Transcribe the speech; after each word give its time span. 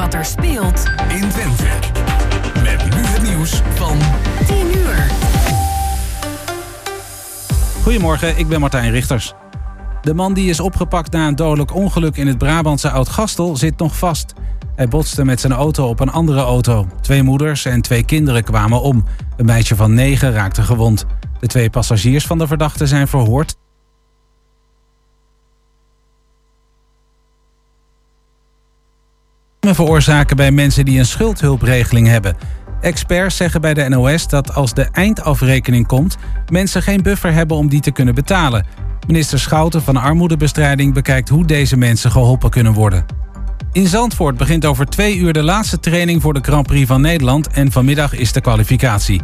wat 0.00 0.14
er 0.14 0.24
speelt 0.24 0.84
in 1.08 1.28
Twente. 1.28 1.64
Met 2.62 2.84
nu 2.84 3.04
het 3.06 3.22
nieuws 3.22 3.62
van 3.74 3.98
10 4.46 4.78
uur. 4.78 5.10
Goedemorgen, 7.82 8.38
ik 8.38 8.48
ben 8.48 8.60
Martijn 8.60 8.90
Richters. 8.90 9.34
De 10.02 10.14
man 10.14 10.34
die 10.34 10.50
is 10.50 10.60
opgepakt 10.60 11.12
na 11.12 11.26
een 11.26 11.36
dodelijk 11.36 11.74
ongeluk 11.74 12.16
in 12.16 12.26
het 12.26 12.38
Brabantse 12.38 12.90
Oud-Gastel 12.90 13.56
zit 13.56 13.78
nog 13.78 13.96
vast. 13.96 14.32
Hij 14.76 14.88
botste 14.88 15.24
met 15.24 15.40
zijn 15.40 15.52
auto 15.52 15.88
op 15.88 16.00
een 16.00 16.10
andere 16.10 16.40
auto. 16.40 16.86
Twee 17.00 17.22
moeders 17.22 17.64
en 17.64 17.82
twee 17.82 18.04
kinderen 18.04 18.44
kwamen 18.44 18.80
om. 18.80 19.04
Een 19.36 19.46
meisje 19.46 19.76
van 19.76 19.94
negen 19.94 20.32
raakte 20.32 20.62
gewond. 20.62 21.06
De 21.40 21.46
twee 21.46 21.70
passagiers 21.70 22.26
van 22.26 22.38
de 22.38 22.46
verdachte 22.46 22.86
zijn 22.86 23.08
verhoord. 23.08 23.56
Veroorzaken 29.60 30.36
bij 30.36 30.50
mensen 30.50 30.84
die 30.84 30.98
een 30.98 31.06
schuldhulpregeling 31.06 32.06
hebben. 32.06 32.36
Experts 32.80 33.36
zeggen 33.36 33.60
bij 33.60 33.74
de 33.74 33.88
NOS 33.88 34.28
dat 34.28 34.54
als 34.54 34.74
de 34.74 34.88
eindafrekening 34.92 35.86
komt, 35.86 36.16
mensen 36.48 36.82
geen 36.82 37.02
buffer 37.02 37.32
hebben 37.32 37.56
om 37.56 37.68
die 37.68 37.80
te 37.80 37.90
kunnen 37.90 38.14
betalen. 38.14 38.66
Minister 39.06 39.38
Schouten 39.38 39.82
van 39.82 39.96
Armoedebestrijding 39.96 40.94
bekijkt 40.94 41.28
hoe 41.28 41.44
deze 41.44 41.76
mensen 41.76 42.10
geholpen 42.10 42.50
kunnen 42.50 42.72
worden. 42.72 43.04
In 43.72 43.86
Zandvoort 43.86 44.36
begint 44.36 44.64
over 44.64 44.86
twee 44.86 45.16
uur 45.16 45.32
de 45.32 45.42
laatste 45.42 45.80
training 45.80 46.22
voor 46.22 46.34
de 46.34 46.40
Grand 46.42 46.66
Prix 46.66 46.86
van 46.86 47.00
Nederland 47.00 47.48
en 47.48 47.72
vanmiddag 47.72 48.14
is 48.14 48.32
de 48.32 48.40
kwalificatie. 48.40 49.20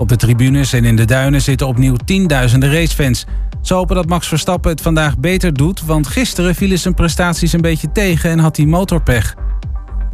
Op 0.00 0.08
de 0.08 0.16
tribunes 0.16 0.72
en 0.72 0.84
in 0.84 0.96
de 0.96 1.04
duinen 1.04 1.40
zitten 1.40 1.66
opnieuw 1.66 1.96
tienduizenden 2.04 2.72
racefans. 2.72 3.26
Ze 3.62 3.74
hopen 3.74 3.96
dat 3.96 4.08
Max 4.08 4.28
Verstappen 4.28 4.70
het 4.70 4.80
vandaag 4.80 5.18
beter 5.18 5.54
doet, 5.54 5.84
want 5.84 6.06
gisteren 6.06 6.54
vielen 6.54 6.78
zijn 6.78 6.94
prestaties 6.94 7.52
een 7.52 7.60
beetje 7.60 7.92
tegen 7.92 8.30
en 8.30 8.38
had 8.38 8.56
hij 8.56 8.66
motorpech. 8.66 9.34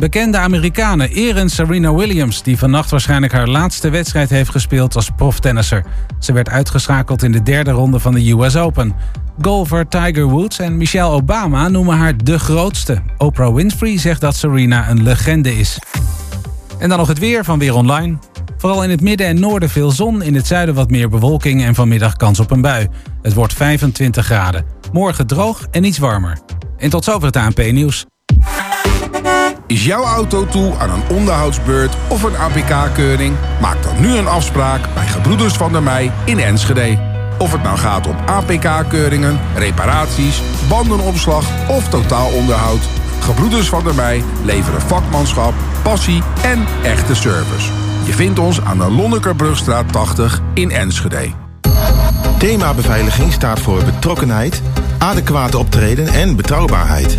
Bekende 0.02 0.38
Amerikanen 0.38 1.10
eren 1.10 1.48
Serena 1.48 1.94
Williams, 1.94 2.42
die 2.42 2.58
vannacht 2.58 2.90
waarschijnlijk 2.90 3.32
haar 3.32 3.48
laatste 3.48 3.90
wedstrijd 3.90 4.30
heeft 4.30 4.50
gespeeld 4.50 4.96
als 4.96 5.10
proftennisser. 5.16 5.84
Ze 6.18 6.32
werd 6.32 6.48
uitgeschakeld 6.48 7.22
in 7.22 7.32
de 7.32 7.42
derde 7.42 7.70
ronde 7.70 7.98
van 7.98 8.14
de 8.14 8.30
US 8.30 8.56
Open. 8.56 8.94
Golfer 9.40 9.88
Tiger 9.88 10.24
Woods 10.24 10.58
en 10.58 10.76
Michelle 10.76 11.10
Obama 11.10 11.68
noemen 11.68 11.96
haar 11.96 12.24
de 12.24 12.38
grootste. 12.38 13.02
Oprah 13.18 13.54
Winfrey 13.54 13.98
zegt 13.98 14.20
dat 14.20 14.36
Serena 14.36 14.90
een 14.90 15.02
legende 15.02 15.58
is. 15.58 15.78
En 16.78 16.88
dan 16.88 16.98
nog 16.98 17.08
het 17.08 17.18
weer 17.18 17.44
van 17.44 17.58
Weer 17.58 17.74
Online. 17.74 18.18
Vooral 18.56 18.84
in 18.84 18.90
het 18.90 19.00
midden 19.00 19.26
en 19.26 19.40
noorden 19.40 19.68
veel 19.68 19.90
zon, 19.90 20.22
in 20.22 20.34
het 20.34 20.46
zuiden 20.46 20.74
wat 20.74 20.90
meer 20.90 21.08
bewolking 21.08 21.64
en 21.64 21.74
vanmiddag 21.74 22.16
kans 22.16 22.40
op 22.40 22.50
een 22.50 22.60
bui. 22.60 22.88
Het 23.22 23.34
wordt 23.34 23.52
25 23.52 24.24
graden. 24.24 24.64
Morgen 24.92 25.26
droog 25.26 25.66
en 25.70 25.84
iets 25.84 25.98
warmer. 25.98 26.38
En 26.76 26.90
tot 26.90 27.04
zover 27.04 27.26
het 27.26 27.36
ANP-nieuws. 27.36 28.06
Is 29.72 29.84
jouw 29.84 30.04
auto 30.04 30.46
toe 30.46 30.74
aan 30.78 30.90
een 30.90 31.16
onderhoudsbeurt 31.16 31.94
of 32.08 32.22
een 32.22 32.36
APK-keuring? 32.36 33.36
Maak 33.60 33.82
dan 33.82 34.00
nu 34.00 34.16
een 34.16 34.26
afspraak 34.26 34.94
bij 34.94 35.06
Gebroeders 35.06 35.54
van 35.54 35.72
der 35.72 35.82
Mei 35.82 36.10
in 36.24 36.38
Enschede. 36.38 36.98
Of 37.38 37.52
het 37.52 37.62
nou 37.62 37.78
gaat 37.78 38.06
om 38.06 38.16
APK-keuringen, 38.26 39.40
reparaties, 39.54 40.42
bandenopslag 40.68 41.44
of 41.68 41.88
totaalonderhoud. 41.88 42.80
Gebroeders 43.20 43.68
van 43.68 43.84
der 43.84 43.94
Mei 43.94 44.24
leveren 44.44 44.82
vakmanschap, 44.82 45.54
passie 45.82 46.22
en 46.42 46.64
echte 46.82 47.14
service. 47.14 47.70
Je 48.04 48.12
vindt 48.12 48.38
ons 48.38 48.60
aan 48.60 48.78
de 48.78 48.90
Lonnekerbrugstraat 48.90 49.92
80 49.92 50.40
in 50.54 50.70
Enschede. 50.70 51.30
Thema 52.38 52.74
beveiliging 52.74 53.32
staat 53.32 53.60
voor 53.60 53.84
betrokkenheid, 53.84 54.62
adequate 54.98 55.58
optreden 55.58 56.06
en 56.06 56.36
betrouwbaarheid. 56.36 57.18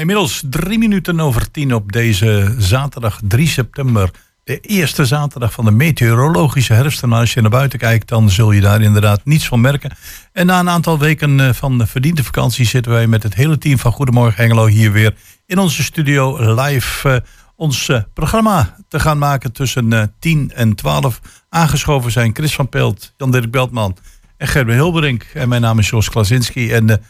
Inmiddels 0.00 0.42
drie 0.50 0.78
minuten 0.78 1.20
over 1.20 1.50
tien 1.50 1.74
op 1.74 1.92
deze 1.92 2.54
zaterdag 2.58 3.20
3 3.22 3.48
september. 3.48 4.10
De 4.44 4.60
eerste 4.60 5.06
zaterdag 5.06 5.52
van 5.52 5.64
de 5.64 5.70
meteorologische 5.70 6.72
herfst. 6.72 7.02
En 7.02 7.12
als 7.12 7.34
je 7.34 7.40
naar 7.40 7.50
buiten 7.50 7.78
kijkt, 7.78 8.08
dan 8.08 8.30
zul 8.30 8.52
je 8.52 8.60
daar 8.60 8.82
inderdaad 8.82 9.20
niets 9.24 9.46
van 9.46 9.60
merken. 9.60 9.96
En 10.32 10.46
na 10.46 10.60
een 10.60 10.68
aantal 10.68 10.98
weken 10.98 11.40
eh, 11.40 11.52
van 11.52 11.78
de 11.78 11.86
verdiende 11.86 12.24
vakantie 12.24 12.66
zitten 12.66 12.92
wij 12.92 13.06
met 13.06 13.22
het 13.22 13.34
hele 13.34 13.58
team 13.58 13.78
van 13.78 13.92
Goedemorgen 13.92 14.42
Hengelo 14.42 14.66
hier 14.66 14.92
weer 14.92 15.14
in 15.46 15.58
onze 15.58 15.82
studio 15.82 16.54
live 16.54 17.08
uh, 17.08 17.16
ons 17.56 17.88
uh, 17.88 18.00
programma 18.14 18.76
te 18.88 19.00
gaan 19.00 19.18
maken 19.18 19.52
tussen 19.52 19.92
uh, 19.92 20.02
10 20.18 20.52
en 20.54 20.74
12. 20.74 21.20
Aangeschoven 21.48 22.10
zijn 22.12 22.34
Chris 22.34 22.54
van 22.54 22.68
Pelt, 22.68 23.14
Jan-Dirk 23.16 23.50
Beltman 23.50 23.96
en 24.36 24.48
Gerben 24.48 24.74
Hilberink. 24.74 25.22
En 25.34 25.48
mijn 25.48 25.62
naam 25.62 25.78
is 25.78 25.88
Jos 25.88 26.10
Klasinski. 26.10 26.72
En 26.72 27.00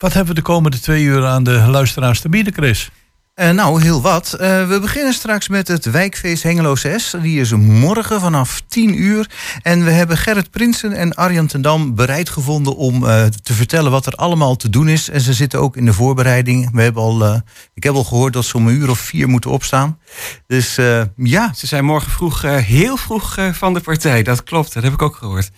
wat 0.00 0.12
hebben 0.12 0.34
we 0.34 0.40
de 0.40 0.46
komende 0.46 0.80
twee 0.80 1.02
uur 1.02 1.26
aan 1.26 1.42
de 1.42 1.66
luisteraars 1.68 2.20
te 2.20 2.28
bieden, 2.28 2.52
Chris? 2.52 2.90
Uh, 3.36 3.50
nou, 3.50 3.82
heel 3.82 4.02
wat. 4.02 4.36
Uh, 4.40 4.68
we 4.68 4.78
beginnen 4.80 5.12
straks 5.12 5.48
met 5.48 5.68
het 5.68 5.90
wijkfeest 5.90 6.42
Hengelo 6.42 6.76
6. 6.76 7.14
Die 7.22 7.40
is 7.40 7.52
morgen 7.52 8.20
vanaf 8.20 8.62
10 8.68 9.00
uur. 9.00 9.30
En 9.62 9.84
we 9.84 9.90
hebben 9.90 10.16
Gerrit 10.16 10.50
Prinsen 10.50 10.92
en 10.92 11.14
Arjan 11.14 11.46
ten 11.46 11.62
Dam 11.62 11.94
bereid 11.94 12.28
gevonden 12.28 12.76
om 12.76 13.04
uh, 13.04 13.24
te 13.24 13.52
vertellen 13.52 13.90
wat 13.90 14.06
er 14.06 14.12
allemaal 14.12 14.56
te 14.56 14.70
doen 14.70 14.88
is. 14.88 15.08
En 15.08 15.20
ze 15.20 15.32
zitten 15.32 15.60
ook 15.60 15.76
in 15.76 15.84
de 15.84 15.92
voorbereiding. 15.92 16.70
We 16.72 16.82
hebben 16.82 17.02
al, 17.02 17.42
ik 17.74 17.82
heb 17.82 17.94
al 17.94 18.04
gehoord 18.04 18.32
dat 18.32 18.44
ze 18.44 18.56
om 18.56 18.68
een 18.68 18.74
uur 18.74 18.90
of 18.90 18.98
vier 18.98 19.28
moeten 19.28 19.50
opstaan. 19.50 19.98
Dus 20.46 20.74
ja. 21.16 21.52
Ze 21.54 21.66
zijn 21.66 21.84
morgen 21.84 22.10
vroeg, 22.10 22.42
heel 22.42 22.96
vroeg 22.96 23.36
van 23.52 23.74
de 23.74 23.80
partij. 23.80 24.22
Dat 24.22 24.42
klopt, 24.42 24.74
dat 24.74 24.82
heb 24.82 24.92
ik 24.92 25.02
ook 25.02 25.16
gehoord. 25.16 25.50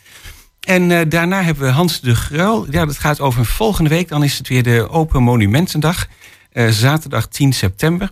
En 0.67 0.91
uh, 0.91 1.01
daarna 1.09 1.43
hebben 1.43 1.65
we 1.65 1.71
Hans 1.71 2.01
de 2.01 2.15
Gruil. 2.15 2.67
Ja, 2.71 2.87
dat 2.87 2.99
gaat 2.99 3.21
over 3.21 3.47
volgende 3.47 3.91
week. 3.91 4.09
Dan 4.09 4.25
is 4.25 4.39
het 4.39 4.49
weer 4.49 4.63
de 4.63 4.89
Open 4.91 5.23
Monumentendag. 5.23 6.07
Uh, 6.53 6.69
zaterdag 6.69 7.27
10 7.29 7.53
september. 7.53 8.11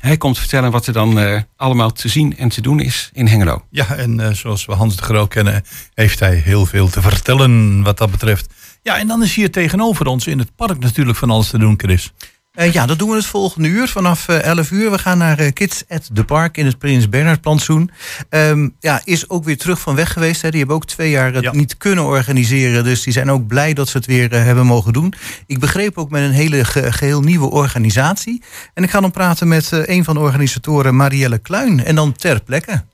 Hij 0.00 0.16
komt 0.16 0.38
vertellen 0.38 0.70
wat 0.70 0.86
er 0.86 0.92
dan 0.92 1.18
uh, 1.18 1.40
allemaal 1.56 1.92
te 1.92 2.08
zien 2.08 2.36
en 2.36 2.48
te 2.48 2.60
doen 2.60 2.80
is 2.80 3.10
in 3.12 3.26
Hengelo. 3.26 3.64
Ja, 3.70 3.94
en 3.96 4.36
zoals 4.36 4.64
we 4.64 4.72
Hans 4.72 4.96
de 4.96 5.02
Gruil 5.02 5.26
kennen, 5.26 5.64
heeft 5.94 6.20
hij 6.20 6.34
heel 6.34 6.66
veel 6.66 6.88
te 6.88 7.02
vertellen 7.02 7.82
wat 7.82 7.98
dat 7.98 8.10
betreft. 8.10 8.52
Ja, 8.82 8.98
en 8.98 9.06
dan 9.06 9.22
is 9.22 9.34
hier 9.34 9.50
tegenover 9.50 10.06
ons 10.06 10.26
in 10.26 10.38
het 10.38 10.56
park 10.56 10.78
natuurlijk 10.78 11.18
van 11.18 11.30
alles 11.30 11.50
te 11.50 11.58
doen, 11.58 11.74
Chris. 11.76 12.12
Uh, 12.58 12.72
ja, 12.72 12.86
dat 12.86 12.98
doen 12.98 13.08
we 13.08 13.16
het 13.16 13.26
volgende 13.26 13.68
uur 13.68 13.88
vanaf 13.88 14.28
uh, 14.28 14.42
11 14.42 14.70
uur. 14.70 14.90
We 14.90 14.98
gaan 14.98 15.18
naar 15.18 15.40
uh, 15.40 15.52
Kids 15.52 15.84
at 15.88 16.10
the 16.12 16.24
Park 16.24 16.56
in 16.56 16.66
het 16.66 16.78
Prins 16.78 17.08
Bernhard 17.08 17.40
plantsoen. 17.40 17.90
Um, 18.30 18.74
ja, 18.80 19.00
is 19.04 19.28
ook 19.28 19.44
weer 19.44 19.58
terug 19.58 19.80
van 19.80 19.94
weg 19.94 20.12
geweest. 20.12 20.42
Hè. 20.42 20.50
Die 20.50 20.58
hebben 20.58 20.76
ook 20.76 20.86
twee 20.86 21.10
jaar 21.10 21.32
het 21.32 21.42
ja. 21.42 21.52
niet 21.52 21.76
kunnen 21.76 22.04
organiseren. 22.04 22.84
Dus 22.84 23.02
die 23.02 23.12
zijn 23.12 23.30
ook 23.30 23.46
blij 23.46 23.72
dat 23.72 23.88
ze 23.88 23.96
het 23.96 24.06
weer 24.06 24.32
hebben 24.32 24.66
mogen 24.66 24.92
doen. 24.92 25.14
Ik 25.46 25.58
begreep 25.58 25.98
ook 25.98 26.10
met 26.10 26.22
een 26.22 26.30
hele 26.30 26.64
ge 26.64 26.92
geheel 26.92 27.20
nieuwe 27.20 27.50
organisatie. 27.50 28.42
En 28.74 28.82
ik 28.82 28.90
ga 28.90 29.00
dan 29.00 29.10
praten 29.10 29.48
met 29.48 29.68
een 29.72 30.04
van 30.04 30.14
de 30.14 30.20
organisatoren, 30.20 30.96
Marielle 30.96 31.38
Kluin. 31.38 31.84
En 31.84 31.94
dan 31.94 32.12
ter 32.12 32.42
plekke. 32.42 32.84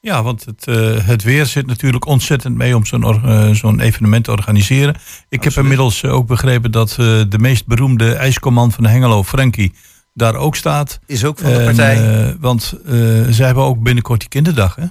Ja, 0.00 0.22
want 0.22 0.44
het, 0.44 0.66
uh, 0.66 1.06
het 1.06 1.22
weer 1.22 1.46
zit 1.46 1.66
natuurlijk 1.66 2.06
ontzettend 2.06 2.56
mee 2.56 2.76
om 2.76 2.86
zo'n 2.86 3.02
uh, 3.02 3.50
zo'n 3.50 3.80
evenement 3.80 4.24
te 4.24 4.30
organiseren. 4.30 4.94
Ik 4.94 4.98
Absoluut. 4.98 5.54
heb 5.54 5.62
inmiddels 5.62 6.04
ook 6.04 6.26
begrepen 6.26 6.70
dat 6.70 6.90
de 7.28 7.38
meest 7.38 7.66
beroemde 7.66 8.14
ijscommand 8.14 8.74
van 8.74 8.86
Hengelo, 8.86 9.24
Frankie, 9.24 9.72
daar 10.14 10.34
ook 10.34 10.56
staat. 10.56 11.00
Is 11.06 11.24
ook 11.24 11.38
van 11.38 11.52
de 11.52 11.64
partij. 11.64 12.36
want 12.40 12.74
zij 13.30 13.46
hebben 13.46 13.64
ook 13.64 13.82
binnenkort 13.82 14.20
die 14.20 14.28
kinderdag, 14.28 14.74
hè? 14.74 14.84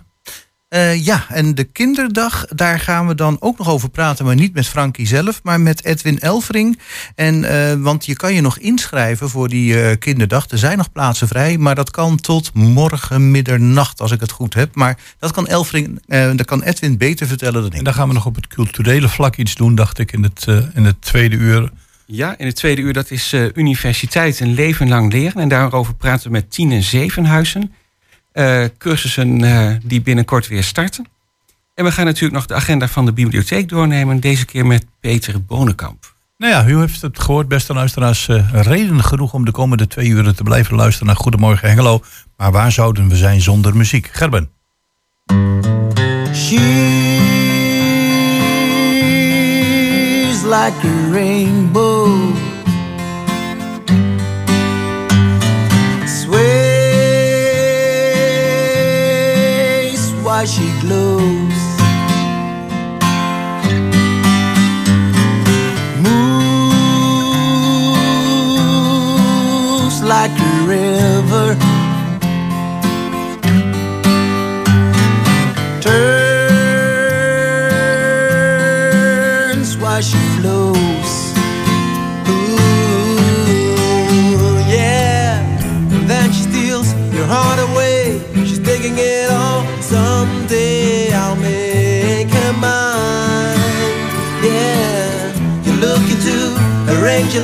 Uh, 0.76 1.06
ja, 1.06 1.26
en 1.30 1.56
de 1.56 1.64
kinderdag, 1.64 2.46
daar 2.46 2.80
gaan 2.80 3.08
we 3.08 3.16
dan 3.16 3.38
ook 3.40 3.58
nog 3.58 3.70
over 3.70 3.90
praten, 3.90 4.26
maar 4.26 4.36
niet 4.36 4.54
met 4.54 4.68
Frankie 4.68 5.08
zelf, 5.08 5.40
maar 5.44 5.62
met 5.62 5.86
Edwin 5.86 6.20
Elvering. 6.20 6.80
En, 7.16 7.44
uh, 7.44 7.74
want 7.74 8.06
je 8.06 8.16
kan 8.16 8.34
je 8.34 8.42
nog 8.42 8.58
inschrijven 8.58 9.30
voor 9.30 9.50
die 9.50 9.74
uh, 9.74 9.92
kinderdag. 10.00 10.50
Er 10.50 10.58
zijn 10.58 10.78
nog 10.78 10.92
plaatsen 10.92 11.28
vrij, 11.28 11.58
maar 11.58 11.76
dat 11.76 11.92
kan 11.92 12.20
tot 12.20 12.54
morgen 12.54 13.32
middernacht, 13.32 14.02
als 14.02 14.12
ik 14.12 14.20
het 14.20 14.32
goed 14.32 14.54
heb. 14.54 14.76
Maar 14.76 14.98
dat 15.20 15.32
kan 15.32 15.48
Elvering, 15.48 16.02
dat 16.08 16.46
kan 16.46 16.62
Edwin 16.62 16.98
beter 16.98 17.28
vertellen 17.28 17.62
dan 17.62 17.72
ik. 17.72 17.78
En 17.78 17.84
dan 17.84 17.94
gaan 17.94 18.08
we 18.08 18.14
nog 18.14 18.26
op 18.26 18.36
het 18.36 18.48
culturele 18.48 19.10
vlak 19.10 19.36
iets 19.36 19.56
doen, 19.56 19.76
dacht 19.76 20.00
ik, 20.00 20.12
in 20.12 20.24
het, 20.24 20.46
in 20.74 20.86
het 20.86 21.02
tweede 21.02 21.36
uur. 21.36 21.72
Ja, 22.06 22.38
in 22.38 22.46
het 22.46 22.56
tweede 22.56 22.82
uur, 22.82 22.94
dat 22.94 23.12
is 23.12 23.36
Universiteit 23.54 24.40
een 24.40 24.54
leven 24.54 24.88
lang 24.88 25.12
leren. 25.12 25.42
En 25.42 25.50
daarover 25.50 25.96
praten 25.96 26.26
we 26.26 26.32
met 26.32 26.52
Tine 26.52 26.82
Zevenhuizen. 26.82 27.74
Uh, 28.34 28.64
cursussen 28.78 29.44
uh, 29.44 29.72
die 29.84 30.02
binnenkort 30.02 30.48
weer 30.48 30.64
starten. 30.64 31.08
En 31.76 31.84
we 31.86 31.92
gaan 31.92 32.06
natuurlijk 32.06 32.34
nog 32.34 32.46
de 32.46 32.54
agenda 32.54 32.88
van 32.88 33.06
de 33.06 33.14
bibliotheek 33.14 33.70
doornemen. 33.70 34.20
Deze 34.20 34.46
keer 34.46 34.66
met 34.66 34.86
Peter 35.00 35.44
Bonenkamp. 35.44 36.14
Nou 36.38 36.54
ja, 36.54 36.68
u 36.68 36.80
heeft 36.80 37.02
het 37.02 37.20
gehoord, 37.20 37.48
beste 37.48 37.74
luisteraars. 37.74 38.28
Uh, 38.28 38.50
reden 38.52 39.04
genoeg 39.04 39.34
om 39.34 39.46
de 39.46 39.52
komende 39.52 39.88
twee 39.88 40.08
uren 40.08 40.36
te 40.36 40.44
blijven 40.44 40.76
luisteren 40.76 41.08
naar 41.08 41.16
Goedemorgen 41.16 41.68
Hengelo. 41.68 42.02
Maar 42.38 42.52
waar 42.52 42.72
zouden 42.72 43.10
we 43.10 43.16
zijn 43.16 43.42
zonder 43.42 43.76
muziek? 43.76 44.10
Gerben. 44.12 44.50
She's 46.34 46.60
like 50.44 50.88
a 50.88 51.12
rainbow. 51.12 51.99
Why 60.40 60.46
she 60.46 60.68
glows. 60.80 61.60
Moves 69.84 70.00
like 70.02 70.32
a 70.40 70.54
river. 70.66 71.69
Your. 97.34 97.44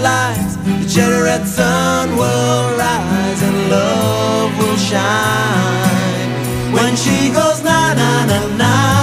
The 0.65 0.85
generate 0.87 1.47
sun 1.47 2.15
will 2.17 2.77
rise 2.77 3.41
and 3.43 3.69
love 3.69 4.57
will 4.57 4.77
shine. 4.77 6.73
When 6.73 6.95
she 6.95 7.29
goes 7.31 7.61
na 7.63 7.93
na 7.93 8.25
na 8.25 8.39
na 8.57 8.94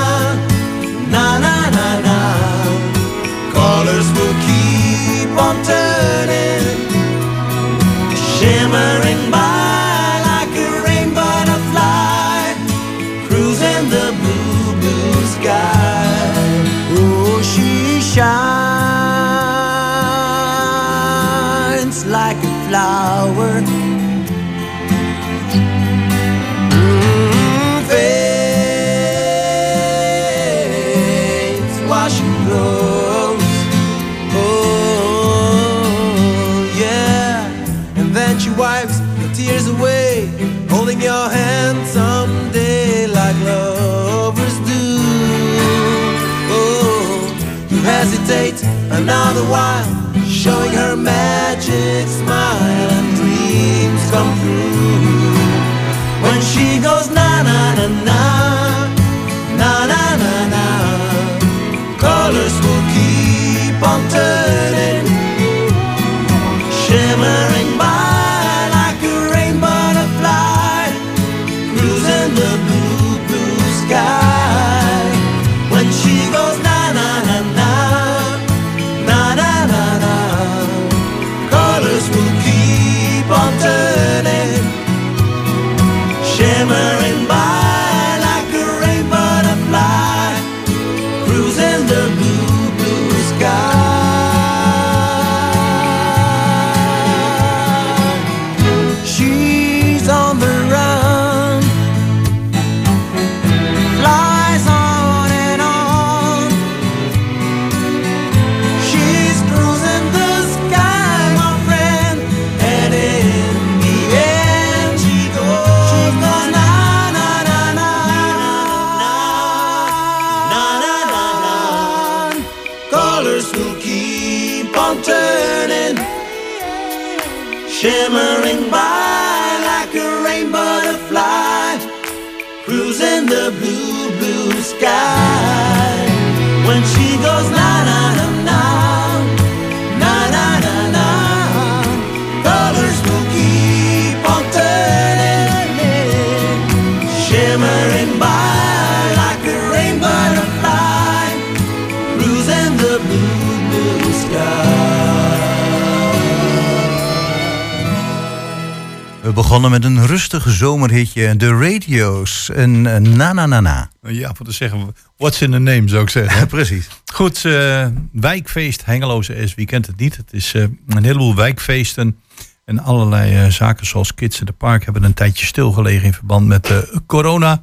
zomerhitje, 160.63 161.37
de 161.37 161.49
radio's, 161.49 162.51
een 162.53 162.87
eh, 162.87 162.97
na 163.01 163.33
na 163.33 163.47
na 163.47 163.61
na. 163.61 163.91
Ja, 164.03 164.35
voor 164.35 164.47
te 164.47 164.53
zeggen, 164.53 164.95
what's 165.17 165.41
in 165.41 165.51
the 165.51 165.59
name 165.59 165.89
zou 165.89 166.03
ik 166.03 166.11
zeggen. 166.11 166.47
Precies. 166.57 166.89
Goed, 167.13 167.45
eh, 167.45 167.87
wijkfeest 168.13 168.85
Hengeloze 168.85 169.47
S, 169.47 169.55
wie 169.55 169.67
kent 169.67 169.87
het 169.87 169.97
niet? 169.97 170.17
Het 170.17 170.33
is 170.33 170.55
eh, 170.55 170.63
een 170.89 171.05
heleboel 171.05 171.35
wijkfeesten 171.35 172.17
en 172.65 172.79
allerlei 172.79 173.35
eh, 173.35 173.51
zaken 173.51 173.87
zoals 173.87 174.15
Kids 174.15 174.41
in 174.41 174.47
the 174.47 174.53
Park 174.53 174.85
hebben 174.85 175.05
een 175.05 175.15
tijdje 175.15 175.47
stilgelegen 175.47 176.07
in 176.07 176.13
verband 176.13 176.47
met 176.47 176.71
eh, 176.71 176.79
corona. 177.07 177.63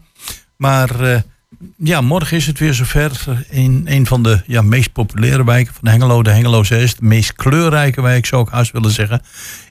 Maar 0.58 1.00
eh, 1.00 1.22
ja, 1.78 2.02
morgen 2.02 2.38
is 2.38 2.48
het 2.48 2.60
weer 2.60 2.74
zover. 2.74 3.46
In 3.50 3.84
een 3.86 4.06
van 4.06 4.24
de 4.24 4.42
ja, 4.46 4.62
meest 4.62 4.92
populaire 4.92 5.44
wijken 5.44 5.74
van 5.74 5.88
Hengelo, 5.88 6.24
de 6.24 6.30
Hengeloze 6.30 6.88
S, 6.88 6.96
de 6.96 7.06
meest 7.06 7.34
kleurrijke 7.34 8.02
wijk 8.02 8.26
zou 8.26 8.42
ik 8.42 8.50
haast 8.50 8.72
willen 8.72 8.92
zeggen, 8.92 9.22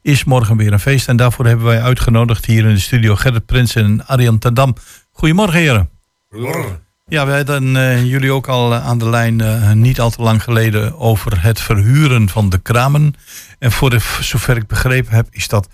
is 0.02 0.24
morgen 0.24 0.56
weer 0.56 0.72
een 0.72 0.80
feest. 0.80 1.08
En 1.08 1.16
daarvoor 1.16 1.46
hebben 1.46 1.66
wij 1.66 1.82
uitgenodigd 1.82 2.44
hier 2.44 2.64
in 2.64 2.74
de 2.74 2.80
studio 2.80 3.14
Gerrit 3.14 3.46
Prins 3.46 3.74
en 3.74 4.06
Arjan 4.06 4.38
Tadam. 4.38 4.74
Goedemorgen 5.12 5.58
heren. 5.58 5.90
Goedemorgen. 6.28 6.86
Ja, 7.06 7.26
we 7.26 7.32
hadden 7.32 7.76
eh, 7.76 8.04
jullie 8.04 8.32
ook 8.32 8.48
al 8.48 8.72
eh, 8.72 8.86
aan 8.86 8.98
de 8.98 9.08
lijn 9.08 9.40
eh, 9.40 9.72
niet 9.72 10.00
al 10.00 10.10
te 10.10 10.22
lang 10.22 10.42
geleden 10.42 10.98
over 10.98 11.42
het 11.42 11.60
verhuren 11.60 12.28
van 12.28 12.48
de 12.48 12.58
kramen. 12.58 13.14
En 13.58 13.72
voor 13.72 13.90
de, 13.90 13.98
zover 14.20 14.56
ik 14.56 14.66
begrepen 14.66 15.14
heb, 15.14 15.26
is 15.30 15.48
dat 15.48 15.68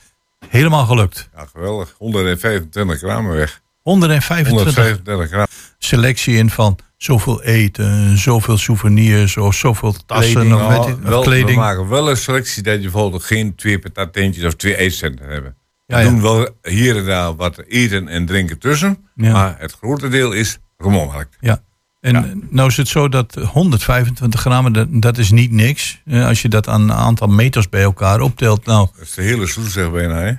helemaal 0.49 0.87
gelukt. 0.87 1.29
Ja, 1.37 1.47
geweldig. 1.53 1.95
125 1.99 2.99
kramen 2.99 3.33
weg. 3.37 3.63
125 3.83 4.53
125 4.53 5.29
kramen. 5.29 5.49
Selectie 5.85 6.37
in 6.37 6.50
van 6.50 6.79
zoveel 6.97 7.43
eten, 7.43 8.19
zoveel 8.19 8.59
souvenirs 8.59 9.37
of 9.37 9.55
zoveel 9.55 9.95
tassen 10.07 10.33
Kleding, 10.33 10.55
of 10.55 10.69
weet 10.69 10.87
ik, 10.87 11.05
of 11.05 11.09
wel, 11.09 11.23
kleding. 11.23 11.49
We 11.49 11.55
maken 11.55 11.88
wel 11.88 12.11
een 12.11 12.17
selectie 12.17 12.62
dat 12.62 12.75
je 12.75 12.81
bijvoorbeeld 12.81 13.23
geen 13.23 13.55
twee 13.55 13.79
patatentjes 13.79 14.45
of 14.45 14.55
twee 14.55 14.76
eetcenten 14.76 15.29
hebben. 15.29 15.57
Ja, 15.87 15.97
we 15.97 16.03
ja. 16.03 16.09
doen 16.09 16.23
wel 16.23 16.49
hier 16.62 16.97
en 16.97 17.05
daar 17.05 17.37
wat 17.37 17.62
eten 17.69 18.09
en 18.09 18.26
drinken 18.26 18.59
tussen. 18.59 19.09
Ja. 19.14 19.33
Maar 19.33 19.57
het 19.59 19.73
grote 19.73 20.09
deel 20.09 20.33
is 20.33 20.59
rommelmarkt. 20.76 21.37
Ja. 21.41 21.62
En 22.00 22.47
nou 22.50 22.69
is 22.69 22.76
het 22.76 22.88
zo 22.88 23.09
dat 23.09 23.35
125 23.35 24.41
gram, 24.41 24.73
dat, 24.73 24.87
dat 24.91 25.19
is 25.19 25.31
niet 25.31 25.50
niks. 25.50 26.03
Als 26.11 26.43
je 26.43 26.49
dat 26.49 26.69
aan 26.69 26.81
een 26.83 26.93
aantal 26.93 27.29
meters 27.29 27.69
bij 27.69 27.83
elkaar 27.83 28.21
optelt. 28.21 28.67
Nou, 28.67 28.88
Dat 28.97 29.05
is 29.05 29.14
de 29.14 29.23
hele 29.23 29.47
zeg 29.47 29.91
bijna, 29.91 30.21
hè? 30.21 30.33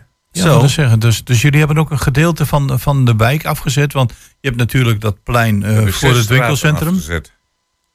Ja, 0.43 0.59
dat 0.59 0.69
zeggen. 0.69 0.99
Dus, 0.99 1.23
dus 1.23 1.41
jullie 1.41 1.59
hebben 1.59 1.77
ook 1.77 1.91
een 1.91 1.99
gedeelte 1.99 2.45
van, 2.45 2.79
van 2.79 3.05
de 3.05 3.15
wijk 3.15 3.45
afgezet. 3.45 3.93
Want 3.93 4.09
je 4.11 4.47
hebt 4.47 4.57
natuurlijk 4.57 5.01
dat 5.01 5.23
plein 5.23 5.63
eh, 5.63 5.87
voor 5.87 6.09
het 6.15 6.25
winkelcentrum. 6.27 6.87
afgezet. 6.93 7.31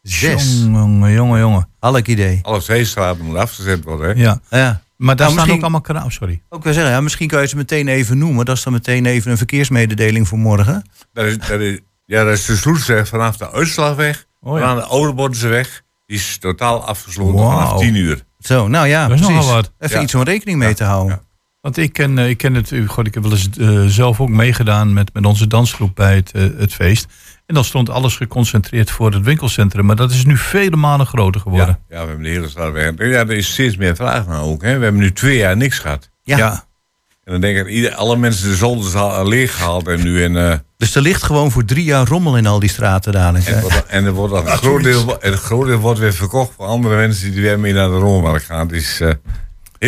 Zes. 0.02 0.58
Jongen, 0.62 1.12
jongen, 1.12 1.40
jongen. 1.40 1.68
Alk 1.78 2.06
idee. 2.06 2.38
Alle 2.42 2.60
zeestraten 2.60 3.24
moeten 3.24 3.42
afgezet 3.42 3.84
worden, 3.84 4.06
hè? 4.16 4.22
Ja. 4.22 4.40
Ja. 4.50 4.82
Maar 4.96 5.16
daar 5.16 5.16
Nou, 5.16 5.16
staan 5.16 5.34
misschien- 5.34 5.54
ook 5.54 5.60
allemaal 5.60 5.80
kraam. 5.80 6.10
Sorry. 6.10 6.42
Ook 6.48 6.64
wel 6.64 6.72
zeggen, 6.72 6.92
ja, 6.92 7.00
misschien 7.00 7.28
kan 7.28 7.40
je 7.40 7.46
ze 7.46 7.56
meteen 7.56 7.88
even 7.88 8.18
noemen. 8.18 8.44
Dat 8.44 8.56
is 8.56 8.62
dan 8.62 8.72
meteen 8.72 9.06
even 9.06 9.30
een 9.30 9.36
verkeersmededeling 9.36 10.28
voor 10.28 10.38
morgen. 10.38 10.84
Dat 11.12 11.24
is, 11.24 11.38
dat 11.38 11.60
is, 11.60 11.78
ja, 12.06 12.24
dat 12.24 12.32
is 12.32 12.44
de 12.44 12.56
sloetsweg 12.56 13.08
vanaf 13.08 13.36
de 13.36 13.50
Uitslagweg. 13.52 14.24
Oh, 14.40 14.58
ja. 14.58 14.64
Aan 14.64 14.76
de 14.76 14.82
Ouderbordenseweg. 14.82 15.82
Die 16.06 16.16
is 16.18 16.38
totaal 16.38 16.84
afgesloten 16.84 17.34
Wauw. 17.34 17.50
vanaf 17.50 17.80
10 17.80 17.94
uur. 17.94 18.22
Zo, 18.38 18.68
nou 18.68 18.86
ja, 18.86 19.08
Dat 19.08 19.18
is 19.18 19.20
precies. 19.24 19.36
nogal 19.44 19.54
wat. 19.54 19.72
Even 19.78 19.96
Ja. 19.96 20.02
iets 20.02 20.14
om 20.14 20.22
rekening 20.22 20.58
mee 20.58 20.74
te 20.74 20.84
houden. 20.84 21.20
Want 21.60 21.76
ik 21.76 21.92
ken, 21.92 22.18
eh, 22.18 22.28
ik 22.28 22.36
ken 22.36 22.54
het, 22.54 22.72
god, 22.86 23.06
ik 23.06 23.14
heb 23.14 23.22
wel 23.22 23.32
eens 23.32 23.48
eh, 23.60 23.84
zelf 23.86 24.20
ook 24.20 24.28
meegedaan 24.28 24.92
met, 24.92 25.10
met 25.14 25.26
onze 25.26 25.46
dansgroep 25.46 25.94
bij 25.94 26.14
het, 26.14 26.30
eh, 26.30 26.42
het 26.58 26.74
feest. 26.74 27.06
En 27.46 27.54
dan 27.54 27.64
stond 27.64 27.90
alles 27.90 28.16
geconcentreerd 28.16 28.90
voor 28.90 29.12
het 29.12 29.24
winkelcentrum. 29.24 29.86
Maar 29.86 29.96
dat 29.96 30.10
is 30.10 30.24
nu 30.24 30.36
vele 30.36 30.76
malen 30.76 31.06
groter 31.06 31.40
geworden. 31.40 31.78
Ja, 31.88 31.96
ja, 31.96 32.02
we 32.02 32.06
hebben 32.08 32.24
de 32.24 32.30
hele 32.30 32.48
straat 32.48 32.72
weg. 32.72 32.92
Ja, 32.96 33.18
er 33.18 33.30
is 33.30 33.52
steeds 33.52 33.76
meer 33.76 33.96
vraag 33.96 34.26
naar 34.26 34.40
ook. 34.42 34.62
Hè. 34.62 34.76
We 34.78 34.82
hebben 34.84 35.00
nu 35.00 35.12
twee 35.12 35.36
jaar 35.36 35.56
niks 35.56 35.78
gehad. 35.78 36.10
Ja. 36.22 36.64
En 37.24 37.32
dan 37.32 37.40
denk 37.40 37.58
ik, 37.58 37.66
ieder, 37.66 37.94
alle 37.94 38.16
mensen 38.16 38.48
de 38.48 38.56
zolders 38.56 38.94
al 38.94 39.28
leeg 39.28 39.56
gehaald. 39.56 39.88
En 39.88 40.02
nu 40.02 40.22
in, 40.22 40.36
eh, 40.36 40.52
Dus 40.76 40.94
er 40.94 41.02
ligt 41.02 41.22
gewoon 41.22 41.50
voor 41.50 41.64
drie 41.64 41.84
jaar 41.84 42.06
rommel 42.06 42.36
in 42.36 42.46
al 42.46 42.58
die 42.60 42.68
straten 42.68 43.12
dadelijk. 43.12 43.46
en, 43.46 43.60
wordt- 43.60 43.86
en 43.86 44.04
er 44.04 44.12
wordt 44.12 44.34
al 44.34 44.40
een 44.40 44.56
groot 44.56 44.82
deel, 44.82 45.16
een 45.20 45.36
groot 45.36 45.66
deel 45.66 45.78
wordt 45.78 45.98
weer 46.00 46.12
verkocht 46.14 46.52
voor 46.56 46.66
andere 46.66 46.96
mensen 46.96 47.32
die 47.32 47.40
weer 47.42 47.58
mee 47.60 47.72
naar 47.72 47.88
de 47.88 47.94
rommelmarkt 47.96 48.44
gaan. 48.44 48.66
Het 48.66 48.76
is 48.76 49.00
eh, 49.00 49.10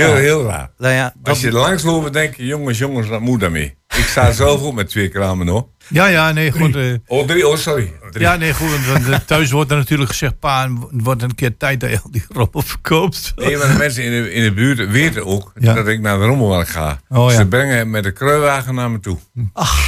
heel, 0.01 0.15
heel 0.15 0.45
raar. 0.45 0.71
Nou 0.79 0.95
ja, 0.95 1.13
dat, 1.17 1.29
Als 1.29 1.41
je 1.41 1.47
er 1.47 1.53
langs 1.53 1.83
loopt, 1.83 2.13
denk 2.13 2.35
je, 2.35 2.47
jongens, 2.47 2.79
jongens, 2.79 3.09
wat 3.09 3.21
moet 3.21 3.41
daarmee? 3.41 3.75
Ik 3.97 4.05
sta 4.05 4.33
zelf 4.33 4.63
ook 4.65 4.75
met 4.75 4.89
twee 4.89 5.09
kramen 5.09 5.47
hoor. 5.49 5.69
Ja, 5.89 6.07
ja, 6.07 6.33
nee, 6.33 6.53
goed. 6.53 6.77
eh, 6.77 6.93
Oh, 7.07 7.27
drie, 7.27 7.49
oh 7.49 7.57
sorry. 7.57 7.93
Drie. 8.11 8.25
ja, 8.25 8.37
nee, 8.37 8.55
goed. 8.55 8.87
want, 8.87 9.09
eh, 9.09 9.19
thuis 9.27 9.51
wordt 9.51 9.71
er 9.71 9.77
natuurlijk 9.77 10.11
gezegd, 10.11 10.39
pa, 10.39 10.63
het 10.91 11.03
wordt 11.03 11.23
een 11.23 11.35
keer 11.35 11.57
tijd 11.57 11.81
dat 11.81 11.91
je 11.91 12.01
al 12.01 12.11
die 12.11 12.25
rommel 12.29 12.63
verkoopt. 12.63 13.33
Nee, 13.37 13.57
maar 13.57 13.69
de 13.69 13.79
mensen 13.79 14.03
in 14.05 14.11
de, 14.23 14.33
in 14.33 14.43
de 14.43 14.53
buurt 14.53 14.91
weten 14.91 15.27
ook 15.27 15.53
Ja. 15.59 15.75
dat 15.75 15.89
ik 15.89 16.01
naar 16.01 16.19
de 16.19 16.25
rommelmarkt 16.25 16.71
ga. 16.71 17.01
Oh, 17.09 17.31
ja. 17.31 17.37
Ze 17.37 17.47
brengen 17.47 17.77
hem 17.77 17.91
met 17.91 18.05
de 18.05 18.13
kruiwagen 18.13 18.75
naar 18.75 18.91
me 18.91 19.01
toe. 19.01 19.19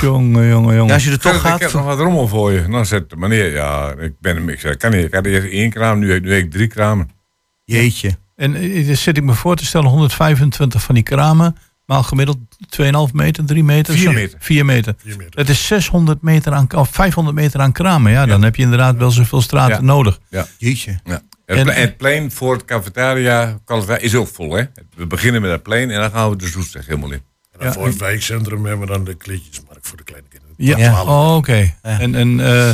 Jongen, 0.01 0.49
jongen, 0.49 0.71
ja, 0.71 0.77
jongen. 0.79 0.95
als 0.95 1.05
je 1.05 1.11
er 1.11 1.19
toch 1.21 1.35
ik 1.35 1.41
gaat... 1.41 1.61
heb 1.61 1.73
nog 1.73 1.85
wat 1.85 1.99
rommel 1.99 2.29
voor 2.29 2.53
je. 2.53 2.69
Dan 2.69 2.87
zegt 2.87 3.11
de 3.11 3.17
meneer, 3.17 3.53
ja, 3.53 3.95
ik 3.99 4.13
ben 4.21 4.37
hem. 4.37 4.49
Ik 4.49 4.61
zeg, 4.61 4.77
kan 4.77 4.91
niet. 4.91 5.05
Ik 5.05 5.15
had 5.15 5.27
eerst 5.27 5.49
één 5.49 5.71
kraam, 5.71 5.99
nu, 5.99 6.21
nu 6.21 6.33
heb 6.35 6.45
ik 6.45 6.51
drie 6.51 6.67
kramen. 6.67 7.11
Jeetje. 7.65 8.17
En 8.37 8.55
eh, 8.55 8.87
dan 8.87 8.97
zit 8.97 9.17
ik 9.17 9.23
me 9.23 9.33
voor 9.33 9.57
te 9.57 9.65
stellen, 9.65 9.89
125 9.91 10.83
van 10.83 10.95
die 10.95 11.05
kramen, 11.05 11.57
maar 11.87 12.05
gemiddeld 12.05 12.39
2,5 12.81 13.13
meter, 13.13 13.45
3 13.45 13.65
meter? 13.65 13.95
Vier 13.95 14.03
zo? 14.05 14.13
meter. 14.13 14.39
4 14.41 14.65
meter. 14.65 14.95
Vier 14.99 15.17
meter. 15.17 15.31
Dat 15.37 15.49
is 15.49 15.67
600 15.67 16.23
meter 16.23 16.53
aan, 16.53 16.67
of 16.75 16.89
500 16.91 17.37
meter 17.37 17.61
aan 17.61 17.73
kramen. 17.73 18.13
Ja, 18.13 18.27
dan 18.27 18.43
heb 18.43 18.57
je 18.57 18.63
inderdaad 18.63 18.97
wel 18.97 19.11
zoveel 19.11 19.41
straten 19.43 19.77
Ja. 19.77 19.81
nodig. 19.83 20.21
Jeetje. 20.59 20.99
Ja. 21.05 21.23
Het, 21.47 21.59
En- 21.59 21.69
het 21.69 21.97
plein 21.97 22.31
voor 22.31 22.53
het 22.53 22.65
cafetaria 22.65 23.59
cafetaria 23.65 24.03
is 24.03 24.15
ook 24.15 24.29
vol. 24.29 24.53
Hè? 24.55 24.65
We 24.97 25.07
beginnen 25.07 25.41
met 25.41 25.51
het 25.51 25.63
plein 25.63 25.91
en 25.91 26.01
dan 26.01 26.11
gaan 26.11 26.31
we 26.31 26.37
de 26.37 26.47
zoetsteg 26.49 26.87
helemaal 26.87 27.11
in. 27.13 27.23
En 27.53 27.59
dan 27.59 27.67
Ja. 27.69 27.73
voor 27.73 27.87
het 27.87 27.97
wijkcentrum 27.97 28.67
hebben 28.67 28.87
we 28.87 28.93
dan 28.93 29.05
de 29.05 29.15
kleedjesmarkt 29.15 29.87
voor 29.89 29.97
de 29.97 30.03
kleine 30.05 30.29
kinderen. 30.29 30.55
Ja, 30.57 30.77
Ja. 30.79 31.03
Oh, 31.03 31.37
oké. 31.37 31.75
En, 31.83 32.15
en 32.15 32.41
eh, 32.41 32.71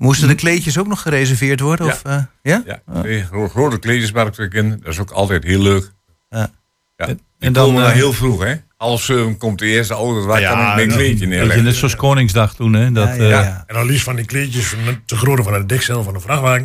Moesten 0.00 0.28
de 0.28 0.34
kleedjes 0.34 0.78
ook 0.78 0.86
nog 0.86 1.02
gereserveerd 1.02 1.60
worden? 1.60 1.86
Ja. 1.86 1.92
Of, 1.92 2.02
eh, 2.04 2.16
ja? 2.42 2.62
Ja, 2.66 3.00
twee 3.00 3.24
gro- 3.24 3.48
grote 3.48 3.78
kleedjesmarkt 3.78 4.36
voor 4.36 4.44
de 4.44 4.50
kinderen. 4.50 4.80
Dat 4.82 4.92
is 4.92 4.98
ook 4.98 5.10
altijd 5.10 5.44
heel 5.44 5.62
leuk. 5.62 5.92
Ja. 6.28 6.50
Ja. 6.96 7.08
En- 7.38 7.52
dan, 7.52 7.82
eh, 7.82 7.90
heel 7.90 8.12
vroeg, 8.12 8.42
hè? 8.44 8.54
Zeven 8.96 9.36
komt 9.38 9.58
de 9.58 9.66
eerste 9.66 9.94
auto. 9.94 10.26
Waar 10.26 10.40
Ja, 10.40 10.50
kan 10.52 10.68
ik 10.68 10.74
mijn 10.74 10.88
kleedje 10.88 11.26
neerleggen? 11.26 11.64
net 11.64 11.74
zoals 11.74 11.96
Koningsdag 11.96 12.54
toen, 12.54 12.72
hè? 12.72 12.92
Dat, 12.92 13.16
Ja, 13.16 13.22
ja, 13.24 13.42
eh. 13.42 13.46
En 13.48 13.74
dan 13.74 13.86
liefst 13.86 14.04
van 14.04 14.16
die 14.16 14.24
kleedjes 14.24 14.66
van 14.66 14.78
te 15.06 15.16
grootte 15.16 15.42
van 15.42 15.54
een 15.54 15.66
dekcel 15.66 16.02
van 16.02 16.14
een 16.14 16.20
vrachtwagen. 16.20 16.64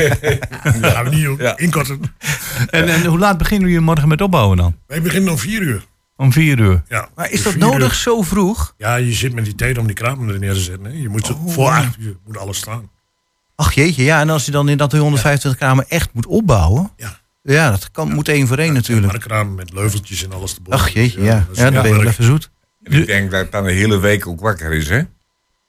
dat 0.80 0.92
gaan 0.92 1.04
we 1.08 1.14
niet 1.14 1.52
inkorten. 1.56 2.00
en, 2.70 2.88
en 2.88 3.04
hoe 3.04 3.18
laat 3.18 3.38
beginnen 3.38 3.68
jullie 3.68 3.84
morgen 3.84 4.08
met 4.08 4.20
opbouwen 4.20 4.56
dan? 4.56 4.76
Wij 4.86 5.02
beginnen 5.02 5.30
om 5.32 5.38
vier 5.38 5.60
uur. 5.62 5.84
Om 6.16 6.32
4 6.32 6.58
uur. 6.58 6.82
Ja. 6.88 7.08
Maar 7.14 7.24
is 7.24 7.30
Dus 7.30 7.42
dat 7.42 7.52
vier 7.52 7.62
nodig 7.62 7.88
uur- 7.88 7.94
zo 7.94 8.22
vroeg? 8.22 8.74
Ja, 8.78 8.94
je 8.96 9.12
zit 9.12 9.34
met 9.34 9.44
die 9.44 9.54
tijd 9.54 9.78
om 9.78 9.86
die 9.86 9.94
kramen 9.94 10.28
er 10.28 10.38
neer 10.38 10.52
te 10.52 10.60
zetten. 10.60 10.84
Hè. 10.84 10.92
Je 10.92 11.08
moet 11.08 11.26
zo- 11.26 11.40
voor 11.46 11.68
acht 11.70 11.96
uur 11.98 12.16
moet 12.26 12.36
alles 12.38 12.56
staan. 12.56 12.90
Ach 13.56 13.72
jeetje, 13.72 14.02
ja. 14.04 14.20
En 14.20 14.30
als 14.30 14.44
je 14.44 14.50
dan 14.50 14.68
in 14.68 14.76
dat 14.76 14.92
125 14.92 15.60
kamer 15.60 15.84
echt 15.88 16.08
moet 16.12 16.26
opbouwen... 16.26 16.90
Ja. 16.96 17.18
Ja, 17.42 17.70
dat 17.70 17.90
kan, 17.90 18.12
moet 18.14 18.28
één 18.28 18.46
voor 18.46 18.58
één 18.58 18.72
natuurlijk. 18.72 19.06
Maar 19.06 19.20
de 19.20 19.26
kraam 19.26 19.54
met 19.54 19.72
leuveltjes 19.72 20.24
en 20.24 20.32
alles 20.32 20.54
erboven. 20.54 20.80
Ach 20.80 20.88
jeetje, 20.88 21.22
ja. 21.22 21.46
Ja, 21.52 21.70
dan 21.70 21.82
ben 21.82 21.90
je 21.92 21.96
wel 21.98 22.06
even 22.06 22.24
zoet. 22.24 22.50
En 22.82 22.92
ik 22.92 23.06
denk 23.06 23.30
dat 23.30 23.52
dan 23.52 23.64
de 23.64 23.72
hele 23.72 23.98
week 23.98 24.26
ook 24.26 24.40
wakker 24.40 24.72
is, 24.72 24.88
hè? 24.88 25.00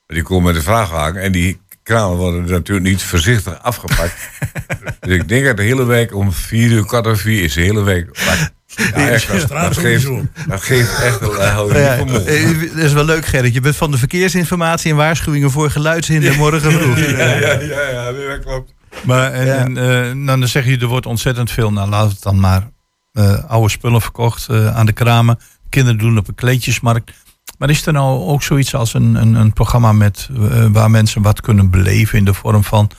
Die 0.07 0.23
komen 0.23 0.43
met 0.43 0.55
de 0.55 0.61
vrachtwagen 0.61 1.21
en 1.21 1.31
die 1.31 1.59
kramen 1.83 2.17
worden 2.17 2.45
natuurlijk 2.45 2.87
niet 2.87 3.03
voorzichtig 3.03 3.61
afgepakt. 3.63 4.13
dus 4.99 5.15
ik 5.15 5.27
denk 5.27 5.45
dat 5.45 5.57
de 5.57 5.63
hele 5.63 5.85
week 5.85 6.13
om 6.15 6.31
vier 6.31 6.71
uur, 6.71 6.85
kwart 6.85 7.07
over 7.07 7.19
vier 7.21 7.43
is 7.43 7.53
de 7.53 7.61
hele 7.61 7.83
week 7.83 8.19
wakker. 8.25 8.49
Ja, 8.77 9.09
echt, 9.09 9.27
dat, 9.27 9.77
geeft, 9.77 10.07
dat 10.47 10.61
geeft 10.63 11.01
echt 11.01 11.21
een 11.21 11.27
je 11.27 11.73
Ja, 11.73 11.95
niet 12.03 12.11
voor 12.11 12.21
eh, 12.25 12.45
mond. 12.45 12.75
dat 12.75 12.83
is 12.83 12.93
wel 12.93 13.05
leuk, 13.05 13.25
Gerrit. 13.25 13.53
Je 13.53 13.61
bent 13.61 13.75
van 13.75 13.91
de 13.91 13.97
verkeersinformatie 13.97 14.91
en 14.91 14.97
waarschuwingen 14.97 15.51
voor 15.51 15.71
geluidshinder 15.71 16.35
morgen 16.37 16.71
vroeg. 16.71 16.97
Ja, 16.99 17.27
ja, 17.29 17.89
ja, 17.91 18.11
dat 18.11 18.39
klopt. 18.43 18.73
Maar 19.03 19.31
en, 19.31 19.45
Ja. 19.45 19.55
en, 19.57 19.77
eh, 19.77 20.13
nou, 20.13 20.39
dan 20.39 20.47
zeg 20.47 20.65
je, 20.65 20.77
er 20.77 20.87
wordt 20.87 21.05
ontzettend 21.05 21.51
veel, 21.51 21.71
nou 21.71 21.89
laat 21.89 22.09
het 22.11 22.21
dan 22.23 22.39
maar, 22.39 22.69
eh, 23.13 23.43
oude 23.47 23.69
spullen 23.69 24.01
verkocht 24.01 24.47
eh, 24.49 24.75
aan 24.75 24.85
de 24.85 24.91
kramen. 24.93 25.39
Kinderen 25.69 25.99
doen 25.99 26.17
op 26.17 26.27
een 26.27 26.35
kleedjesmarkt. 26.35 27.11
Maar 27.57 27.69
is 27.69 27.85
er 27.85 27.93
nou 27.93 28.19
ook 28.21 28.43
zoiets 28.43 28.75
als 28.75 28.93
een, 28.93 29.15
een, 29.15 29.35
een 29.35 29.53
programma 29.53 29.91
met, 29.91 30.29
eh, 30.51 30.65
waar 30.71 30.91
mensen 30.91 31.21
wat 31.21 31.41
kunnen 31.41 31.69
beleven 31.69 32.17
in 32.17 32.25
de 32.25 32.33
vorm 32.33 32.63
van 32.63 32.89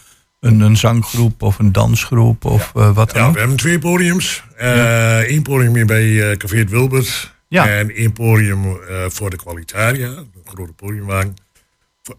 een, 0.41 0.61
een 0.61 0.77
zanggroep 0.77 1.43
of 1.43 1.59
een 1.59 1.73
dansgroep 1.73 2.45
of 2.45 2.73
eh, 2.75 2.95
wat 2.95 3.11
dan 3.13 3.23
Ja, 3.23 3.29
ook? 3.29 3.33
we 3.35 3.39
hebben 3.39 3.57
twee 3.57 3.79
podiums. 3.79 4.45
Eén 4.57 5.43
podium 5.43 5.75
hier 5.75 5.87
bij 5.87 6.31
eh, 6.31 6.37
Café 6.37 6.57
het 6.57 6.71
Wilbert. 6.71 7.37
Ja. 7.49 7.69
En 7.69 7.91
één 7.91 8.13
podium 8.13 8.65
eh, 8.65 9.05
voor 9.09 9.31
de 9.31 9.37
Qualitaria. 9.37 10.07
Een 10.07 10.31
grote 10.45 10.73
podiumwagen. 10.73 11.35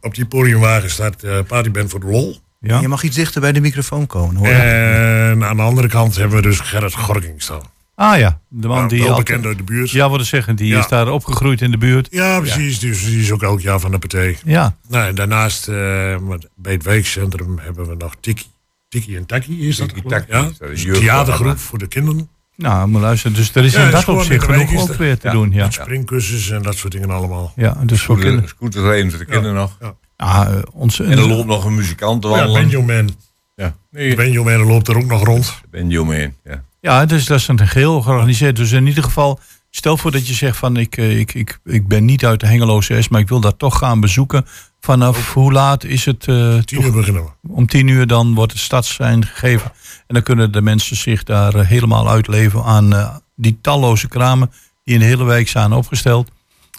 Op 0.02 0.16
die 0.16 0.26
podiumwagen 0.26 0.90
staat 0.90 1.24
eh 1.24 1.40
Partyband 1.48 1.90
voor 1.90 2.00
de 2.00 2.06
Lol. 2.06 2.38
Ja? 2.60 2.80
Je 2.80 2.88
mag 2.88 3.04
iets 3.04 3.16
dichter 3.16 3.42
bij 3.42 3.52
de 3.52 3.60
microfoon 3.62 4.08
komen. 4.08 4.36
Hoor. 4.36 4.48
En 4.48 5.44
aan 5.44 5.56
de 5.58 5.62
andere 5.64 5.88
kant 5.88 6.16
hebben 6.16 6.36
we 6.38 6.42
dus 6.44 6.60
Gerrit 6.60 6.94
Gorking 6.94 7.42
staan. 7.42 7.62
Ah 8.00 8.18
ja, 8.18 8.40
de 8.48 8.68
man 8.68 8.88
die 8.88 9.00
wel 9.00 9.08
altijd- 9.08 9.26
bekend 9.28 9.46
uit 9.46 9.58
de 9.58 9.64
buurt. 9.64 9.90
Ja, 9.92 10.10
wilde 10.10 10.24
zeggen, 10.24 10.56
die 10.56 10.68
Ja. 10.68 10.80
is 10.80 10.88
daar 10.88 11.12
opgegroeid 11.12 11.62
in 11.62 11.72
de 11.72 11.78
buurt. 11.78 12.08
Ja, 12.12 12.40
precies. 12.40 12.80
Dus 12.80 13.06
die 13.06 13.20
is 13.22 13.32
ook 13.32 13.42
elk 13.44 13.60
jaar 13.62 13.80
van 13.80 13.92
de 13.92 14.00
partij. 14.00 14.38
Ja, 14.44 14.76
Nou, 14.90 15.08
en 15.08 15.16
daarnaast 15.16 15.68
eh, 15.68 16.18
met- 16.18 16.48
bij 16.56 16.74
het 16.74 16.84
wijkcentrum 16.84 17.60
hebben 17.62 17.88
we 17.88 17.96
nog 17.96 18.16
Tiki. 18.20 18.46
Tiki 18.90 19.16
en 19.16 19.26
Taki 19.26 19.68
is 19.68 19.78
dat? 19.78 19.88
Tiki 19.90 20.02
ik? 20.02 20.08
Taki, 20.08 20.32
Ja, 20.32 20.50
Dus 20.60 20.84
een 20.84 20.94
theatergroep 20.94 21.58
voor 21.58 21.78
de 21.80 21.88
kinderen. 21.88 22.30
nou, 22.56 22.88
maar 22.88 23.02
luister, 23.02 23.34
dus 23.34 23.56
er 23.56 23.64
is 23.66 23.74
Ja, 23.74 23.86
in 23.86 23.92
dat 23.92 24.08
opzicht 24.08 24.44
genoeg 24.46 24.76
ook 24.90 24.94
weer 24.96 25.18
te 25.18 25.28
ja. 25.28 25.34
doen. 25.34 25.52
Ja. 25.52 25.64
Met 25.64 25.74
springkussens 25.74 26.50
en 26.50 26.62
dat 26.62 26.76
soort 26.76 26.94
dingen 26.94 27.10
allemaal. 27.10 27.54
ja, 27.56 27.72
dus 27.74 27.88
voor 27.88 27.98
Scooter, 27.98 28.24
kinderen. 28.24 28.50
scooterrijden 28.50 29.10
voor 29.10 29.20
de 29.20 29.26
kinderen 29.26 29.56
nog. 29.56 29.78
Ah, 30.16 30.50
onze, 30.74 31.04
En 31.04 31.12
er 31.18 31.28
loopt 31.28 31.48
nog 31.48 31.66
een 31.66 31.76
muzikant 31.76 32.22
te 32.22 32.28
Oh 32.28 32.36
Ja, 32.36 32.44
wandelen. 32.44 32.70
Benjamin. 32.70 33.10
Ja, 33.56 33.76
nee, 33.92 34.16
Benjamin 34.16 34.58
loopt 34.66 34.88
er 34.88 34.98
ook 34.98 35.06
nog 35.06 35.24
rond. 35.26 35.62
Benjamin. 35.72 36.34
Ja. 36.44 36.64
Ja, 36.82 37.06
dus 37.06 37.26
dat 37.26 37.40
is 37.40 37.48
een 37.48 37.68
geheel 37.68 38.02
georganiseerd. 38.02 38.56
Dus 38.56 38.72
in 38.72 38.88
ieder 38.88 39.04
geval, 39.04 39.40
stel 39.70 39.98
voor 39.98 40.12
dat 40.12 40.28
je 40.28 40.34
zegt 40.34 40.58
van 40.58 40.78
ik, 40.78 40.98
eh, 40.98 41.20
ik, 41.20 41.34
ik, 41.34 41.60
ik 41.66 41.88
ben 41.88 42.06
niet 42.06 42.26
uit 42.26 42.40
de 42.40 42.48
Hengeloze 42.48 43.02
S, 43.02 43.08
maar 43.10 43.22
ik 43.22 43.28
wil 43.28 43.40
dat 43.40 43.60
toch 43.60 43.78
gaan 43.78 44.00
bezoeken. 44.00 44.46
Vanaf 44.82 45.34
hoe 45.34 45.52
laat 45.52 45.84
is 45.84 46.06
het? 46.06 46.28
eh, 46.28 46.58
Tien 46.58 46.82
uur 46.82 46.92
beginnen 46.92 47.24
we. 47.24 47.30
om 47.54 47.68
tien 47.68 47.88
uur 47.88 48.08
dan 48.08 48.34
wordt 48.34 48.52
het 48.52 48.62
stadssijn 48.62 49.26
gegeven. 49.26 49.72
En 50.08 50.14
dan 50.14 50.24
kunnen 50.24 50.52
de 50.52 50.62
mensen 50.62 50.96
zich 50.96 51.24
daar 51.24 51.56
eh, 51.56 51.68
helemaal 51.68 52.10
uitleven 52.10 52.64
aan 52.64 52.96
eh, 52.96 53.16
die 53.36 53.58
talloze 53.62 54.08
kramen 54.08 54.52
die 54.84 54.94
in 54.94 55.00
de 55.00 55.06
hele 55.06 55.24
wijk 55.24 55.48
zijn 55.48 55.74
opgesteld. 55.74 56.30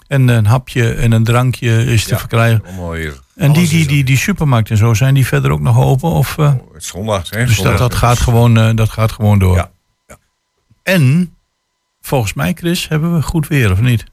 En 0.07 0.27
een 0.27 0.45
hapje 0.45 0.93
en 0.93 1.11
een 1.11 1.23
drankje 1.23 1.85
is 1.85 2.03
te 2.03 2.09
Ja, 2.13 2.19
verkrijgen. 2.19 2.63
En 3.35 3.51
die, 3.53 3.67
die, 3.67 3.87
die, 3.87 4.03
die 4.03 4.17
supermarkten 4.17 4.73
en 4.75 4.79
zo, 4.81 4.93
zijn 4.93 5.13
die 5.13 5.27
verder 5.27 5.51
ook 5.51 5.59
nog 5.59 5.79
open? 5.79 6.09
Of, 6.09 6.37
eh, 6.37 6.45
Het 6.73 6.81
is 6.83 6.87
zondags, 6.87 7.29
hè? 7.29 7.45
dus 7.45 7.57
dat, 7.61 7.77
dat, 7.77 7.95
gaat 7.95 8.19
gewoon, 8.19 8.57
eh, 8.57 8.75
dat 8.75 8.89
gaat 8.89 9.11
gewoon 9.11 9.39
door. 9.39 9.55
Ja. 9.55 9.71
En 10.83 11.35
volgens 12.01 12.33
mij, 12.33 12.53
Chris, 12.53 12.87
hebben 12.87 13.15
we 13.15 13.21
goed 13.21 13.47
weer, 13.47 13.71
of 13.71 13.79
niet? 13.81 14.03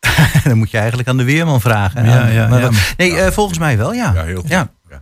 Dan 0.44 0.58
moet 0.58 0.70
je 0.70 0.78
eigenlijk 0.78 1.08
aan 1.08 1.16
de 1.16 1.24
weerman 1.24 1.60
vragen. 1.60 2.04
Ja, 2.04 2.26
ja, 2.26 2.48
maar 2.48 2.60
ja. 2.60 2.66
wat- 2.70 2.94
Nee, 2.96 3.16
eh, 3.20 3.30
volgens 3.30 3.58
mij 3.58 3.76
wel, 3.78 3.92
ja. 3.94 4.12
Ja, 4.14 4.24
heel 4.24 4.40
goed. 4.40 4.48
Ja. 4.50 4.70
Ja. 4.90 4.98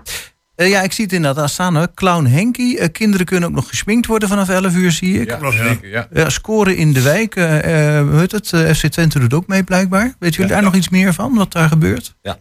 Eh, 0.55 0.69
ja, 0.69 0.83
ik 0.83 0.93
zie 0.93 1.05
het 1.05 1.13
inderdaad 1.13 1.43
aan 1.43 1.49
staan. 1.49 1.77
Hoor. 1.77 1.95
Clown 1.95 2.25
Henky. 2.27 2.77
Eh, 2.77 2.89
kinderen 2.93 3.27
kunnen 3.27 3.49
ook 3.49 3.55
nog 3.55 3.69
gesminkt 3.69 4.07
worden 4.07 4.29
vanaf 4.29 4.49
11 4.49 4.75
uur, 4.75 4.93
zie 4.93 5.21
ik. 5.21 5.29
Ja, 5.29 5.37
Klopt, 5.37 5.55
ja. 5.57 5.63
zeker, 5.67 5.89
ja. 5.89 6.07
Ja, 6.13 6.29
scoren 6.31 6.77
in 6.77 6.93
de 6.93 7.03
wijk. 7.03 7.35
hoe 7.35 8.19
heet 8.19 8.33
het? 8.33 8.49
FC 8.79 8.87
Twente 8.87 9.19
doet 9.19 9.35
ook 9.35 9.47
mee, 9.47 9.63
blijkbaar. 9.65 10.15
Weet 10.19 10.35
jullie 10.35 10.51
Ja. 10.51 10.55
daar 10.57 10.65
nog 10.65 10.75
iets 10.75 10.89
meer 10.89 11.15
van, 11.15 11.35
wat 11.35 11.53
daar 11.53 11.69
gebeurt? 11.69 12.15
Ja. 12.23 12.39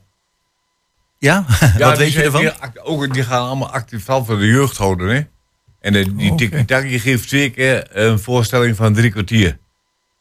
Ja? 1.18 1.46
Ja, 1.78 1.86
wat 1.86 1.96
die 1.96 2.04
weet 2.06 2.14
je 2.14 2.22
ervan? 2.24 2.60
act- 2.60 2.80
ook, 2.84 3.14
die 3.14 3.24
gaan 3.24 3.42
allemaal 3.48 3.72
actief 3.72 4.04
voor 4.06 4.40
de 4.40 4.46
jeugd 4.48 4.78
houden, 4.78 5.16
hè? 5.16 5.22
En 5.86 5.96
eh, 5.96 6.06
die 6.18 6.32
Oh. 6.32 6.38
Tiki-Taki 6.38 7.00
geeft 7.00 7.30
zeker 7.30 7.98
een 7.98 8.20
voorstelling 8.20 8.76
van 8.76 8.94
drie 8.94 9.12
kwartier. 9.12 9.58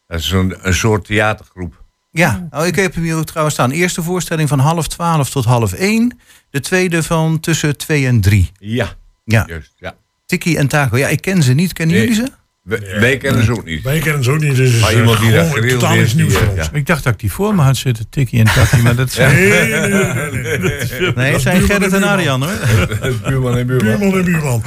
Dat 0.07 0.19
is 0.19 0.31
een, 0.31 0.55
een 0.61 0.73
soort 0.73 1.05
theatergroep. 1.05 1.83
Ja, 2.11 2.47
oh, 2.51 2.65
ik 2.65 2.75
heb 2.75 2.93
hem 2.93 3.03
hier 3.03 3.15
ook 3.15 3.25
trouwens 3.25 3.55
staan. 3.55 3.71
Eerste 3.71 4.01
voorstelling 4.03 4.49
van 4.49 4.59
half 4.59 4.87
twaalf 4.87 5.29
tot 5.29 5.45
half 5.45 5.73
één. 5.73 6.19
De 6.49 6.59
tweede 6.59 7.03
van 7.03 7.39
tussen 7.39 7.77
twee 7.77 8.07
en 8.07 8.21
drie. 8.21 8.51
Ja, 8.59 8.93
Ja, 9.25 9.43
juist. 9.47 9.73
Ja. 9.77 9.95
Tiki 10.25 10.55
en 10.57 10.67
Taco. 10.67 10.97
Ja, 10.97 11.07
ik 11.07 11.21
ken 11.21 11.43
ze 11.43 11.53
niet. 11.53 11.73
Kennen 11.73 11.95
Nee. 11.95 12.07
jullie 12.07 12.23
ze? 12.25 12.31
We- 12.65 12.97
Wij 12.99 13.17
kennen 13.17 13.43
ze 13.43 13.51
ook 13.51 13.65
niet. 13.65 13.83
Wij 13.83 13.99
kennen 13.99 14.23
ze 14.23 14.31
ook 14.31 14.39
niet. 14.39 14.55
Dus 14.55 14.79
Maar 14.79 14.89
eh, 14.91 14.97
iemand 14.97 15.19
die 15.19 15.31
dat 15.31 15.51
totaal 15.69 15.95
nieuws 15.95 16.33
voor 16.33 16.41
eh, 16.41 16.49
ons. 16.49 16.57
ja. 16.57 16.69
Ik 16.73 16.85
dacht 16.85 17.03
dat 17.03 17.13
ik 17.13 17.19
die 17.19 17.31
voor 17.31 17.55
me 17.55 17.61
had 17.61 17.77
zitten, 17.77 18.09
Tikkie 18.09 18.39
en 18.39 18.45
Takkie, 18.53 18.81
maar 18.81 18.95
dat 18.95 19.11
zijn... 19.11 19.35
Nee, 19.39 19.49
nee, 19.49 19.79
nee, 19.79 19.89
nee, 19.89 20.41
nee, 20.41 20.57
nee. 20.57 21.11
Nee, 21.15 21.31
het 21.33 21.41
zijn 21.41 21.61
Gerrit 21.61 21.93
en 21.93 22.01
en. 22.03 22.07
Arjan 22.09 22.43
hoor. 22.43 22.51
buurman 23.27 23.57
en 23.57 23.67
buurman. 23.67 23.99
Buurman 23.99 24.19
en 24.19 24.25
buurman. 24.25 24.63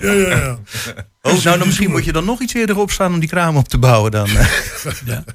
Ja, 0.00 0.12
ja, 0.12 0.12
ja. 0.12 0.58
Oh, 1.22 1.44
nou, 1.44 1.58
dan 1.58 1.66
misschien 1.66 1.90
moet 1.90 2.04
je 2.04 2.12
dan 2.12 2.24
nog 2.24 2.40
iets 2.40 2.54
eerder 2.54 2.78
opstaan 2.78 3.12
om 3.12 3.20
die 3.20 3.28
kraam 3.28 3.56
op 3.56 3.68
te 3.68 3.78
bouwen 3.78 4.10
dan. 4.10 4.28
eh. 4.28 4.46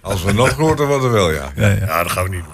Als 0.02 0.24
we 0.24 0.32
nog 0.34 0.50
groter 0.50 0.88
worden, 0.88 1.12
wel, 1.12 1.32
ja. 1.32 1.52
Ja, 1.56 1.68
ja. 1.68 1.76
Ja, 1.86 2.04
dat 2.04 2.12
gaan 2.12 2.24
we 2.24 2.30
niet 2.30 2.44
doen. 2.44 2.54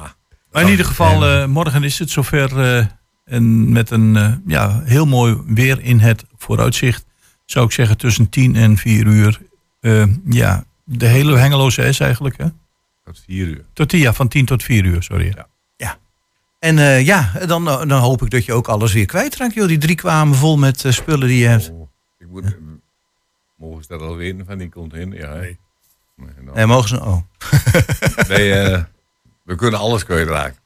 Maar 0.51 0.63
in 0.63 0.69
ieder 0.69 0.85
geval, 0.85 1.25
eh, 1.25 1.45
morgen 1.45 1.83
is 1.83 1.99
het 1.99 2.09
zover. 2.09 2.59
eh, 2.59 2.85
en 3.25 3.71
met 3.71 3.89
een 3.91 4.15
eh, 4.15 4.31
ja, 4.47 4.81
heel 4.85 5.05
mooi 5.05 5.37
weer 5.47 5.77
in 5.81 5.99
het 5.99 6.23
vooruitzicht. 6.37 7.05
Zou 7.49 7.65
ik 7.65 7.71
zeggen 7.71 7.97
tussen 7.97 8.29
10 8.29 8.55
en 8.55 8.77
4 8.77 9.05
uur. 9.05 9.39
Eh, 9.79 10.05
ja, 10.25 10.63
de 10.83 11.05
hele 11.05 11.37
Hengeloze 11.37 11.93
S 11.93 11.99
eigenlijk. 11.99 12.37
Hè? 12.37 12.45
Tot 13.03 13.21
vier 13.25 13.47
uur. 13.47 13.65
Tot, 13.73 13.91
ja, 13.91 14.13
van 14.13 14.27
10 14.27 14.45
tot 14.45 14.63
4 14.63 14.85
uur, 14.85 15.03
sorry. 15.03 15.33
Ja. 15.77 15.97
En 16.59 16.79
eh, 16.79 17.05
ja, 17.05 17.31
dan, 17.45 17.65
dan 17.65 17.91
hoop 17.91 18.21
ik 18.21 18.29
dat 18.29 18.45
je 18.45 18.53
ook 18.53 18.67
alles 18.67 18.93
weer 18.93 19.05
kwijtraakt. 19.05 19.53
Joh. 19.53 19.67
Die 19.67 19.77
drie 19.77 19.95
kwamen 19.95 20.35
vol 20.35 20.57
met 20.57 20.85
eh, 20.85 20.91
spullen 20.91 21.27
die 21.27 21.39
je 21.39 21.47
hebt. 21.47 21.71
Oh, 21.71 21.89
ik 22.17 22.27
moet, 22.27 22.45
eh, 22.45 22.51
mogen 23.57 23.83
ze 23.83 23.87
dat 23.89 24.01
al 24.01 24.15
weten 24.15 24.45
van 24.45 24.57
die 24.57 24.69
container? 24.69 25.17
Ja, 25.17 25.33
hè? 25.33 25.39
Nee. 25.39 25.57
Nee. 26.15 26.53
Nee, 26.53 26.65
mogen 26.65 26.89
ze. 26.89 27.01
Oh. 27.01 27.17
Nee, 28.27 28.53
eh, 28.53 28.83
we 29.43 29.55
kunnen 29.55 29.79
alles 29.79 30.05
kwijtraken. 30.05 30.57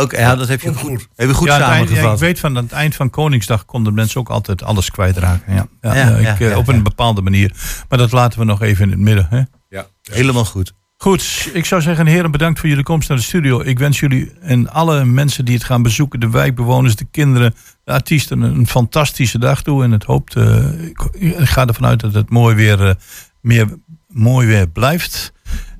Oké, 0.00 0.18
ja, 0.20 0.36
dat 0.36 0.48
heb 0.48 0.60
je 0.60 0.74
goed, 0.74 1.08
heb 1.16 1.28
je 1.28 1.34
goed 1.34 1.46
Ja, 1.46 1.54
aan 1.54 1.60
het 1.60 1.70
eind- 1.70 1.88
ja, 1.88 1.94
samengevat. 1.94 2.20
ik 2.20 2.26
weet 2.26 2.38
van 2.38 2.56
aan 2.56 2.62
het 2.62 2.72
eind 2.72 2.94
van 2.94 3.10
Koningsdag 3.10 3.64
konden 3.64 3.94
mensen 3.94 4.20
ook 4.20 4.28
altijd 4.28 4.62
alles 4.62 4.90
kwijtraken. 4.90 5.54
Ja. 5.54 5.66
Ja, 5.80 5.94
Ja, 5.94 6.08
ja, 6.18 6.32
ik, 6.32 6.40
eh, 6.40 6.50
ja, 6.50 6.56
op 6.56 6.66
ja. 6.66 6.72
een 6.72 6.82
bepaalde 6.82 7.22
manier. 7.22 7.52
Maar 7.88 7.98
dat 7.98 8.12
laten 8.12 8.38
we 8.38 8.44
nog 8.44 8.62
even 8.62 8.84
in 8.84 8.90
het 8.90 9.00
midden. 9.00 9.26
Hè? 9.30 9.42
Ja. 9.68 9.86
Helemaal 10.02 10.44
goed. 10.44 10.72
Goed, 10.96 11.50
ik 11.52 11.64
zou 11.64 11.82
zeggen, 11.82 12.06
heren, 12.06 12.30
bedankt 12.30 12.60
voor 12.60 12.68
jullie 12.68 12.84
komst 12.84 13.08
naar 13.08 13.18
de 13.18 13.24
studio. 13.24 13.60
Ik 13.60 13.78
wens 13.78 14.00
jullie 14.00 14.32
en 14.40 14.70
alle 14.70 15.04
mensen 15.04 15.44
die 15.44 15.54
het 15.54 15.64
gaan 15.64 15.82
bezoeken, 15.82 16.20
de 16.20 16.30
wijkbewoners, 16.30 16.96
de 16.96 17.04
kinderen, 17.10 17.54
de 17.84 17.92
artiesten, 17.92 18.40
een 18.40 18.66
fantastische 18.66 19.38
dag 19.38 19.62
toe. 19.62 19.84
En 19.84 19.90
het 19.90 20.04
hoopt, 20.04 20.34
eh, 20.36 20.84
ik, 20.86 21.08
ik 21.12 21.34
ga 21.38 21.66
ervan 21.66 21.86
uit 21.86 22.00
dat 22.00 22.14
het 22.14 22.30
mooi 22.30 22.54
weer, 22.54 22.88
eh, 22.88 22.94
meer 23.40 23.66
mooi 24.08 24.46
weer 24.46 24.68
blijft. 24.68 25.32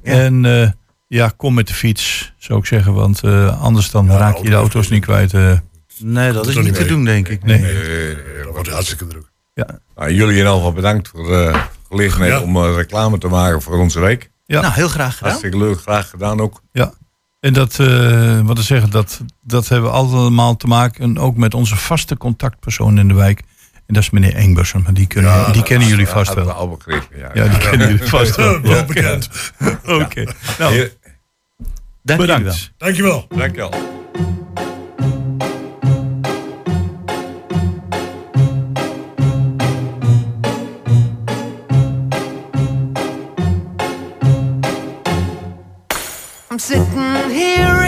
Ja. 0.03 0.13
En 0.13 0.45
eh, 0.45 0.71
ja, 1.09 1.33
kom 1.37 1.55
met 1.55 1.67
de 1.69 1.75
fiets, 1.75 2.33
zou 2.39 2.59
ik 2.59 2.67
zeggen, 2.67 2.95
want 2.95 3.23
eh, 3.23 3.63
anders 3.63 3.91
dan 3.91 4.11
raak 4.11 4.37
je 4.37 4.43
de 4.43 4.49
auto- 4.51 4.61
auto's 4.61 4.89
niet 4.89 5.05
kwijt. 5.05 5.35
eh. 5.35 5.53
Nee, 5.99 6.33
dat 6.33 6.47
is 6.47 6.57
niet 6.57 6.75
te 6.75 6.85
doen, 6.85 7.05
denk 7.05 7.29
ik. 7.29 7.45
Nee. 7.45 7.63
Eh, 7.65 8.11
eh, 8.11 8.17
Dat 8.45 8.53
wordt 8.55 8.69
hartstikke 8.69 9.07
druk. 9.07 9.27
nou, 9.55 10.13
jullie 10.13 10.31
in 10.33 10.37
ieder 10.37 10.53
geval 10.53 10.73
bedankt 10.73 11.09
voor 11.09 11.27
de 11.27 11.61
gelegenheid 11.89 12.33
Ja. 12.33 12.41
om 12.41 12.57
eh, 12.57 12.75
reclame 12.75 13.19
te 13.19 13.29
maken 13.29 13.63
voor 13.63 13.79
onze 13.79 14.01
week. 14.01 14.31
Ja. 14.47 14.61
Nou, 14.61 14.73
heel 14.75 14.89
graag 14.89 15.13
gedaan. 15.17 15.29
Hartstikke 15.31 15.59
leuk, 15.59 15.81
graag 15.81 16.11
gedaan 16.11 16.41
ook. 16.41 16.63
Ja. 16.73 16.93
En 17.41 17.53
dat, 17.53 17.79
eh, 17.79 18.41
wat 18.41 18.57
te 18.57 18.63
zeggen, 18.63 18.91
dat, 18.91 19.21
dat 19.43 19.69
hebben 19.69 19.91
we 19.91 19.97
allemaal 19.97 20.57
te 20.57 20.67
maken 20.67 21.19
ook 21.19 21.37
met 21.37 21.55
onze 21.55 21.77
vaste 21.77 22.17
contactpersoon 22.17 22.99
in 22.99 23.09
de 23.09 23.15
wijk. 23.15 23.43
En 23.87 23.95
dat 23.95 24.03
is 24.03 24.11
meneer 24.11 24.35
Engbersen, 24.35 24.83
maar 24.83 24.95
die, 24.95 25.07
kunnen, 25.07 25.31
Ja, 25.31 25.51
die 25.53 25.63
kennen 25.63 25.89
jullie 25.89 26.05
Dat 26.05 26.15
vast 26.15 26.35
we 26.35 26.45
wel. 26.45 26.53
al 26.53 26.69
begrepen. 26.69 27.19
Ja, 27.19 27.31
Ja, 27.35 27.49
die 27.49 27.59
kennen 27.59 27.89
jullie 27.89 28.09
vast 28.09 28.37
wel. 28.37 28.61
Wel 28.63 28.75
Ja. 28.77 28.85
bekend. 28.85 29.29
Oké. 29.87 30.25
Nou, 30.59 30.91
Dank 32.09 32.21
jullie 32.21 32.35
wel. 32.35 32.45
bedankt. 32.45 32.73
Dankjewel. 32.77 33.27
Dankjewel. 33.29 33.71
I'm 46.51 46.59
sitting 46.59 47.31
here 47.31 47.88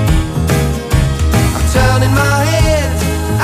Turning 1.71 2.13
my 2.13 2.43
head 2.51 2.91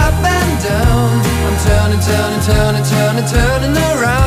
up 0.04 0.20
and 0.20 0.54
down. 0.60 1.24
I'm 1.48 1.58
turning, 1.64 2.02
turning, 2.04 2.44
turning, 2.44 2.84
turning, 2.84 3.26
turning 3.26 3.76
around, 3.88 4.27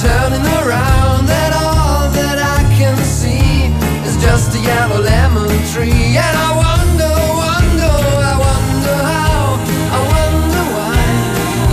turning, 0.00 0.44
around. 0.60 1.28
And 1.30 1.54
all 1.54 2.10
that 2.10 2.38
I 2.38 2.60
can 2.78 2.96
see 3.04 3.70
is 4.06 4.16
just 4.22 4.54
a 4.56 4.60
yellow 4.60 5.00
lemon 5.00 5.50
tree. 5.72 6.16
And 6.18 6.34
I 6.46 6.50
wonder, 6.64 7.14
wonder, 7.44 7.94
I 8.32 8.34
wonder 8.48 8.96
how, 9.10 9.58
I 9.94 10.00
wonder 10.14 10.64
why. 10.74 10.98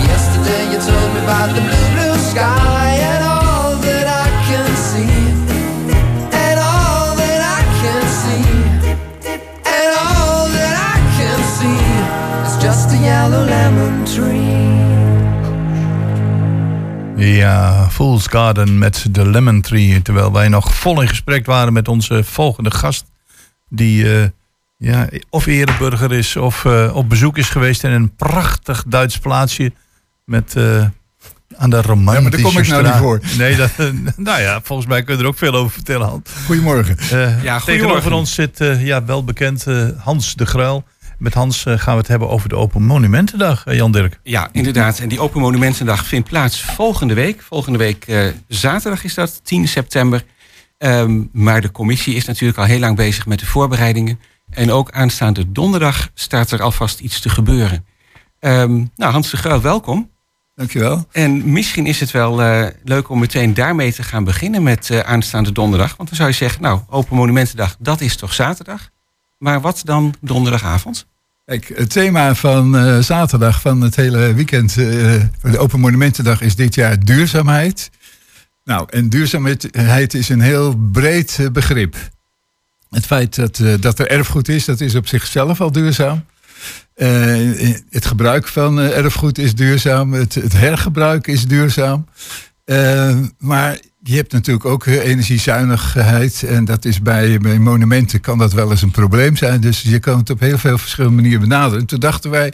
Yesterday 0.06 0.64
you 0.72 0.80
told 0.80 1.10
me 1.14 1.20
about 1.26 1.50
the 1.56 1.62
blue, 1.62 1.88
blue 1.96 2.18
sky. 2.32 3.00
And 3.12 3.24
all 3.24 3.76
that 3.86 4.08
I 4.08 4.28
can 4.48 4.68
see. 4.90 5.18
And 6.46 6.58
all 6.60 7.16
that 7.18 7.42
I 7.58 7.62
can 7.82 8.04
see. 8.22 8.46
And 9.66 9.92
all 10.06 10.46
that 10.58 10.76
I 10.94 10.98
can 11.18 11.40
see 11.58 11.82
is 12.46 12.56
just 12.62 12.94
a 12.94 12.98
yellow 12.98 13.46
lemon 13.46 14.01
Ja, 17.26 17.90
Fool's 17.90 18.28
Garden 18.28 18.78
met 18.78 19.06
de 19.12 19.30
Lemon 19.30 19.62
Tree. 19.62 20.02
Terwijl 20.02 20.32
wij 20.32 20.48
nog 20.48 20.76
vol 20.76 21.02
in 21.02 21.08
gesprek 21.08 21.46
waren 21.46 21.74
met 21.74 21.88
onze 21.88 22.24
volgende 22.24 22.72
gast. 22.72 23.06
Die 23.70 24.14
eh, 24.14 24.28
ja, 24.78 25.08
of 25.30 25.46
ereburger 25.46 26.12
is 26.12 26.36
of 26.36 26.66
eh, 26.66 26.92
op 26.96 27.10
bezoek 27.10 27.38
is 27.38 27.50
geweest 27.50 27.84
in 27.84 27.92
een 27.92 28.16
prachtig 28.16 28.84
Duits 28.88 29.18
plaatsje. 29.18 29.72
Met 30.26 30.56
eh, 30.56 30.86
aan 31.58 31.70
de 31.70 31.82
romantische 31.82 32.16
Ja, 32.16 32.22
maar 32.22 32.32
daar 32.32 32.42
kom 32.42 32.58
ik 32.58 32.68
nou 32.68 32.84
niet 32.84 32.94
voor. 32.94 33.20
Nee, 33.38 33.56
dat, 33.56 33.72
nou 34.16 34.42
ja, 34.42 34.60
volgens 34.64 34.88
mij 34.88 35.04
kun 35.04 35.16
je 35.16 35.22
er 35.22 35.28
ook 35.28 35.38
veel 35.38 35.54
over 35.54 35.72
vertellen, 35.72 36.08
Hans. 36.08 36.30
Goedemorgen. 36.46 36.98
Ja, 37.10 37.60
tegenover 37.60 37.66
goedemorgen. 37.66 38.12
ons 38.12 38.34
zit 38.34 38.58
ja, 38.80 39.06
wel 39.06 39.24
bekend 39.24 39.68
eh, 39.68 39.88
Hans 39.98 40.36
de 40.36 40.46
Gruil. 40.46 40.84
Met 41.22 41.34
Hans 41.34 41.66
eh, 41.66 41.80
gaan 41.80 41.94
we 41.94 42.00
het 42.00 42.08
hebben 42.08 42.30
over 42.30 42.50
de 42.50 42.56
Open 42.56 42.84
Monumentendag, 42.84 43.66
eh, 43.66 43.76
Jan 43.76 43.92
Dirk. 43.92 44.20
Ja, 44.24 44.50
inderdaad. 44.52 45.00
En 45.00 45.10
die 45.10 45.20
Open 45.20 45.42
Monumentendag 45.42 46.06
vindt 46.06 46.30
plaats 46.30 46.62
volgende 46.62 47.14
week. 47.14 47.42
Volgende 47.42 47.78
week 47.78 48.08
eh, 48.08 48.26
zaterdag 48.48 49.04
is 49.04 49.14
dat, 49.14 49.42
10 49.44 49.68
september. 49.68 50.24
Ehm, 50.78 51.24
maar 51.32 51.62
de 51.62 51.72
commissie 51.72 52.16
is 52.16 52.26
natuurlijk 52.26 52.60
al 52.60 52.66
heel 52.66 52.80
lang 52.80 52.96
bezig 52.96 53.26
met 53.26 53.40
de 53.40 53.46
voorbereidingen. 53.46 54.20
En 54.50 54.72
ook 54.72 54.92
aanstaande 54.92 55.52
donderdag 55.52 56.10
staat 56.14 56.52
er 56.52 56.62
alvast 56.62 57.00
iets 57.00 57.20
te 57.20 57.30
gebeuren. 57.30 57.86
Ehm, 58.40 58.86
nou, 58.96 59.12
Hans 59.12 59.30
de 59.30 59.38
Gruil, 59.38 59.62
welkom. 59.62 60.10
Dankjewel. 60.56 61.06
En 61.12 61.52
misschien 61.52 61.86
is 61.86 62.00
het 62.00 62.12
wel 62.12 62.42
eh, 62.42 62.68
leuk 62.84 63.10
om 63.10 63.20
meteen 63.20 63.54
daarmee 63.54 63.94
te 63.94 64.04
gaan 64.04 64.24
beginnen 64.24 64.64
met 64.64 64.90
eh, 64.90 65.00
aanstaande 65.00 65.52
donderdag. 65.52 65.96
Want 65.98 66.10
dan 66.10 66.18
zou 66.18 66.30
je 66.30 66.36
zeggen, 66.36 66.62
nou, 66.62 66.80
Open 66.90 67.16
Monumentendag, 67.16 67.76
dat 67.80 68.02
is 68.02 68.16
toch 68.16 68.34
zaterdag? 68.34 68.90
Maar 69.38 69.62
wat 69.62 69.82
dan 69.86 70.14
donderdagavond? 70.22 71.10
Kijk, 71.52 71.72
het 71.76 71.90
thema 71.90 72.36
van 72.36 72.78
eh, 72.78 73.00
zaterdag 73.00 73.62
van 73.62 73.82
het 73.82 73.96
hele 73.96 74.34
weekend 74.34 74.70
eh, 74.70 74.76
de 75.42 75.58
Open 75.58 75.80
Monumentendag 75.80 76.42
is 76.42 76.56
dit 76.56 76.76
jaar 76.76 77.00
duurzaamheid. 77.00 77.90
Nou, 78.64 78.88
en 78.90 79.10
duurzaamheid 79.10 80.14
is 80.14 80.30
een 80.30 80.42
heel 80.42 80.76
breed 80.92 81.38
eh, 81.40 81.50
begrip. 81.50 81.96
Het 82.90 83.06
feit 83.06 83.36
dat, 83.36 83.62
dat 83.80 84.00
er 84.00 84.08
erfgoed 84.08 84.50
is, 84.50 84.66
dat 84.66 84.82
is 84.82 84.96
op 84.96 85.08
zichzelf 85.08 85.62
al 85.62 85.72
duurzaam. 85.72 86.26
Het 87.90 88.06
gebruik 88.06 88.48
van 88.48 88.80
erfgoed 88.80 89.38
is 89.38 89.56
duurzaam. 89.56 90.14
Het, 90.14 90.36
het 90.36 90.54
hergebruik 90.54 91.28
is 91.28 91.48
duurzaam. 91.48 92.06
Maar 93.38 93.80
je 94.04 94.16
hebt 94.16 94.32
natuurlijk 94.32 94.66
ook 94.66 94.86
eh, 94.86 95.06
energiezuinigheid. 95.06 96.44
En 96.44 96.66
dat 96.66 96.86
is 96.86 97.02
bij, 97.02 97.38
bij 97.38 97.60
monumenten 97.60 98.22
kan 98.22 98.38
dat 98.38 98.54
wel 98.54 98.72
eens 98.72 98.82
een 98.82 98.92
probleem 98.92 99.36
zijn. 99.36 99.62
Dus 99.62 99.82
je 99.82 100.00
kan 100.00 100.18
het 100.18 100.30
op 100.30 100.40
heel 100.40 100.58
veel 100.58 100.78
verschillende 100.78 101.16
manieren 101.16 101.42
benaderen. 101.42 101.80
En 101.80 101.86
toen 101.86 102.00
dachten 102.00 102.30
wij, 102.30 102.54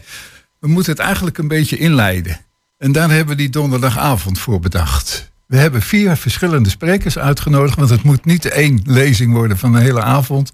we 0.60 0.68
moeten 0.68 0.92
het 0.92 1.02
eigenlijk 1.02 1.38
een 1.38 1.48
beetje 1.48 1.78
inleiden. 1.78 2.40
En 2.78 2.92
daar 2.92 3.10
hebben 3.10 3.36
we 3.36 3.42
die 3.42 3.50
donderdagavond 3.50 4.40
voor 4.40 4.60
bedacht. 4.60 5.32
We 5.46 5.58
hebben 5.58 5.82
vier 5.82 6.16
verschillende 6.16 6.70
sprekers 6.70 7.18
uitgenodigd. 7.18 7.78
Want 7.78 7.90
het 7.90 8.04
moet 8.04 8.26
niet 8.26 8.46
één 8.46 8.82
lezing 8.84 9.34
worden 9.34 9.58
van 9.58 9.72
de 9.72 9.80
hele 9.80 10.02
avond. 10.02 10.52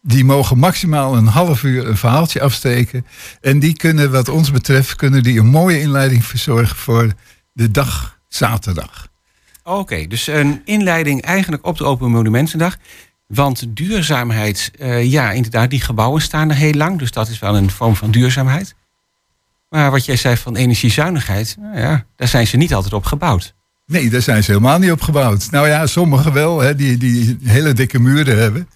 Die 0.00 0.24
mogen 0.24 0.58
maximaal 0.58 1.16
een 1.16 1.26
half 1.26 1.62
uur 1.62 1.86
een 1.88 1.96
verhaaltje 1.96 2.40
afsteken. 2.40 3.06
En 3.40 3.58
die 3.58 3.76
kunnen, 3.76 4.10
wat 4.10 4.28
ons 4.28 4.50
betreft, 4.50 4.96
kunnen 4.96 5.22
die 5.22 5.38
een 5.38 5.46
mooie 5.46 5.80
inleiding 5.80 6.24
verzorgen 6.24 6.76
voor 6.76 7.12
de 7.52 7.70
dag 7.70 8.18
zaterdag. 8.28 9.11
Oké, 9.64 10.06
dus 10.06 10.26
een 10.26 10.62
inleiding 10.64 11.22
eigenlijk 11.22 11.66
op 11.66 11.78
de 11.78 11.84
Open 11.84 12.10
Monumentendag. 12.10 12.76
Want 13.26 13.64
duurzaamheid, 13.68 14.70
eh, 14.78 15.10
ja, 15.10 15.30
inderdaad, 15.30 15.70
die 15.70 15.80
gebouwen 15.80 16.22
staan 16.22 16.50
er 16.50 16.56
heel 16.56 16.72
lang. 16.72 16.98
Dus 16.98 17.10
dat 17.10 17.28
is 17.28 17.38
wel 17.38 17.56
een 17.56 17.70
vorm 17.70 17.96
van 17.96 18.10
duurzaamheid. 18.10 18.74
Maar 19.68 19.90
wat 19.90 20.04
jij 20.04 20.16
zei 20.16 20.36
van 20.36 20.56
energiezuinigheid, 20.56 21.56
nou 21.58 21.78
ja, 21.78 22.04
daar 22.16 22.28
zijn 22.28 22.46
ze 22.46 22.56
niet 22.56 22.74
altijd 22.74 22.92
op 22.92 23.04
gebouwd. 23.04 23.54
Nee, 23.86 24.10
daar 24.10 24.22
zijn 24.22 24.44
ze 24.44 24.50
helemaal 24.50 24.78
niet 24.78 24.90
op 24.90 25.00
gebouwd. 25.00 25.50
Nou 25.50 25.68
ja, 25.68 25.86
sommigen 25.86 26.32
wel, 26.32 26.60
hè, 26.60 26.74
die, 26.74 26.96
die 26.96 27.38
hele 27.44 27.72
dikke 27.72 27.98
muren 27.98 28.38
hebben. 28.38 28.68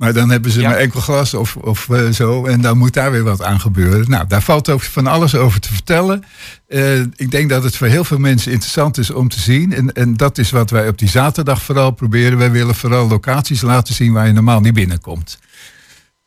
Maar 0.00 0.12
dan 0.12 0.30
hebben 0.30 0.50
ze 0.50 0.60
Ja. 0.60 0.68
maar 0.68 0.78
enkel 0.78 1.00
glas 1.00 1.34
of, 1.34 1.56
of 1.56 1.88
eh, 1.88 2.08
zo. 2.08 2.46
En 2.46 2.60
dan 2.60 2.78
moet 2.78 2.94
daar 2.94 3.10
weer 3.10 3.22
wat 3.22 3.42
aan 3.42 3.60
gebeuren. 3.60 4.10
Nou, 4.10 4.26
daar 4.26 4.42
valt 4.42 4.68
ook 4.68 4.82
van 4.82 5.06
alles 5.06 5.34
over 5.34 5.60
te 5.60 5.72
vertellen. 5.72 6.24
Eh, 6.68 7.00
ik 7.00 7.30
denk 7.30 7.48
dat 7.50 7.62
het 7.62 7.76
voor 7.76 7.86
heel 7.86 8.04
veel 8.04 8.18
mensen 8.18 8.52
interessant 8.52 8.98
is 8.98 9.10
om 9.10 9.28
te 9.28 9.40
zien. 9.40 9.74
En, 9.74 9.92
en 9.92 10.16
dat 10.16 10.38
is 10.38 10.50
wat 10.50 10.70
wij 10.70 10.88
op 10.88 10.98
die 10.98 11.08
zaterdag 11.08 11.62
vooral 11.62 11.90
proberen. 11.90 12.38
Wij 12.38 12.50
willen 12.50 12.74
vooral 12.74 13.08
locaties 13.08 13.60
laten 13.60 13.94
zien 13.94 14.12
waar 14.12 14.26
je 14.26 14.32
normaal 14.32 14.60
niet 14.60 14.74
binnenkomt. 14.74 15.38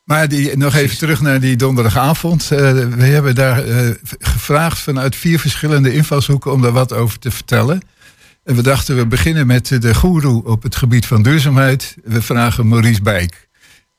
Maar 0.03 0.27
die, 0.27 0.57
nog 0.57 0.75
even 0.75 0.97
terug 0.97 1.21
naar 1.21 1.39
die 1.39 1.55
donderdagavond. 1.55 2.51
Eh, 2.51 2.57
we 2.73 3.05
hebben 3.05 3.36
daar 3.36 3.63
gevraagd 4.19 4.79
vanuit 4.79 5.15
vier 5.15 5.39
verschillende 5.39 5.93
invalshoeken 5.93 6.51
om 6.51 6.62
daar 6.62 6.71
wat 6.71 6.93
over 6.93 7.19
te 7.19 7.31
vertellen. 7.31 7.81
En 8.43 8.55
we 8.55 8.62
dachten, 8.62 8.95
we 8.95 9.05
beginnen 9.05 9.47
met 9.47 9.81
de 9.81 9.95
goeroe 9.95 10.43
op 10.45 10.63
het 10.63 10.75
gebied 10.75 11.05
van 11.05 11.21
duurzaamheid. 11.21 11.95
We 12.03 12.21
vragen 12.21 12.67
Maurice 12.67 13.01
Bijk. 13.01 13.51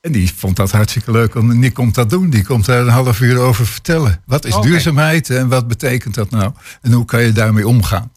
En 0.04 0.12
die 0.12 0.32
vond 0.36 0.56
dat 0.56 0.70
hartstikke 0.70 1.10
leuk. 1.10 1.34
En 1.34 1.60
die 1.60 1.72
komt 1.72 1.94
dat 1.94 2.10
doen. 2.10 2.30
Die 2.30 2.44
komt 2.44 2.64
daar 2.64 2.80
een 2.80 2.88
half 2.88 3.20
uur 3.20 3.38
over 3.38 3.66
vertellen. 3.66 4.20
Wat 4.26 4.44
is 4.44 4.60
duurzaamheid 4.60 5.30
en 5.30 5.48
wat 5.48 5.68
betekent 5.68 6.14
dat 6.14 6.30
nou? 6.30 6.52
En 6.82 6.92
hoe 6.92 7.04
kan 7.04 7.22
je 7.22 7.32
daarmee 7.32 7.68
omgaan? 7.68 8.12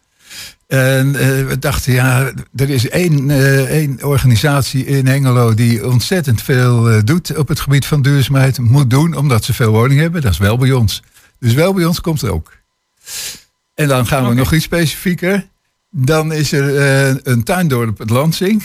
En 0.67 1.15
eh, 1.15 1.45
we 1.45 1.59
dachten, 1.59 1.93
ja, 1.93 2.31
er 2.55 2.69
is 2.69 2.89
één, 2.89 3.29
eh, 3.29 3.63
één 3.63 4.03
organisatie 4.03 4.85
in 4.85 5.07
Hengelo 5.07 5.53
die 5.53 5.87
ontzettend 5.87 6.41
veel 6.41 6.89
eh, 6.89 7.03
doet 7.03 7.37
op 7.37 7.47
het 7.47 7.59
gebied 7.59 7.85
van 7.85 8.01
duurzaamheid. 8.01 8.59
Moet 8.59 8.89
doen, 8.89 9.15
omdat 9.15 9.43
ze 9.43 9.53
veel 9.53 9.71
woningen 9.71 10.03
hebben. 10.03 10.21
Dat 10.21 10.31
is 10.31 10.37
wel 10.37 10.57
bij 10.57 10.71
ons. 10.71 11.03
Dus 11.39 11.53
wel 11.53 11.73
bij 11.73 11.85
ons 11.85 12.01
komt 12.01 12.23
ook. 12.23 12.51
En 13.73 13.87
dan 13.87 14.07
gaan 14.07 14.27
we 14.27 14.33
nog 14.33 14.53
iets 14.53 14.63
specifieker. 14.63 15.47
Dan 15.91 16.33
is 16.33 16.51
er 16.51 17.27
een 17.27 17.43
tuindorp 17.43 17.97
het 17.97 18.09
Lansing. 18.09 18.63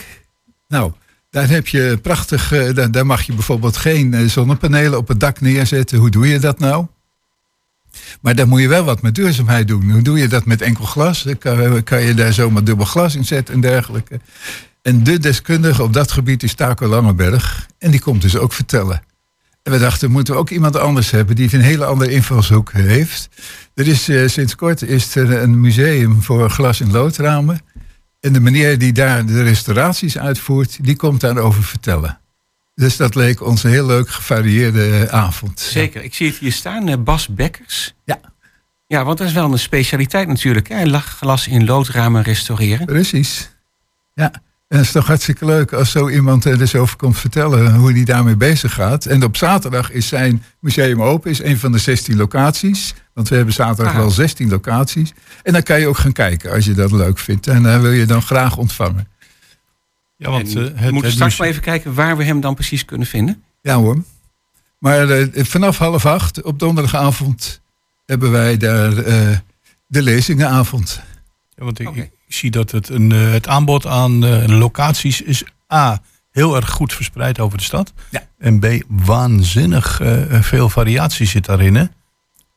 Nou, 0.69 0.93
daar 1.33 1.49
heb 1.49 1.69
je 1.69 1.99
prachtig, 2.03 2.53
eh, 2.53 2.75
daar, 2.75 2.91
daar 2.91 3.07
mag 3.07 3.23
je 3.23 3.33
bijvoorbeeld 3.33 3.77
geen 3.77 4.15
eh, 4.15 4.25
zonnepanelen 4.25 4.99
op 4.99 5.09
het 5.09 5.21
dak 5.21 5.41
neerzetten. 5.41 5.99
Hoe 5.99 6.11
doe 6.11 6.29
je 6.29 6.39
dat 6.39 6.59
nou? 6.59 6.87
Maar 8.21 8.35
dan 8.35 8.49
moet 8.49 8.61
je 8.61 8.69
wel 8.69 8.85
wat 8.85 9.03
met 9.03 9.15
duurzaamheid 9.15 9.69
doen. 9.69 9.91
Hoe 9.91 10.03
doe 10.03 10.19
je 10.19 10.29
dat 10.29 10.45
met 10.45 10.63
enkel 10.63 10.85
glas? 10.85 11.23
Dan 11.23 11.39
kan, 11.85 12.03
je 12.03 12.15
daar 12.15 12.33
zomaar 12.33 12.65
dubbel 12.65 12.87
glas 12.87 13.15
in 13.15 13.25
zetten 13.25 13.55
en 13.55 13.61
dergelijke. 13.61 14.21
En 14.83 15.05
de 15.05 15.19
deskundige 15.19 15.83
op 15.83 15.93
dat 15.93 16.13
gebied 16.13 16.43
is 16.43 16.55
Taco 16.55 16.87
Langeberg. 16.87 17.67
En 17.79 17.91
die 17.91 18.01
komt 18.01 18.23
dus 18.23 18.37
ook 18.37 18.53
vertellen. 18.53 19.03
En 19.63 19.73
we 19.73 19.79
dachten, 19.79 20.11
moeten 20.11 20.35
we 20.35 20.41
ook 20.41 20.51
iemand 20.51 20.77
anders 20.77 21.11
hebben 21.11 21.37
die 21.37 21.55
een 21.55 21.61
hele 21.61 21.85
andere 21.85 22.11
invalshoek 22.11 22.73
heeft. 22.73 23.29
Er 23.75 23.89
is 23.89 24.09
eh, 24.09 24.29
sinds 24.29 24.55
kort 24.55 24.83
is 24.83 25.15
er 25.15 25.43
een 25.43 25.61
museum 25.61 26.23
voor 26.23 26.51
glas- 26.51 26.81
en 26.81 26.91
loodramen. 26.91 27.61
En 28.23 28.33
de 28.33 28.41
meneer 28.41 28.79
die 28.79 28.93
daar 28.93 29.27
de 29.27 29.43
restauraties 29.43 30.19
uitvoert, 30.19 30.85
die 30.85 30.97
komt 30.97 31.21
daarover 31.21 31.63
vertellen. 31.63 32.19
Dus 32.75 32.97
dat 32.97 33.15
leek 33.15 33.43
ons 33.43 33.63
een 33.63 33.71
heel 33.71 33.87
leuk 33.87 34.09
gevarieerde 34.09 35.07
eh, 35.07 35.15
avond. 35.15 35.61
Zeker, 35.61 36.03
ik 36.03 36.15
zie 36.15 36.27
het 36.27 36.37
hier 36.37 36.53
staan, 36.53 36.89
eh, 36.89 36.97
Bas 36.99 37.29
Bekkers. 37.29 37.95
Ja. 38.05 38.21
Ja, 38.87 39.05
want 39.05 39.19
dat 39.19 39.27
is 39.27 39.33
wel 39.33 39.53
een 39.53 39.59
specialiteit 39.59 40.29
natuurlijk. 40.29 40.69
Hè? 40.69 41.01
Glas 41.01 41.49
in 41.49 41.65
loodramen 41.65 42.23
restaureren. 42.23 42.87
Precies. 42.87 43.51
Ja, 44.15 44.33
en 44.73 44.79
het 44.79 44.87
is 44.87 44.93
toch 44.93 45.07
hartstikke 45.07 45.45
leuk 45.45 45.73
als 45.73 45.91
zo 45.91 46.09
iemand 46.09 46.45
er 46.45 46.59
dus 46.59 46.75
over 46.75 46.97
komt 46.97 47.19
vertellen 47.19 47.75
hoe 47.75 47.93
hij 47.93 48.05
daarmee 48.05 48.37
bezig 48.37 48.75
gaat. 48.75 49.07
En 49.07 49.25
op 49.25 49.37
zaterdag 49.37 49.91
is 49.91 50.09
zijn 50.09 50.43
museum 50.59 51.03
open, 51.03 51.31
is 51.31 51.43
een 51.43 51.59
van 51.59 51.73
de 51.73 51.79
16 51.79 52.17
locaties. 52.17 52.95
Want 53.15 53.29
we 53.29 53.37
hebben 53.37 53.55
zaterdag 53.55 53.93
Ah. 53.93 53.99
wel 53.99 54.11
16 54.11 54.49
locaties. 54.49 55.13
En 55.43 55.53
dan 55.53 55.63
kan 55.63 55.81
je 55.81 55.87
ook 55.87 55.97
gaan 55.97 56.13
kijken 56.13 56.51
als 56.53 56.65
je 56.65 56.73
dat 56.75 56.93
leuk 56.93 57.19
vindt. 57.19 57.47
En 57.47 57.63
daar 57.63 57.83
wil 57.83 57.91
je 57.91 58.07
dan 58.07 58.23
graag 58.23 58.57
ontvangen. 58.57 59.09
Ja, 60.17 60.31
want 60.31 60.49
eh, 60.49 60.55
we 60.55 60.61
het, 60.61 60.81
moeten 60.81 61.03
het 61.03 61.13
straks 61.13 61.37
maar 61.39 61.49
even 61.49 61.63
kijken 61.63 61.95
waar 61.95 62.17
we 62.17 62.25
hem 62.25 62.41
dan 62.41 62.55
precies 62.55 62.85
kunnen 62.85 63.07
vinden. 63.07 63.43
Ja 63.61 63.77
hoor. 63.77 64.03
Maar 64.79 65.11
eh, 65.11 65.45
vanaf 65.45 65.79
half 65.79 66.07
acht 66.07 66.43
op 66.43 66.59
donderdagavond 66.59 67.61
hebben 68.07 68.31
wij 68.31 68.57
daar 68.57 68.99
eh, 68.99 69.37
de 69.87 70.03
lezingenavond. 70.03 71.01
Ja, 71.55 71.65
want 71.65 71.79
ik, 71.79 71.89
ik 71.89 72.11
zie 72.35 72.51
dat 72.51 72.71
het, 72.71 72.89
een, 72.89 73.13
eh, 73.13 73.31
het 73.31 73.49
aanbod 73.49 73.87
aan 73.87 74.25
eh, 74.25 74.47
locaties 74.59 75.21
is 75.21 75.45
A, 75.73 76.01
heel 76.31 76.57
erg 76.57 76.71
goed 76.71 76.93
verspreid 76.93 77.41
over 77.41 77.59
de 77.59 77.65
stad. 77.65 77.93
Ja. 78.11 78.23
En 78.39 78.59
B, 78.59 78.67
waanzinnig 78.89 80.01
eh, 80.01 80.43
veel 80.43 80.69
variatie 80.69 81.27
zit 81.27 81.45
daarin. 81.45 81.75
Hè? 81.75 81.85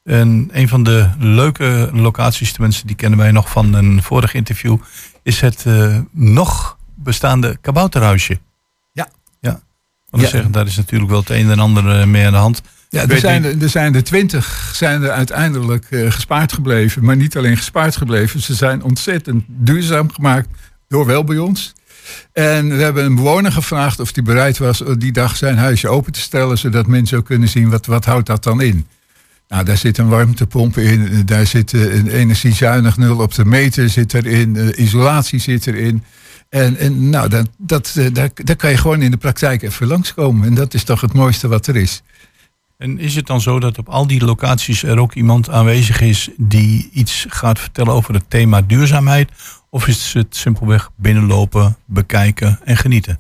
En 0.04 0.50
een 0.52 0.68
van 0.68 0.84
de 0.84 1.10
leuke 1.20 1.90
locaties, 1.94 2.52
tenminste 2.52 2.86
die 2.88 2.96
kennen 2.96 3.20
wij 3.20 3.32
nog 3.32 3.50
van 3.50 3.74
een 3.74 4.04
vorig 4.04 4.34
interview, 4.34 4.78
is 5.24 5.42
het 5.42 5.66
nog 6.12 6.78
bestaande 6.96 7.58
kabouterhuisje. 7.62 8.40
Ja. 8.94 9.08
Ja. 9.40 9.60
Want 10.10 10.24
Ja. 10.24 10.30
zeggen, 10.30 10.52
daar 10.52 10.66
is 10.66 10.76
natuurlijk 10.76 11.12
wel 11.12 11.20
het 11.20 11.30
een 11.30 11.50
en 11.52 11.60
ander 11.60 12.08
mee 12.08 12.26
aan 12.26 12.32
de 12.32 12.38
hand. 12.38 12.62
Ja, 12.96 13.08
er 13.10 13.20
zijn, 13.20 13.44
er, 13.46 13.62
er 13.62 13.70
zijn 13.70 13.96
er 13.96 14.04
twintig 14.04 14.72
zijn 14.76 15.04
er 15.04 15.10
uiteindelijk 15.12 15.86
eh, 15.90 16.12
gespaard 16.12 16.54
gebleven. 16.54 17.04
Maar 17.06 17.16
niet 17.16 17.38
alleen 17.38 17.58
gespaard 17.58 17.96
gebleven. 17.96 18.42
Ze 18.42 18.54
zijn 18.54 18.84
ontzettend 18.84 19.44
duurzaam 19.48 20.12
gemaakt 20.12 20.48
door 20.88 21.06
wel 21.06 21.24
bij 21.24 21.38
ons. 21.38 21.74
En 22.34 22.78
we 22.78 22.84
hebben 22.84 23.06
een 23.06 23.16
bewoner 23.16 23.52
gevraagd 23.52 24.00
of 24.00 24.12
hij 24.14 24.24
bereid 24.24 24.58
was 24.58 24.84
eh, 24.84 24.94
die 24.98 25.12
dag 25.12 25.38
zijn 25.38 25.58
huisje 25.58 25.88
open 25.90 26.12
te 26.12 26.20
stellen. 26.20 26.58
Zodat 26.58 26.88
mensen 26.88 27.18
ook 27.18 27.26
kunnen 27.26 27.50
zien 27.50 27.70
wat, 27.70 27.86
wat 27.86 28.06
houdt 28.06 28.26
dat 28.28 28.44
dan 28.44 28.62
in. 28.62 28.88
Nou, 29.48 29.64
daar 29.64 29.78
zit 29.78 29.98
een 29.98 30.08
warmtepomp 30.10 30.78
in. 30.78 31.08
eh, 31.12 31.20
Daar 31.26 31.46
zit 31.46 31.74
een 31.74 32.08
energiezuinig 32.08 32.98
nul 32.98 33.18
op 33.18 33.34
de 33.34 33.46
meter 33.46 33.90
zit 33.90 34.14
erin. 34.14 34.74
isolatie 34.82 35.40
zit 35.40 35.68
erin. 35.68 36.04
En, 36.50 36.78
en 36.78 37.10
nou, 37.10 37.30
dat, 37.30 37.48
dat, 37.58 37.96
daar, 38.14 38.30
daar 38.44 38.56
kan 38.56 38.70
je 38.70 38.78
gewoon 38.78 39.02
in 39.02 39.12
de 39.12 39.18
praktijk 39.18 39.62
even 39.62 39.88
langskomen. 39.88 40.48
En 40.48 40.54
dat 40.54 40.74
is 40.74 40.84
toch 40.84 41.02
het 41.02 41.14
mooiste 41.14 41.48
wat 41.48 41.68
er 41.68 41.76
is. 41.76 42.02
En 42.78 43.00
is 43.00 43.16
het 43.16 43.28
dan 43.28 43.42
zo 43.42 43.60
dat 43.60 43.78
op 43.78 43.90
al 43.90 44.08
die 44.08 44.26
locaties 44.26 44.84
er 44.84 45.00
ook 45.00 45.14
iemand 45.14 45.50
aanwezig 45.50 46.02
is 46.02 46.30
die 46.38 46.90
iets 46.94 47.26
gaat 47.30 47.60
vertellen 47.60 47.94
over 47.94 48.14
het 48.14 48.30
thema 48.30 48.62
duurzaamheid? 48.62 49.32
Of 49.70 49.88
is 49.88 50.14
het 50.14 50.36
simpelweg 50.36 50.90
binnenlopen, 50.96 51.78
bekijken 51.86 52.60
en 52.64 52.78
genieten? 52.78 53.20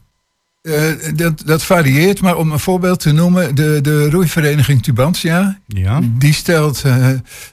Eh, 0.62 0.92
dat, 1.16 1.42
dat 1.46 1.64
varieert, 1.64 2.22
maar 2.22 2.38
om 2.38 2.52
een 2.52 2.60
voorbeeld 2.60 3.00
te 3.00 3.12
noemen, 3.12 3.56
de, 3.56 3.80
de 3.82 4.10
roeivereniging 4.10 4.84
Tubantia, 4.84 5.60
Ja. 5.68 6.00
die 6.04 6.34
stelt 6.34 6.82
eh, 6.84 7.08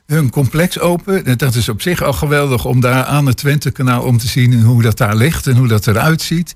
hun 0.06 0.30
complex 0.30 0.78
open. 0.78 1.38
Dat 1.38 1.54
is 1.54 1.68
op 1.68 1.82
zich 1.82 2.02
al 2.02 2.12
geweldig 2.12 2.64
om 2.64 2.80
daar 2.80 3.04
aan 3.04 3.26
het 3.26 3.36
Twentekanaal 3.36 4.02
om 4.02 4.18
te 4.18 4.26
zien 4.28 4.62
hoe 4.62 4.82
dat 4.82 4.98
daar 4.98 5.16
ligt 5.16 5.46
en 5.46 5.56
hoe 5.56 5.68
dat 5.68 5.86
eruit 5.86 6.22
ziet. 6.22 6.54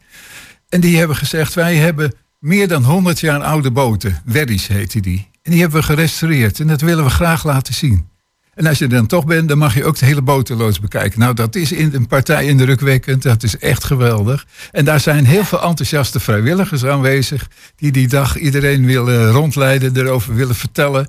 En 0.68 0.80
die 0.80 0.98
hebben 0.98 1.16
gezegd, 1.16 1.54
wij 1.54 1.76
hebben 1.76 2.12
meer 2.38 2.68
dan 2.68 2.84
100 2.84 3.20
jaar 3.20 3.42
oude 3.42 3.70
boten, 3.70 4.22
Weddies 4.24 4.66
heette 4.66 5.00
die. 5.00 5.28
En 5.46 5.52
die 5.52 5.60
hebben 5.60 5.80
we 5.80 5.86
gerestaureerd 5.86 6.60
en 6.60 6.66
dat 6.66 6.80
willen 6.80 7.04
we 7.04 7.10
graag 7.10 7.44
laten 7.44 7.74
zien. 7.74 8.08
En 8.54 8.66
als 8.66 8.78
je 8.78 8.84
er 8.84 8.90
dan 8.90 9.06
toch 9.06 9.24
bent, 9.26 9.48
dan 9.48 9.58
mag 9.58 9.74
je 9.74 9.84
ook 9.84 9.98
de 9.98 10.06
hele 10.06 10.22
botenloods 10.22 10.80
bekijken. 10.80 11.20
Nou, 11.20 11.34
dat 11.34 11.54
is 11.54 11.72
in 11.72 11.90
een 11.94 12.06
partij 12.06 12.46
indrukwekkend. 12.46 13.22
Dat 13.22 13.42
is 13.42 13.58
echt 13.58 13.84
geweldig. 13.84 14.46
En 14.72 14.84
daar 14.84 15.00
zijn 15.00 15.24
heel 15.24 15.44
veel 15.44 15.62
enthousiaste 15.62 16.20
vrijwilligers 16.20 16.84
aanwezig. 16.84 17.48
Die 17.76 17.92
die 17.92 18.08
dag 18.08 18.38
iedereen 18.38 18.86
willen 18.86 19.30
rondleiden, 19.30 19.96
erover 19.96 20.34
willen 20.34 20.54
vertellen. 20.54 21.08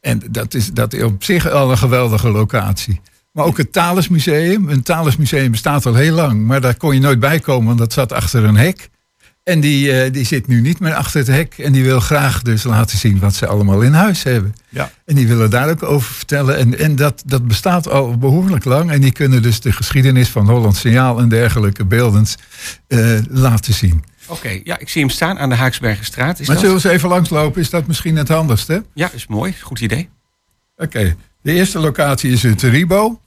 En 0.00 0.22
dat 0.30 0.54
is, 0.54 0.72
dat 0.72 0.92
is 0.92 1.02
op 1.02 1.24
zich 1.24 1.50
al 1.50 1.70
een 1.70 1.78
geweldige 1.78 2.30
locatie. 2.30 3.00
Maar 3.32 3.44
ook 3.44 3.56
het 3.56 3.72
Thalesmuseum. 3.72 4.68
Een 4.68 4.82
Thalesmuseum 4.82 5.50
bestaat 5.50 5.86
al 5.86 5.94
heel 5.94 6.14
lang. 6.14 6.46
Maar 6.46 6.60
daar 6.60 6.76
kon 6.76 6.94
je 6.94 7.00
nooit 7.00 7.20
bij 7.20 7.40
komen, 7.40 7.66
want 7.66 7.78
dat 7.78 7.92
zat 7.92 8.12
achter 8.12 8.44
een 8.44 8.56
hek. 8.56 8.88
En 9.46 9.60
die, 9.60 9.92
eh, 9.92 10.12
die 10.12 10.24
zit 10.24 10.46
nu 10.46 10.60
niet 10.60 10.80
meer 10.80 10.94
achter 10.94 11.18
het 11.18 11.28
hek. 11.28 11.58
En 11.58 11.72
die 11.72 11.84
wil 11.84 12.00
graag 12.00 12.42
dus 12.42 12.64
laten 12.64 12.98
zien 12.98 13.18
wat 13.18 13.34
ze 13.34 13.46
allemaal 13.46 13.80
in 13.80 13.92
huis 13.92 14.22
hebben. 14.22 14.54
Ja. 14.68 14.90
En 15.04 15.14
die 15.14 15.26
willen 15.26 15.50
daar 15.50 15.70
ook 15.70 15.82
over 15.82 16.14
vertellen. 16.14 16.56
En, 16.56 16.78
en 16.78 16.96
dat, 16.96 17.22
dat 17.26 17.46
bestaat 17.46 17.88
al 17.88 18.18
behoorlijk 18.18 18.64
lang. 18.64 18.90
En 18.90 19.00
die 19.00 19.12
kunnen 19.12 19.42
dus 19.42 19.60
de 19.60 19.72
geschiedenis 19.72 20.28
van 20.28 20.48
Holland 20.48 20.76
Signaal 20.76 21.18
en 21.18 21.28
dergelijke 21.28 21.84
beeldens 21.84 22.36
eh, 22.86 23.18
laten 23.28 23.74
zien. 23.74 24.04
Oké, 24.26 24.60
ja, 24.64 24.78
ik 24.78 24.88
zie 24.88 25.00
hem 25.00 25.10
staan 25.10 25.38
aan 25.38 25.48
de 25.48 25.54
Haaksbergenstraat. 25.54 26.40
Is 26.40 26.46
maar 26.46 26.56
dat? 26.56 26.64
zullen 26.64 26.82
we 26.82 26.88
eens 26.88 26.96
even 26.96 27.08
langslopen? 27.08 27.60
Is 27.60 27.70
dat 27.70 27.86
misschien 27.86 28.16
het 28.16 28.28
handigste? 28.28 28.84
Ja, 28.94 29.10
is 29.12 29.26
mooi. 29.26 29.54
Goed 29.60 29.80
idee. 29.80 30.08
Oké, 30.76 31.16
de 31.42 31.52
eerste 31.52 31.78
locatie 31.78 32.32
is 32.32 32.42
het 32.42 32.62
Ribo. 32.62 33.20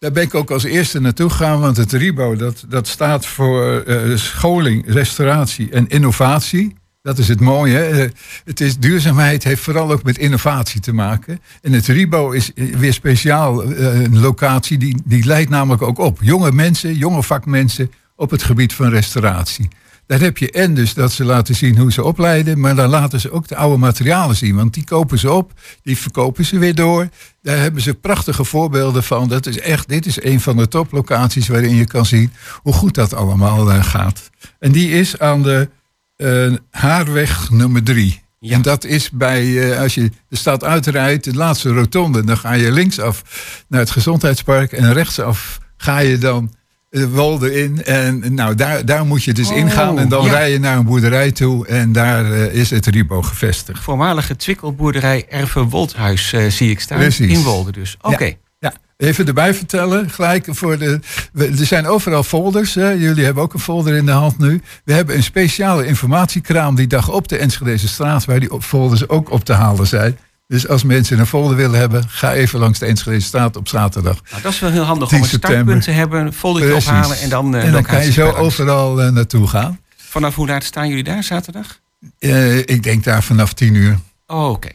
Daar 0.00 0.12
ben 0.12 0.22
ik 0.22 0.34
ook 0.34 0.50
als 0.50 0.64
eerste 0.64 1.00
naartoe 1.00 1.30
gegaan, 1.30 1.60
want 1.60 1.76
het 1.76 1.92
Ribo 1.92 2.36
dat, 2.36 2.64
dat 2.68 2.88
staat 2.88 3.26
voor 3.26 3.80
eh, 3.80 4.16
scholing, 4.16 4.84
restauratie 4.86 5.70
en 5.70 5.88
innovatie. 5.88 6.76
Dat 7.02 7.18
is 7.18 7.28
het 7.28 7.40
mooie. 7.40 7.74
hè. 7.76 8.04
Eh, 8.04 8.10
het 8.44 8.60
is, 8.60 8.78
duurzaamheid 8.78 9.44
heeft 9.44 9.62
vooral 9.62 9.92
ook 9.92 10.02
met 10.02 10.18
innovatie 10.18 10.80
te 10.80 10.92
maken. 10.92 11.40
En 11.62 11.72
het 11.72 11.86
Ribo 11.86 12.30
is 12.30 12.52
eh, 12.52 12.76
weer 12.76 12.92
speciaal 12.92 13.62
eh, 13.62 14.00
een 14.00 14.20
locatie 14.20 14.78
die, 14.78 15.02
die 15.04 15.24
leidt 15.24 15.50
namelijk 15.50 15.82
ook 15.82 15.98
op. 15.98 16.18
Jonge 16.22 16.52
mensen, 16.52 16.94
jonge 16.94 17.22
vakmensen 17.22 17.92
op 18.16 18.30
het 18.30 18.42
gebied 18.42 18.72
van 18.72 18.88
restauratie. 18.88 19.68
Daar 20.10 20.20
heb 20.20 20.38
je 20.38 20.50
en 20.50 20.74
dus 20.74 20.94
dat 20.94 21.12
ze 21.12 21.24
laten 21.24 21.54
zien 21.54 21.78
hoe 21.78 21.92
ze 21.92 22.04
opleiden, 22.04 22.60
maar 22.60 22.74
dan 22.74 22.88
laten 22.88 23.20
ze 23.20 23.30
ook 23.30 23.48
de 23.48 23.56
oude 23.56 23.76
materialen 23.76 24.36
zien. 24.36 24.56
Want 24.56 24.74
die 24.74 24.84
kopen 24.84 25.18
ze 25.18 25.32
op, 25.32 25.52
die 25.82 25.96
verkopen 25.98 26.44
ze 26.44 26.58
weer 26.58 26.74
door. 26.74 27.08
Daar 27.42 27.58
hebben 27.58 27.82
ze 27.82 27.94
prachtige 27.94 28.44
voorbeelden 28.44 29.02
van. 29.02 29.28
Dat 29.28 29.46
is 29.46 29.58
echt, 29.58 29.88
dit 29.88 30.06
is 30.06 30.22
een 30.22 30.40
van 30.40 30.56
de 30.56 30.68
toplocaties 30.68 31.48
waarin 31.48 31.74
je 31.74 31.86
kan 31.86 32.06
zien 32.06 32.32
hoe 32.62 32.72
goed 32.72 32.94
dat 32.94 33.14
allemaal 33.14 33.70
eh, 33.70 33.84
gaat. 33.84 34.30
En 34.58 34.72
die 34.72 34.90
is 34.90 35.18
aan 35.18 35.42
de 35.42 35.68
eh, 36.16 36.52
Haarweg 36.70 37.50
nummer 37.50 37.82
drie. 37.82 38.22
En 38.40 38.62
dat 38.62 38.84
is 38.84 39.10
bij, 39.10 39.70
eh, 39.70 39.80
als 39.80 39.94
je 39.94 40.10
de 40.28 40.36
stad 40.36 40.64
uitrijdt, 40.64 41.24
de 41.24 41.34
laatste 41.34 41.72
rotonde, 41.72 42.24
dan 42.24 42.38
ga 42.38 42.52
je 42.52 42.72
linksaf 42.72 43.22
naar 43.68 43.80
het 43.80 43.90
gezondheidspark 43.90 44.72
en 44.72 44.92
rechtsaf 44.92 45.58
ga 45.76 45.98
je 45.98 46.18
dan 46.18 46.52
Wolde 46.90 47.62
in. 47.62 47.84
En 47.84 48.34
nou, 48.34 48.54
daar, 48.54 48.84
daar 48.84 49.06
moet 49.06 49.24
je 49.24 49.32
dus 49.32 49.50
Oh, 49.50 49.56
ingaan. 49.56 49.98
En 49.98 50.08
dan 50.08 50.24
ja. 50.24 50.30
rij 50.30 50.50
je 50.52 50.58
naar 50.60 50.76
een 50.76 50.84
boerderij 50.84 51.32
toe. 51.32 51.66
En 51.66 51.92
daar 51.92 52.32
eh, 52.32 52.54
is 52.54 52.70
het 52.70 52.86
Ribo 52.86 53.22
gevestigd. 53.22 53.82
Voormalige 53.82 54.36
twikkelboerderij 54.36 55.26
Erve 55.28 55.64
Woldhuis 55.64 56.32
eh, 56.32 56.46
zie 56.46 56.70
ik 56.70 56.80
staan. 56.80 56.98
Precies. 56.98 57.32
In 57.32 57.42
Wolde 57.42 57.72
dus. 57.72 57.96
Oké. 58.00 58.24
Ja, 58.24 58.32
ja. 58.58 58.72
Even 58.96 59.26
erbij 59.26 59.54
vertellen, 59.54 60.10
gelijk 60.10 60.46
voor 60.48 60.78
de. 60.78 61.00
we- 61.32 61.46
er 61.46 61.66
zijn 61.66 61.86
overal 61.86 62.22
folders. 62.22 62.74
Hè. 62.74 62.88
Jullie 62.90 63.24
hebben 63.24 63.42
ook 63.42 63.54
een 63.54 63.60
folder 63.60 63.94
in 63.94 64.06
de 64.06 64.12
hand 64.12 64.38
nu. 64.38 64.62
We 64.84 64.92
hebben 64.92 65.16
een 65.16 65.22
speciale 65.22 65.86
informatiekraam 65.86 66.74
die 66.74 66.86
dag 66.86 67.08
op 67.10 67.28
de 67.28 67.36
Enschedeze 67.36 67.88
straat, 67.88 68.24
waar 68.24 68.40
die 68.40 68.60
folders 68.60 69.08
ook 69.08 69.30
op 69.30 69.44
te 69.44 69.52
halen 69.52 69.86
zijn. 69.86 70.18
Dus 70.50 70.68
als 70.68 70.82
mensen 70.82 71.18
een 71.18 71.26
folder 71.26 71.56
willen 71.56 71.78
hebben, 71.78 72.08
ga 72.08 72.32
even 72.32 72.58
langs 72.58 72.78
de 72.78 72.86
Enschedeze 72.86 73.26
straat 73.26 73.56
op 73.56 73.68
zaterdag. 73.68 74.22
Nou, 74.30 74.42
dat 74.42 74.52
is 74.52 74.58
wel 74.58 74.70
heel 74.70 74.82
handig 74.82 75.08
10 75.08 75.16
om 75.16 75.22
een 75.22 75.30
september. 75.30 75.58
startpunt 75.58 75.84
te 75.84 75.90
hebben, 75.90 76.26
een 76.26 76.32
foldertje 76.32 76.74
ophalen 76.74 77.18
en 77.18 77.28
dan 77.28 77.54
eh 77.54 77.64
en 77.64 77.72
dan 77.72 77.82
kan 77.82 78.04
je 78.04 78.12
zo 78.12 78.30
overal 78.30 79.02
eh, 79.02 79.10
naartoe 79.10 79.46
gaan. 79.46 79.80
Vanaf 79.96 80.34
hoe 80.34 80.46
laat 80.46 80.64
staan 80.64 80.88
jullie 80.88 81.04
daar 81.04 81.22
zaterdag? 81.22 81.80
Eh, 82.18 82.58
ik 82.58 82.82
denk 82.82 83.04
daar 83.04 83.22
vanaf 83.22 83.52
tien 83.52 83.74
uur. 83.74 83.98
Oh, 84.26 84.50
oké. 84.50 84.68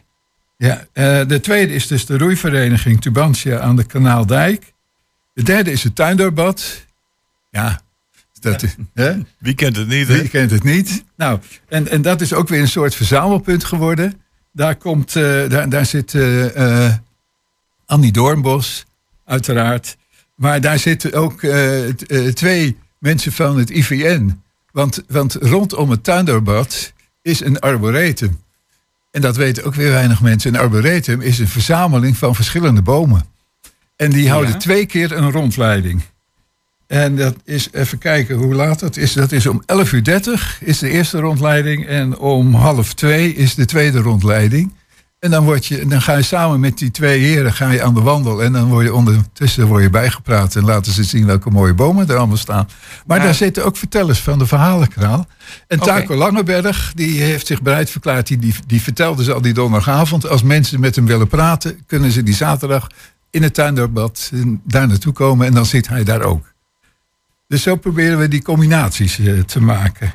Ja, 0.57 0.85
eh, 0.93 1.21
de 1.27 1.39
tweede 1.39 1.73
is 1.73 1.87
dus 1.87 2.05
de 2.05 2.17
roeivereniging 2.17 3.01
Tubantia 3.01 3.59
aan 3.59 3.75
de 3.75 3.83
Kanaaldijk. 3.83 4.73
De 5.33 5.43
derde 5.43 5.71
is 5.71 5.83
het 5.83 5.95
tuindoorbad. 5.95 6.85
Ja, 7.49 7.81
dat 8.39 8.63
is, 8.63 8.75
hè? 8.93 9.13
Wie 9.37 9.53
kent 9.53 9.75
het 9.75 9.87
niet, 9.87 10.07
hè? 10.07 10.19
Wie 10.19 10.29
kent 10.29 10.51
het 10.51 10.63
niet? 10.63 11.03
Nou, 11.17 11.39
en, 11.67 11.87
en 11.87 12.01
dat 12.01 12.21
is 12.21 12.33
ook 12.33 12.47
weer 12.47 12.61
een 12.61 12.67
soort 12.67 12.95
verzamelpunt 12.95 13.63
geworden. 13.63 14.19
Daar, 14.55 14.75
komt, 14.75 15.15
eh, 15.15 15.49
daar, 15.49 15.69
daar 15.69 15.85
zit 15.85 16.13
eh, 16.13 16.85
eh, 16.85 16.93
Annie 17.85 18.11
Doornbos, 18.11 18.85
uiteraard. 19.25 19.97
Maar 20.35 20.61
daar 20.61 20.79
zitten 20.79 21.13
ook 21.13 21.41
twee 22.33 22.77
mensen 22.99 23.31
van 23.31 23.57
het 23.57 23.69
IVN. 23.69 24.41
Want, 24.71 25.03
want 25.07 25.33
rondom 25.33 25.89
het 25.89 26.03
tuindoorbad 26.03 26.93
is 27.21 27.39
een 27.39 27.59
arboretum. 27.59 28.39
En 29.11 29.21
dat 29.21 29.35
weten 29.35 29.63
ook 29.63 29.75
weer 29.75 29.91
weinig 29.91 30.21
mensen. 30.21 30.53
Een 30.53 30.59
arboretum 30.59 31.21
is 31.21 31.39
een 31.39 31.47
verzameling 31.47 32.17
van 32.17 32.35
verschillende 32.35 32.81
bomen. 32.81 33.25
En 33.95 34.11
die 34.11 34.29
houden 34.29 34.51
Ja. 34.51 34.57
twee 34.57 34.85
keer 34.85 35.11
een 35.11 35.31
rondleiding. 35.31 36.01
En 36.87 37.15
dat 37.15 37.35
is, 37.43 37.67
even 37.71 37.97
kijken 37.97 38.35
hoe 38.35 38.53
laat 38.53 38.79
dat 38.79 38.97
is. 38.97 39.13
Dat 39.13 39.31
is 39.31 39.47
om 39.47 39.61
11.30 39.85 39.91
uur 39.91 40.03
30 40.03 40.57
is 40.61 40.79
de 40.79 40.89
eerste 40.89 41.19
rondleiding. 41.19 41.85
En 41.85 42.17
om 42.17 42.53
half 42.53 42.93
twee 42.93 43.35
is 43.35 43.55
de 43.55 43.65
tweede 43.65 43.99
rondleiding. 43.99 44.73
En 45.19 45.31
dan, 45.31 45.43
word 45.43 45.65
je, 45.65 45.85
dan 45.85 46.01
ga 46.01 46.15
je 46.15 46.21
samen 46.23 46.59
met 46.59 46.77
die 46.77 46.91
twee 46.91 47.19
heren 47.19 47.53
ga 47.53 47.69
je 47.71 47.83
aan 47.83 47.93
de 47.93 48.01
wandel. 48.01 48.43
En 48.43 48.51
dan 48.51 48.67
word 48.67 48.85
je 48.85 48.93
ondertussen 48.93 49.67
word 49.67 49.83
je 49.83 49.89
bijgepraat. 49.89 50.55
En 50.55 50.63
laten 50.63 50.91
ze 50.91 51.03
zien 51.03 51.25
welke 51.25 51.49
mooie 51.49 51.73
bomen 51.73 52.07
er 52.09 52.17
allemaal 52.17 52.37
staan. 52.37 52.69
Maar 53.05 53.17
Ja. 53.17 53.23
daar 53.23 53.33
zitten 53.33 53.65
ook 53.65 53.77
vertellers 53.77 54.19
van 54.19 54.39
de 54.39 54.45
verhalenkraal. 54.45 55.25
En. 55.67 55.79
Taco 55.79 56.15
Langeberg, 56.15 56.91
die 56.95 57.21
heeft 57.21 57.47
zich 57.47 57.61
bereid 57.61 57.89
verklaard. 57.89 58.27
Die, 58.27 58.37
die, 58.37 58.55
die 58.67 58.81
vertelde 58.81 59.23
ze 59.23 59.33
al 59.33 59.41
die 59.41 59.53
donderdagavond. 59.53 60.27
Als 60.27 60.43
mensen 60.43 60.79
met 60.79 60.95
hem 60.95 61.05
willen 61.05 61.27
praten, 61.27 61.79
kunnen 61.87 62.11
ze 62.11 62.23
die 62.23 62.35
zaterdag 62.35 62.87
in 63.29 63.43
het 63.43 63.53
tuindoorbad 63.53 64.29
eh, 64.33 64.41
daar 64.63 64.87
naartoe 64.87 65.13
komen. 65.13 65.47
En 65.47 65.53
dan 65.53 65.65
zit 65.65 65.87
hij 65.87 66.03
daar 66.03 66.21
ook. 66.21 66.53
Dus 67.47 67.63
zo 67.63 67.75
proberen 67.75 68.19
we 68.19 68.27
die 68.27 68.41
combinaties 68.41 69.19
eh, 69.19 69.39
te 69.39 69.61
maken. 69.61 70.13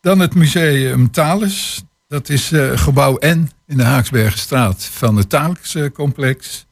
Dan 0.00 0.18
het 0.18 0.34
museum 0.34 1.10
Thales. 1.10 1.82
Dat 2.08 2.28
is 2.28 2.52
eh, 2.52 2.78
gebouw 2.78 3.18
N 3.20 3.50
in 3.66 3.76
de 3.76 3.82
Haaksbergenstraat 3.84 4.84
van 4.84 5.16
het 5.16 5.28
Thales 5.28 5.74
eh, 5.74 5.90
complex. 5.92 6.66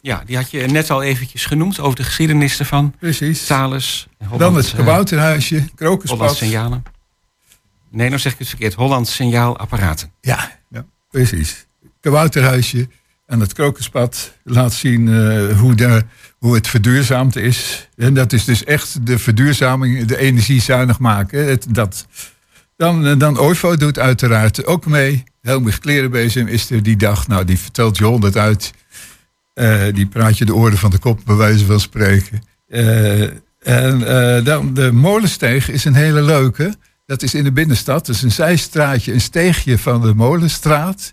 Ja, 0.00 0.22
die 0.26 0.36
had 0.36 0.50
je 0.50 0.66
net 0.66 0.90
al 0.90 1.02
eventjes 1.02 1.46
genoemd 1.46 1.80
over 1.80 1.96
de 1.96 2.04
geschiedenis 2.04 2.58
ervan. 2.58 2.94
Precies. 2.98 3.46
Thales. 3.46 4.06
Dan 4.36 4.54
het 4.54 4.74
kabouterhuisje, 4.74 5.54
Hollands 5.54 5.74
Krokuspad. 5.74 6.36
signalen. 6.36 6.82
Nee, 7.90 8.08
nou 8.08 8.20
zeg 8.20 8.32
ik 8.32 8.38
het 8.38 8.48
verkeerd. 8.48 8.74
Hollands 8.74 9.14
signaalapparaten. 9.14 10.12
Ja, 10.20 10.58
ja, 10.68 10.84
precies. 11.10 11.66
Kabouterhuisje 12.00 12.88
en 13.34 13.40
het 13.40 13.52
Krokuspad 13.52 14.32
laat 14.44 14.72
zien 14.72 15.08
eh, 15.08 15.58
hoe, 15.58 15.74
de, 15.74 16.04
hoe 16.38 16.54
het 16.54 16.68
verduurzaamd 16.68 17.36
is. 17.36 17.88
En 17.96 18.14
dat 18.14 18.32
is 18.32 18.44
dus 18.44 18.64
echt 18.64 19.06
de 19.06 19.18
verduurzaming, 19.18 20.04
de 20.04 20.18
energiezuinig 20.18 20.98
maken. 20.98 21.46
Het, 21.46 21.66
dat. 21.70 22.06
Dan, 22.76 23.06
eh, 23.06 23.18
dan 23.18 23.38
OIFO 23.38 23.76
doet 23.76 23.98
uiteraard 23.98 24.66
ook 24.66 24.86
mee. 24.86 25.24
Helmig 25.42 25.78
Klerenbezem 25.78 26.46
is 26.46 26.70
er 26.70 26.82
die 26.82 26.96
dag. 26.96 27.28
Nou, 27.28 27.44
die 27.44 27.58
vertelt 27.58 27.98
je 27.98 28.04
honderd 28.04 28.36
uit. 28.36 28.72
Eh, 29.54 29.82
die 29.92 30.06
praat 30.06 30.38
je 30.38 30.44
de 30.44 30.54
oren 30.54 30.78
van 30.78 30.90
de 30.90 30.98
kop, 30.98 31.20
bij 31.24 31.36
wijze 31.36 31.64
van 31.64 31.80
spreken. 31.80 32.42
En 33.62 33.98
dan 34.44 34.74
de 34.74 34.92
Molensteeg 34.92 35.70
is 35.70 35.84
een 35.84 35.94
hele 35.94 36.22
leuke. 36.22 36.74
Dat 37.06 37.22
is 37.22 37.34
in 37.34 37.44
de 37.44 37.52
binnenstad. 37.52 38.06
Dat 38.06 38.14
is 38.14 38.22
een 38.22 38.32
zijstraatje, 38.32 39.12
een 39.12 39.20
steegje 39.20 39.78
van 39.78 40.00
de 40.00 40.14
Molenstraat. 40.14 41.12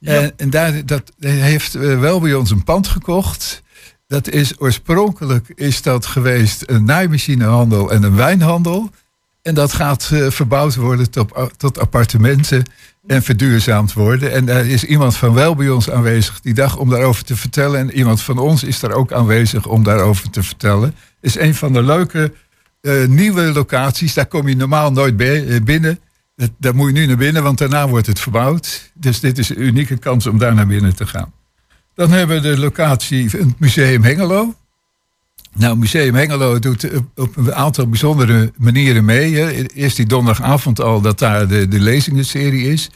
En, 0.00 0.32
en 0.36 0.50
daar 0.50 0.86
dat 0.86 1.12
heeft 1.18 1.74
eh, 1.74 2.00
wel 2.00 2.20
bij 2.20 2.34
ons 2.34 2.50
een 2.50 2.64
pand 2.64 2.88
gekocht. 2.88 3.62
Dat 4.06 4.28
is 4.28 4.60
oorspronkelijk 4.60 5.52
is 5.54 5.82
dat 5.82 6.06
geweest 6.06 6.62
een 6.66 6.84
naaimachinehandel 6.84 7.90
en 7.90 8.02
een 8.02 8.16
wijnhandel. 8.16 8.90
En 9.42 9.54
dat 9.54 9.72
gaat 9.72 10.08
eh, 10.12 10.30
verbouwd 10.30 10.74
worden 10.74 11.10
tot, 11.10 11.32
tot 11.56 11.78
appartementen 11.78 12.62
en 13.06 13.22
verduurzaamd 13.22 13.92
worden. 13.92 14.32
En 14.32 14.44
daar 14.44 14.66
is 14.66 14.84
iemand 14.84 15.16
van 15.16 15.34
wel 15.34 15.54
bij 15.54 15.68
ons 15.70 15.90
aanwezig 15.90 16.40
die 16.40 16.54
dag 16.54 16.76
om 16.76 16.90
daarover 16.90 17.24
te 17.24 17.36
vertellen. 17.36 17.80
En 17.80 17.90
iemand 17.92 18.22
van 18.22 18.38
ons 18.38 18.64
is 18.64 18.80
daar 18.80 18.92
ook 18.92 19.12
aanwezig 19.12 19.66
om 19.66 19.82
daarover 19.84 20.30
te 20.30 20.42
vertellen. 20.42 20.94
Is 21.20 21.38
een 21.38 21.54
van 21.54 21.72
de 21.72 21.82
leuke 21.82 22.32
eh, 22.80 23.06
nieuwe 23.06 23.42
locaties. 23.52 24.14
Daar 24.14 24.26
kom 24.26 24.48
je 24.48 24.56
normaal 24.56 24.92
nooit 24.92 25.16
bij- 25.16 25.46
eh, 25.46 25.60
binnen. 25.62 25.98
Dat, 26.40 26.50
daar 26.58 26.74
moet 26.74 26.86
je 26.86 26.92
nu 27.00 27.06
naar 27.06 27.16
binnen, 27.16 27.42
want 27.42 27.58
daarna 27.58 27.88
wordt 27.88 28.06
het 28.06 28.20
verbouwd. 28.20 28.90
Dus 28.94 29.20
dit 29.20 29.38
is 29.38 29.48
een 29.48 29.60
unieke 29.62 29.96
kans 29.96 30.26
om 30.26 30.38
daar 30.38 30.54
naar 30.54 30.66
binnen 30.66 30.96
te 30.96 31.06
gaan. 31.06 31.32
Dan 31.94 32.10
hebben 32.10 32.42
we 32.42 32.48
de 32.50 32.58
locatie, 32.58 33.28
het 33.30 33.58
Museum 33.60 34.02
Hengelo. 34.04 34.54
Nou, 35.54 35.76
Museum 35.76 36.14
Hengelo 36.14 36.58
doet 36.58 36.94
op- 36.96 37.18
op 37.18 37.36
een 37.36 37.54
aantal 37.54 37.88
bijzondere 37.88 38.52
manieren 38.56 39.04
mee. 39.04 39.34
Hè. 39.36 39.66
Eerst 39.66 39.96
die 39.96 40.06
donderdagavond 40.06 40.80
al 40.80 41.00
dat 41.00 41.18
daar 41.18 41.48
de, 41.48 41.68
de 41.68 41.80
lezingenserie 41.80 42.66
is. 42.72 42.90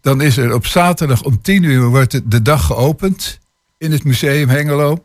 Dan 0.00 0.20
is 0.20 0.36
er 0.36 0.54
op 0.54 0.66
zaterdag 0.66 1.22
om 1.22 1.42
10 1.42 1.62
uur 1.62 1.86
wordt 1.86 2.30
de- 2.30 2.42
dag 2.42 2.66
geopend 2.66 3.38
in 3.78 3.92
het 3.92 4.04
Museum 4.04 4.48
Hengelo. 4.48 5.04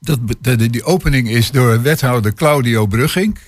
Dat, 0.00 0.18
die 0.56 0.84
opening 0.84 1.28
is 1.30 1.50
door 1.50 1.82
wethouder 1.82 2.34
Claudio 2.34 2.86
Brugging. 2.86 3.38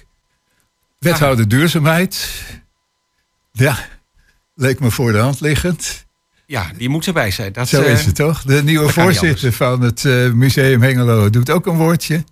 Wethouder 0.99 1.49
duurzaamheid. 1.49 2.29
Ja, 3.57 3.79
leek 4.55 4.81
me 4.81 4.90
voor 4.90 5.12
de 5.12 5.19
hand 5.19 5.40
liggend. 5.40 6.07
Ja, 6.47 6.71
die 6.77 6.88
moet 6.88 7.07
erbij 7.07 7.31
zijn. 7.31 7.53
Dat, 7.53 7.69
Zo 7.69 7.83
eh, 7.83 7.92
is 7.92 8.05
het 8.05 8.14
toch? 8.14 8.42
De 8.42 8.62
nieuwe 8.62 8.88
voorzitter 8.88 9.53
van 9.53 9.81
het 9.81 10.05
eh, 10.05 10.33
Museum 10.33 10.83
Hengelo 10.83 11.31
doet 11.31 11.51
ook 11.51 11.66
een 11.66 11.77
woordje. 11.77 12.25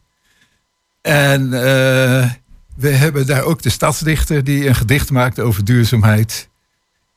En 1.02 1.52
eh, 1.52 2.30
we 2.76 2.88
hebben 2.88 3.26
daar 3.26 3.42
ook 3.42 3.62
de 3.62 3.70
stadsdichter 3.70 4.44
die 4.44 4.68
een 4.68 4.74
gedicht 4.74 5.10
maakt 5.10 5.40
over 5.40 5.64
duurzaamheid. 5.64 6.48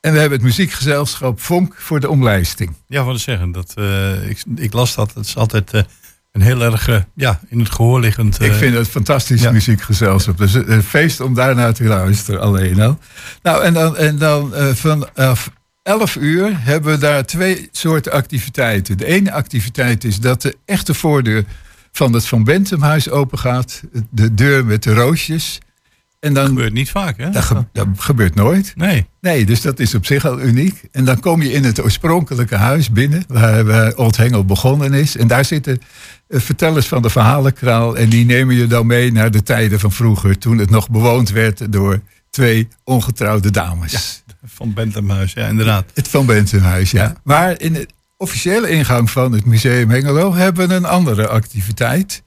En 0.02 0.13
we 0.13 0.20
hebben 0.20 0.38
het 0.38 0.48
muziekgezelschap 0.48 1.41
Vonk 1.41 1.76
voor 1.78 2.00
de 2.00 2.10
omlijsting. 2.10 2.74
Ja, 2.88 3.04
wat 3.04 3.20
zeggen. 3.20 3.52
Dat, 3.52 3.74
eh, 3.76 4.30
ik, 4.30 4.43
ik 4.56 4.74
las 4.74 4.96
dat. 4.96 5.13
Het 5.13 5.26
is 5.26 5.38
altijd 5.38 5.74
eh, 5.74 5.84
een 6.32 6.42
heel 6.42 6.62
erg 6.62 6.88
eh, 6.88 7.02
ja, 7.16 7.40
in 7.48 7.60
het 7.60 7.70
gehoor 7.70 8.00
liggend. 8.00 8.42
Ik 8.42 8.52
eh, 8.52 8.58
vind 8.58 8.76
het 8.76 8.88
fantastisch 8.88 9.42
ja. 9.42 9.52
muziekgezelschap. 9.52 10.38
Dus 10.38 10.54
een 10.54 10.84
feest 10.84 11.20
om 11.20 11.34
daarnaar 11.34 11.74
te 11.74 11.84
luisteren 11.84 12.42
alleen 12.42 12.82
al. 12.82 13.00
Nou, 13.44 13.63
en 13.63 13.74
dan, 13.74 13.98
en 13.98 14.18
dan 14.18 14.56
eh, 14.56 14.68
vanaf 14.68 15.52
11 15.84 16.16
uur 16.16 16.63
hebben 16.63 16.92
we 16.92 16.98
daar 16.98 17.26
twee 17.26 17.70
soorten 17.72 18.12
activiteiten. 18.12 18.98
De 18.98 19.06
ene 19.06 19.32
activiteit 19.32 20.04
is 20.04 20.20
dat 20.20 20.42
de 20.42 20.56
echte 20.66 20.94
voordeur 20.94 21.44
van 21.92 22.13
het 22.13 22.26
Van 22.26 22.44
Bentumhuis 22.44 23.10
open 23.10 23.40
gaat. 23.40 23.82
De 24.10 24.34
deur 24.34 24.66
met 24.66 24.84
de 24.84 24.94
roosjes. 24.94 25.60
En 26.20 26.34
dan, 26.34 26.48
gebeurt 26.48 26.74
niet 26.74 26.90
vaak, 26.90 27.18
hè? 27.18 27.30
dat, 27.30 27.44
ge- 27.44 27.66
dat 27.74 27.88
gebeurt 27.98 28.36
nooit. 28.36 28.74
Nee. 28.76 29.06
Nee, 29.22 29.46
dus 29.46 29.62
dat 29.62 29.80
is 29.80 29.96
op 29.96 30.06
zich 30.06 30.26
al 30.26 30.42
uniek. 30.42 30.82
En 30.92 31.06
dan 31.06 31.20
kom 31.20 31.42
je 31.42 31.52
in 31.52 31.63
het 31.63 31.82
oorspronkelijke 31.82 32.56
huis 32.56 32.92
binnen, 32.92 33.24
waar, 33.28 33.66
waar 33.66 33.96
Old 33.96 34.18
Hengel 34.18 34.46
begonnen 34.46 34.94
is. 34.94 35.18
En 35.18 35.28
daar 35.28 35.46
zitten 35.46 35.74
eh, 35.78 35.80
vertellers 36.30 36.88
van 36.88 37.02
de 37.02 37.10
verhalenkraal. 37.10 37.98
En 37.98 38.10
die 38.10 38.26
nemen 38.26 38.56
je 38.56 38.68
dan 38.68 38.86
mee 38.86 39.12
naar 39.12 39.32
de 39.32 39.44
tijden 39.44 39.80
van 39.80 39.92
vroeger, 39.92 40.38
toen 40.38 40.58
het 40.58 40.70
nog 40.70 40.90
bewoond 40.90 41.30
werd 41.30 41.72
door 41.72 42.02
twee 42.30 42.68
ongetrouwde 42.84 43.52
dames. 43.52 44.24
Van 44.46 44.74
Benthemhuis, 44.74 45.34
ja, 45.34 45.48
inderdaad. 45.48 45.86
Het 45.94 46.08
Van 46.08 46.26
Bentenhuis, 46.26 46.92
ja. 46.92 47.16
Maar 47.24 47.62
in 47.62 47.74
de 47.74 47.88
officiële 48.18 48.70
ingang 48.70 49.12
van 49.12 49.32
het 49.32 49.46
Museum 49.46 49.90
Hengelo 49.90 50.34
hebben 50.34 50.68
we 50.68 50.74
een 50.74 50.86
andere 50.86 51.28
activiteit. 51.28 52.24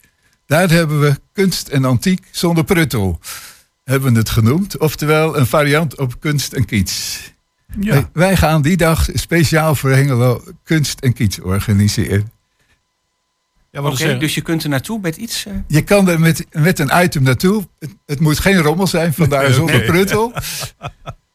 Daar 0.47 0.71
hebben 0.71 1.01
we 1.01 1.21
kunst 1.33 1.69
en 1.69 1.85
antiek 1.85 2.29
zonder 2.31 2.65
pruttel, 2.65 3.21
hebben 3.85 4.13
we 4.13 4.19
het 4.19 4.31
genoemd. 4.31 4.79
Oftewel 4.79 5.37
een 5.37 5.47
variant 5.47 5.99
op 5.99 6.21
kunst 6.21 6.53
en 6.53 6.65
kiets. 6.65 7.21
Ja. 7.81 7.93
Wij, 7.93 8.07
wij 8.13 8.37
gaan 8.37 8.63
die 8.63 8.77
dag 8.77 9.09
speciaal 9.15 9.75
voor 9.75 9.91
Hengelo 9.91 10.45
kunst 10.65 11.01
en 11.01 11.13
kiets 11.13 11.41
organiseren. 11.41 12.31
Ja, 13.73 13.83
Oké, 13.83 14.19
dus 14.19 14.35
je 14.35 14.41
kunt 14.41 14.63
er 14.63 14.69
naartoe 14.69 14.99
met 15.03 15.17
iets. 15.17 15.47
eh, 15.47 15.53
Je 15.67 15.83
kan 15.83 16.09
er 16.09 16.21
met, 16.21 16.47
met 16.53 16.79
een 16.79 16.91
item 17.03 17.23
naartoe. 17.23 17.69
Het, 17.79 17.91
het 18.07 18.21
moet 18.21 18.39
geen 18.39 18.57
rommel 18.63 18.87
zijn, 18.87 19.15
vandaar 19.15 19.43
Nee, 19.43 19.53
zonder 19.53 19.81
pruttel. 19.81 20.33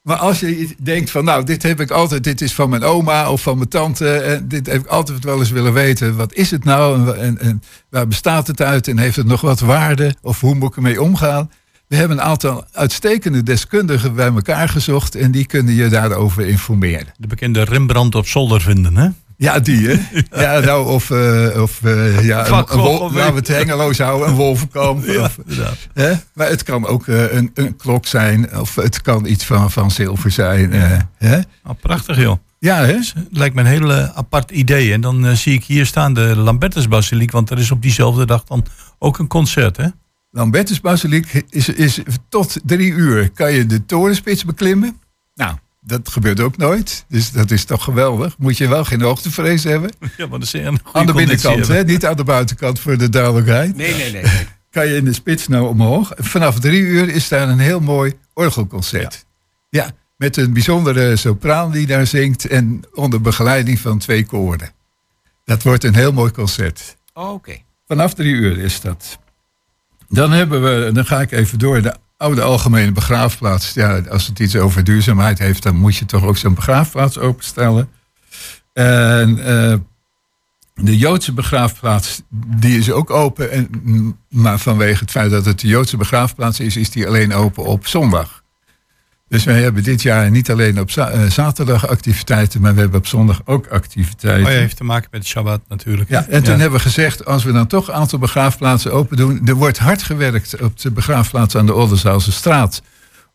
Maar 0.02 0.18
als 0.18 0.40
je 0.40 0.70
denkt 0.82 1.12
van 1.12 1.24
nou, 1.26 1.44
dit 1.44 1.64
heb 1.64 1.80
ik 1.80 1.92
altijd, 1.92 2.24
dit 2.24 2.42
is 2.42 2.54
van 2.54 2.70
mijn 2.70 2.84
oma 2.84 3.32
of 3.32 3.42
van 3.42 3.58
mijn 3.58 3.70
tante. 3.70 4.10
En 4.18 4.48
dit 4.48 4.66
heb 4.68 4.82
ik 4.82 4.88
altijd 4.88 5.24
wel 5.24 5.40
eens 5.40 5.50
willen 5.52 5.74
weten. 5.74 6.16
Wat 6.16 6.34
is 6.34 6.52
het 6.52 6.64
nou 6.64 7.08
en, 7.10 7.20
en, 7.20 7.40
en 7.40 7.62
waar 7.90 8.08
bestaat 8.08 8.48
het 8.48 8.62
uit? 8.62 8.88
En 8.88 8.98
heeft 8.98 9.16
het 9.16 9.26
nog 9.26 9.42
wat 9.42 9.60
waarde? 9.60 10.16
Of 10.22 10.40
hoe 10.40 10.56
moet 10.56 10.70
ik 10.70 10.76
ermee 10.76 11.02
omgaan? 11.02 11.52
We 11.88 11.96
hebben 11.96 12.18
een 12.18 12.24
aantal 12.24 12.66
uitstekende 12.72 13.44
deskundigen 13.44 14.16
bij 14.16 14.28
elkaar 14.28 14.70
gezocht. 14.70 15.16
En 15.16 15.32
die 15.32 15.46
kunnen 15.46 15.74
je 15.74 15.88
daarover 15.88 16.48
informeren. 16.48 17.14
De 17.18 17.28
bekende 17.28 17.64
Rembrandt 17.64 18.16
op 18.16 18.28
zolder 18.28 18.62
vinden, 18.62 18.96
hè? 18.98 19.10
Ja, 19.38 19.60
die 19.60 19.88
hè? 19.88 19.96
Ja, 20.42 20.60
nou, 20.60 20.88
of, 20.88 21.12
eh, 21.12 21.62
of 21.62 21.84
eh, 21.84 22.26
ja, 22.26 22.46
een, 22.48 22.52
laten 22.52 23.12
we 23.12 23.40
het 23.40 23.48
hengeloos 23.48 23.98
houden, 23.98 24.28
een 24.28 24.34
wolvenkamp. 24.36 25.06
Ja, 25.06 25.22
of, 25.24 25.38
inderdaad. 25.46 25.78
hè? 25.94 26.14
Maar 26.34 26.48
het 26.50 26.64
kan 26.64 26.86
ook 26.88 27.08
eh, 27.08 27.34
een, 27.34 27.52
een 27.54 27.76
klok 27.76 28.06
zijn, 28.06 28.60
of 28.60 28.76
het 28.76 29.02
kan 29.02 29.26
iets 29.26 29.46
van, 29.46 29.72
van 29.72 29.92
zilver 29.92 30.32
zijn. 30.32 30.74
eh, 30.74 31.00
hè? 31.18 31.40
Nou, 31.64 31.76
prachtig, 31.82 32.18
joh. 32.18 32.38
Ja, 32.60 32.86
hè? 32.86 32.94
Het 32.94 33.14
lijkt 33.32 33.56
me 33.56 33.62
een 33.62 33.68
heel 33.68 33.92
apart 33.94 34.52
idee. 34.52 34.94
En 34.94 35.02
dan 35.02 35.36
zie 35.38 35.54
ik 35.54 35.64
hier 35.64 35.86
staan 35.86 36.14
de 36.14 36.36
Lambertusbasiliek, 36.36 37.32
want 37.32 37.50
er 37.50 37.58
is 37.60 37.72
op 37.72 37.82
diezelfde 37.82 38.26
dag 38.26 38.44
dan 38.44 38.66
ook 39.00 39.20
een 39.20 39.28
concert, 39.28 39.78
hè? 39.78 39.88
Lambertus 40.32 40.82
Basiliek 40.82 41.44
is, 41.50 41.70
is 41.70 42.00
tot 42.30 42.58
drie 42.66 42.92
uur 42.92 43.30
kan 43.32 43.54
je 43.54 43.66
de 43.66 43.86
torenspits 43.86 44.46
beklimmen. 44.46 45.00
Dat 45.88 46.10
gebeurt 46.10 46.40
ook 46.40 46.58
nooit. 46.58 47.06
Dus 47.08 47.32
dat 47.32 47.52
is 47.52 47.66
toch 47.66 47.84
geweldig. 47.84 48.38
Moet 48.38 48.58
je 48.58 48.68
wel 48.68 48.86
geen 48.86 49.02
hoogtevrees 49.02 49.64
hebben. 49.64 49.92
Ja, 50.18 50.28
maar 50.28 50.40
dat 50.40 50.48
is 50.48 50.54
een 50.54 50.80
goede 50.84 51.00
Aan 51.00 51.06
de 51.06 51.14
binnenkant, 51.14 51.68
hè? 51.68 51.84
niet 51.84 52.06
aan 52.06 52.16
de 52.16 52.24
buitenkant 52.24 52.80
voor 52.80 52.98
de 52.98 53.10
duidelijkheid. 53.10 53.76
Nee, 53.76 53.96
nee, 53.96 54.12
nee. 54.12 54.24
nee. 54.24 54.48
kan 54.72 54.88
je 54.88 54.96
in 54.96 55.06
de 55.06 55.14
spits 55.14 55.48
nou 55.48 55.68
omhoog. 55.68 56.12
Vanaf 56.18 56.60
drie 56.60 56.82
uur 56.82 57.10
is 57.10 57.28
daar 57.28 57.50
een 57.50 57.60
heel 57.60 57.80
mooi 57.80 58.14
orgelconcert. 58.34 59.26
Ja, 59.70 59.92
met 60.18 60.38
een 60.38 60.54
bijzondere 60.54 61.16
sopraan 61.16 61.72
die 61.72 61.88
daar 61.88 62.08
zingt 62.08 62.48
en 62.48 62.82
onder 62.94 63.22
begeleiding 63.22 63.80
van 63.80 63.98
twee 63.98 64.26
koren. 64.26 64.72
Dat 65.46 65.64
wordt 65.64 65.84
een 65.84 65.96
heel 65.96 66.14
mooi 66.14 66.32
concert. 66.32 66.96
Oh, 67.14 67.34
Oké. 67.34 67.58
Vanaf 67.88 68.14
drie 68.14 68.34
uur 68.34 68.58
is 68.58 68.82
dat. 68.82 69.20
Dan 70.10 70.32
hebben 70.32 70.64
we, 70.64 70.92
dan 70.92 71.06
ga 71.06 71.22
ik 71.22 71.32
even 71.32 71.60
door, 71.60 71.82
de 71.82 71.96
oude 72.18 72.42
algemene 72.42 72.92
begraafplaats. 72.92 73.74
Ja, 73.74 74.02
als 74.10 74.28
het 74.28 74.40
iets 74.40 74.56
over 74.56 74.84
duurzaamheid 74.84 75.40
heeft, 75.40 75.64
dan 75.64 75.76
moet 75.76 75.96
je 75.96 76.06
toch 76.06 76.24
ook 76.24 76.38
zo'n 76.38 76.54
begraafplaats 76.54 77.18
openstellen. 77.18 77.90
En 78.74 79.46
eh, 79.46 79.78
de 80.74 80.98
Joodse 80.98 81.34
begraafplaats, 81.34 82.22
die 82.30 82.78
is 82.78 82.92
ook 82.92 83.10
open. 83.10 83.52
En, 83.52 83.70
maar 84.30 84.60
vanwege 84.60 85.00
het 85.00 85.12
feit 85.12 85.32
dat 85.32 85.46
het 85.46 85.60
de 85.60 85.68
Joodse 85.68 85.98
begraafplaats 85.98 86.60
is, 86.60 86.78
is 86.78 86.90
die 86.90 87.08
alleen 87.08 87.34
open 87.34 87.64
op 87.64 87.88
zondag. 87.88 88.44
Dus 89.36 89.44
wij 89.44 89.62
hebben 89.62 89.84
dit 89.84 90.02
jaar 90.02 90.32
niet 90.32 90.52
alleen 90.52 90.80
op 90.80 90.92
za- 90.92 91.10
eh, 91.10 91.24
zaterdag 91.30 91.88
activiteiten, 91.88 92.62
maar 92.62 92.74
we 92.74 92.80
hebben 92.80 93.00
op 93.00 93.08
zondag 93.08 93.42
ook 93.46 93.68
activiteiten. 93.68 94.46
Oh 94.46 94.52
ja, 94.52 94.58
heeft 94.60 94.78
te 94.78 94.84
maken 94.84 95.08
met 95.12 95.22
de 95.22 95.28
Shabbat 95.28 95.62
natuurlijk. 95.70 96.10
Ja, 96.10 96.26
en 96.30 96.44
toen 96.44 96.60
hebben 96.60 96.78
we 96.78 96.86
gezegd, 96.86 97.26
als 97.26 97.44
we 97.44 97.52
dan 97.52 97.68
toch 97.68 97.88
een 97.88 97.94
aantal 97.94 98.20
begraafplaatsen 98.20 98.94
open 98.94 99.18
doen. 99.18 99.42
Er 99.48 99.54
wordt 99.54 99.78
hard 99.78 100.04
gewerkt 100.04 100.62
op 100.62 100.80
de 100.82 100.92
begraafplaats 100.92 101.56
aan 101.58 101.66
de 101.66 101.74
Oldenzaalse 101.74 102.32
straat. 102.32 102.82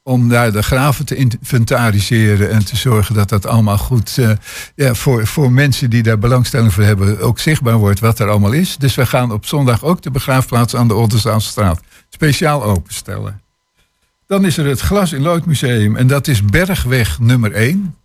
Om 0.03 0.29
daar 0.29 0.53
de 0.53 0.63
graven 0.63 1.05
te 1.07 1.15
inventariseren 1.15 2.51
en 2.51 2.65
te 2.65 2.77
zorgen 2.77 3.15
dat 3.15 3.29
dat 3.29 3.47
allemaal 3.47 3.79
goed 3.79 4.19
eh, 4.19 4.31
ja, 4.75 4.95
voor, 4.95 5.27
voor 5.27 5.53
mensen 5.53 5.91
die 5.91 6.03
daar 6.03 6.19
belangstelling 6.19 6.73
voor 6.73 6.83
hebben 6.83 7.21
ook 7.21 7.39
zichtbaar 7.39 7.77
wordt 7.77 8.01
wat 8.01 8.19
er 8.19 8.29
allemaal 8.29 8.53
is. 8.53 8.77
Dus 8.77 8.95
we 8.95 9.07
gaan 9.07 9.33
op 9.33 9.47
zondag 9.47 9.85
ook 9.85 10.03
de 10.03 10.11
begraafplaats 10.11 10.77
aan 10.77 10.89
de 10.89 10.95
Oldenzaalse 10.95 11.49
straat 11.49 11.81
speciaal 12.09 12.65
openstellen. 12.65 13.41
Dan 14.31 14.45
is 14.45 14.57
er 14.57 14.67
het 14.67 14.81
Glas 14.81 15.13
in 15.13 15.23
Lood 15.23 15.47
Museum 15.47 15.97
en 15.97 16.07
dat 16.07 16.27
is 16.27 16.45
Bergweg 16.45 17.19
nummer 17.19 17.53
1. 17.53 17.97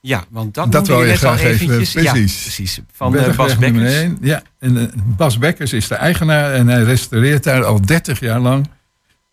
Ja, 0.00 0.24
want 0.28 0.54
dat, 0.54 0.72
Dat 0.72 0.86
wil 0.86 1.00
je 1.00 1.06
net 1.06 1.24
al 1.24 1.36
graag 1.36 1.40
even, 1.40 1.66
eventjes. 1.66 2.02
Ja, 2.02 2.12
precies. 2.12 2.42
precies. 2.42 2.80
Van 2.92 3.06
eh, 3.06 3.12
Bergweg 3.12 3.36
Bas 3.36 3.58
Bekkers. 3.58 4.10
Ja, 4.20 4.42
en 4.58 4.76
eh, 4.76 4.86
Bas 5.04 5.38
Bekkers 5.38 5.72
is 5.72 5.88
de 5.88 5.94
eigenaar 5.94 6.52
en 6.52 6.68
hij 6.68 6.82
restaureert 6.82 7.44
daar 7.44 7.64
al 7.64 7.80
30 7.80 8.20
jaar 8.20 8.40
lang 8.40 8.68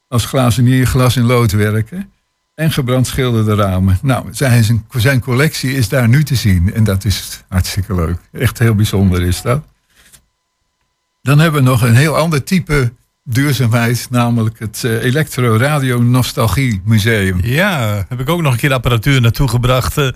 als 0.08 0.26
glazenier 0.26 0.88
glas 0.88 1.16
in 1.16 1.24
lood 1.24 1.52
werken. 1.52 2.12
En 2.56 2.72
gebrandschilderde 2.72 3.56
ramen. 3.56 4.00
Nou, 4.02 4.26
zijn, 4.32 4.64
zijn, 4.64 4.86
zijn 4.96 5.20
collectie 5.20 5.74
is 5.74 5.90
daar 5.90 6.08
nu 6.08 6.24
te 6.24 6.36
zien. 6.36 6.74
En 6.74 6.84
dat 6.84 7.06
is 7.06 7.44
hartstikke 7.48 7.96
leuk. 7.96 8.18
Echt 8.32 8.60
heel 8.60 8.76
bijzonder 8.76 9.22
is 9.22 9.42
dat. 9.42 9.64
Dan 11.22 11.40
hebben 11.40 11.64
we 11.64 11.70
nog 11.70 11.82
een 11.82 11.96
heel 11.96 12.18
ander 12.18 12.44
type 12.44 12.92
duurzaamheid. 13.30 14.08
Namelijk 14.10 14.60
het 14.60 14.84
eh, 14.84 15.04
Electro 15.04 15.58
Radio 15.58 16.02
Nostalgie 16.02 16.82
Museum. 16.86 17.40
Ja, 17.44 18.06
heb 18.10 18.20
ik 18.20 18.30
ook 18.30 18.42
nog 18.42 18.52
een 18.54 18.60
keer 18.60 18.74
apparatuur 18.74 19.22
naartoe 19.22 19.48
gebracht 19.48 19.98
eh, 19.98 20.08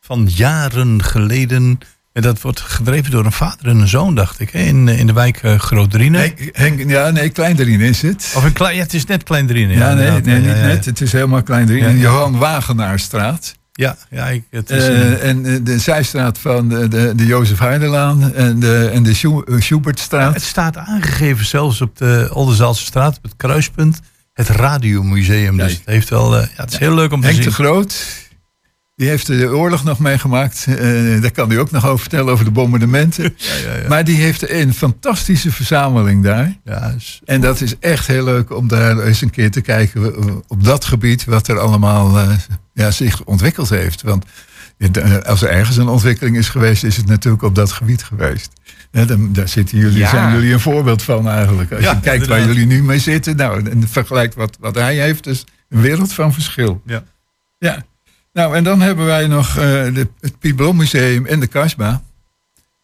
van 0.00 0.28
jaren 0.34 1.02
geleden. 1.02 1.78
En 2.12 2.22
dat 2.22 2.40
wordt 2.40 2.60
gedreven 2.60 3.10
door 3.10 3.24
een 3.24 3.32
vader 3.32 3.66
en 3.66 3.80
een 3.80 3.88
zoon, 3.88 4.14
dacht 4.14 4.40
ik, 4.40 4.50
hè, 4.50 4.58
in, 4.58 4.88
eh, 4.88 4.98
in 4.98 5.06
de 5.06 5.12
wijk 5.12 5.42
uh. 5.42 5.74
Nee, 5.96 6.34
Henk, 6.52 6.90
ja, 6.90 7.10
nee, 7.10 7.28
Klein 7.28 7.58
is 7.58 8.02
het. 8.02 8.32
Of 8.36 8.44
een 8.44 8.52
klein, 8.52 8.76
ja, 8.76 8.82
het 8.82 8.94
is 8.94 9.04
net 9.04 9.22
Klein-Driene. 9.22 9.72
Ja, 9.74 9.94
nee, 9.94 10.06
inderdaad. 10.06 10.24
nee, 10.24 10.34
Ja, 10.34 10.40
niet 10.40 10.50
ja, 10.50 10.56
ja. 10.56 10.66
net. 10.66 10.84
Het 10.84 11.00
is 11.00 11.12
helemaal 11.12 11.42
Klein 11.42 11.68
Ja, 11.68 11.88
ja. 11.88 11.90
Johan 11.90 12.38
Wagenaarstraat. 12.38 13.54
Ja, 13.72 13.96
ja 14.10 14.28
ik, 14.28 14.44
het 14.50 14.70
is... 14.70 14.88
Eh, 14.88 15.28
en 15.28 15.46
eh, 15.46 15.56
de 15.62 15.78
zijstraat 15.78 16.38
van 16.38 16.68
de, 16.68 16.88
de, 16.88 17.12
de 17.14 17.26
Jozef 17.26 17.58
Heidelaan 17.58 18.34
en 18.34 18.60
de, 18.60 18.90
en 18.92 19.02
de 19.02 19.10
eh, 19.10 19.60
Schubertstraat. 19.60 20.34
het 20.34 20.42
staat 20.42 20.76
aangegeven 20.76 21.46
zelfs 21.46 21.80
op 21.80 21.96
de 21.96 22.30
Oldenzaalse 22.32 22.84
straat, 22.84 23.16
op 23.16 23.22
het 23.22 23.36
kruispunt, 23.36 24.00
het 24.32 24.48
Radiomuseum. 24.48 25.56
Dus 25.56 25.72
het 25.72 25.82
heeft 25.84 26.08
wel, 26.08 26.36
ja, 26.36 26.48
het 26.54 26.72
is 26.72 26.78
heel 26.78 26.94
leuk 26.94 27.12
om 27.12 27.20
te 27.20 27.26
Henk 27.26 27.38
zien. 27.38 27.48
de 27.48 27.54
Groot, 27.54 28.06
die 29.02 29.10
heeft 29.10 29.26
de 29.26 29.48
oorlog 29.56 29.84
nog 29.84 29.98
meegemaakt. 29.98 30.66
Eh, 30.68 30.76
daar 31.20 31.30
kan 31.30 31.48
hij 31.48 31.58
ook 31.58 31.70
nog 31.70 31.86
over 31.86 31.98
vertellen, 32.00 32.32
over 32.32 32.44
de 32.44 32.50
bombardementen. 32.50 33.34
Maar 33.88 34.04
die 34.04 34.16
heeft 34.16 34.50
een 34.50 34.74
fantastische 34.74 35.52
verzameling 35.52 36.22
daar. 36.24 36.56
Ja, 36.64 36.94
is- 36.96 37.20
En 37.24 37.40
dat 37.40 37.60
is 37.60 37.78
echt 37.78 38.06
heel 38.06 38.24
leuk 38.24 38.56
om 38.56 38.68
daar 38.68 38.98
eens 38.98 39.20
een 39.20 39.30
keer 39.30 39.50
te 39.50 39.60
kijken 39.60 40.14
eh, 40.14 40.34
op 40.46 40.64
dat 40.64 40.84
gebied, 40.84 41.24
wat 41.24 41.48
er 41.48 41.58
allemaal 41.58 42.18
eh, 42.18 42.28
ja, 42.72 42.90
zich 42.90 43.24
ontwikkeld 43.24 43.68
heeft. 43.68 44.02
Want 44.02 44.24
ja, 44.78 44.88
de- 44.88 45.24
als 45.24 45.42
er 45.42 45.48
ergens 45.48 45.76
een 45.76 45.88
ontwikkeling 45.88 46.36
is 46.36 46.48
geweest, 46.48 46.84
is 46.84 46.96
het 46.96 47.06
natuurlijk 47.06 47.42
op 47.42 47.54
dat 47.54 47.72
gebied 47.72 48.02
geweest. 48.02 48.50
Ja, 48.90 49.04
dan, 49.04 49.32
daar 49.32 49.48
zitten 49.48 49.78
jullie, 49.78 49.98
Ja. 49.98 50.08
zijn 50.08 50.32
jullie 50.32 50.52
een 50.52 50.60
voorbeeld 50.60 51.02
van 51.02 51.28
eigenlijk. 51.28 51.72
Als 51.72 51.80
Ja, 51.84 51.92
je 51.92 52.00
kijkt 52.00 52.26
waar 52.26 52.44
jullie 52.46 52.66
nu 52.66 52.82
mee 52.82 52.98
zitten, 52.98 53.36
nou, 53.36 53.70
en 53.70 53.88
vergelijkt 53.88 54.34
wat, 54.34 54.56
wat 54.60 54.74
hij 54.74 54.94
heeft, 54.96 55.26
is 55.26 55.44
een 55.68 55.80
wereld 55.80 56.12
van 56.12 56.32
verschil. 56.32 56.82
Ja. 56.86 57.02
Ja. 57.58 57.84
Nou, 58.32 58.56
en 58.56 58.64
dan 58.64 58.80
hebben 58.80 59.06
wij 59.06 59.26
nog 59.26 59.48
eh, 59.48 59.54
de, 59.94 60.08
het 60.20 60.38
Piblon 60.38 60.76
Museum 60.76 61.26
en 61.26 61.40
de 61.40 61.46
Kasbah. 61.46 61.96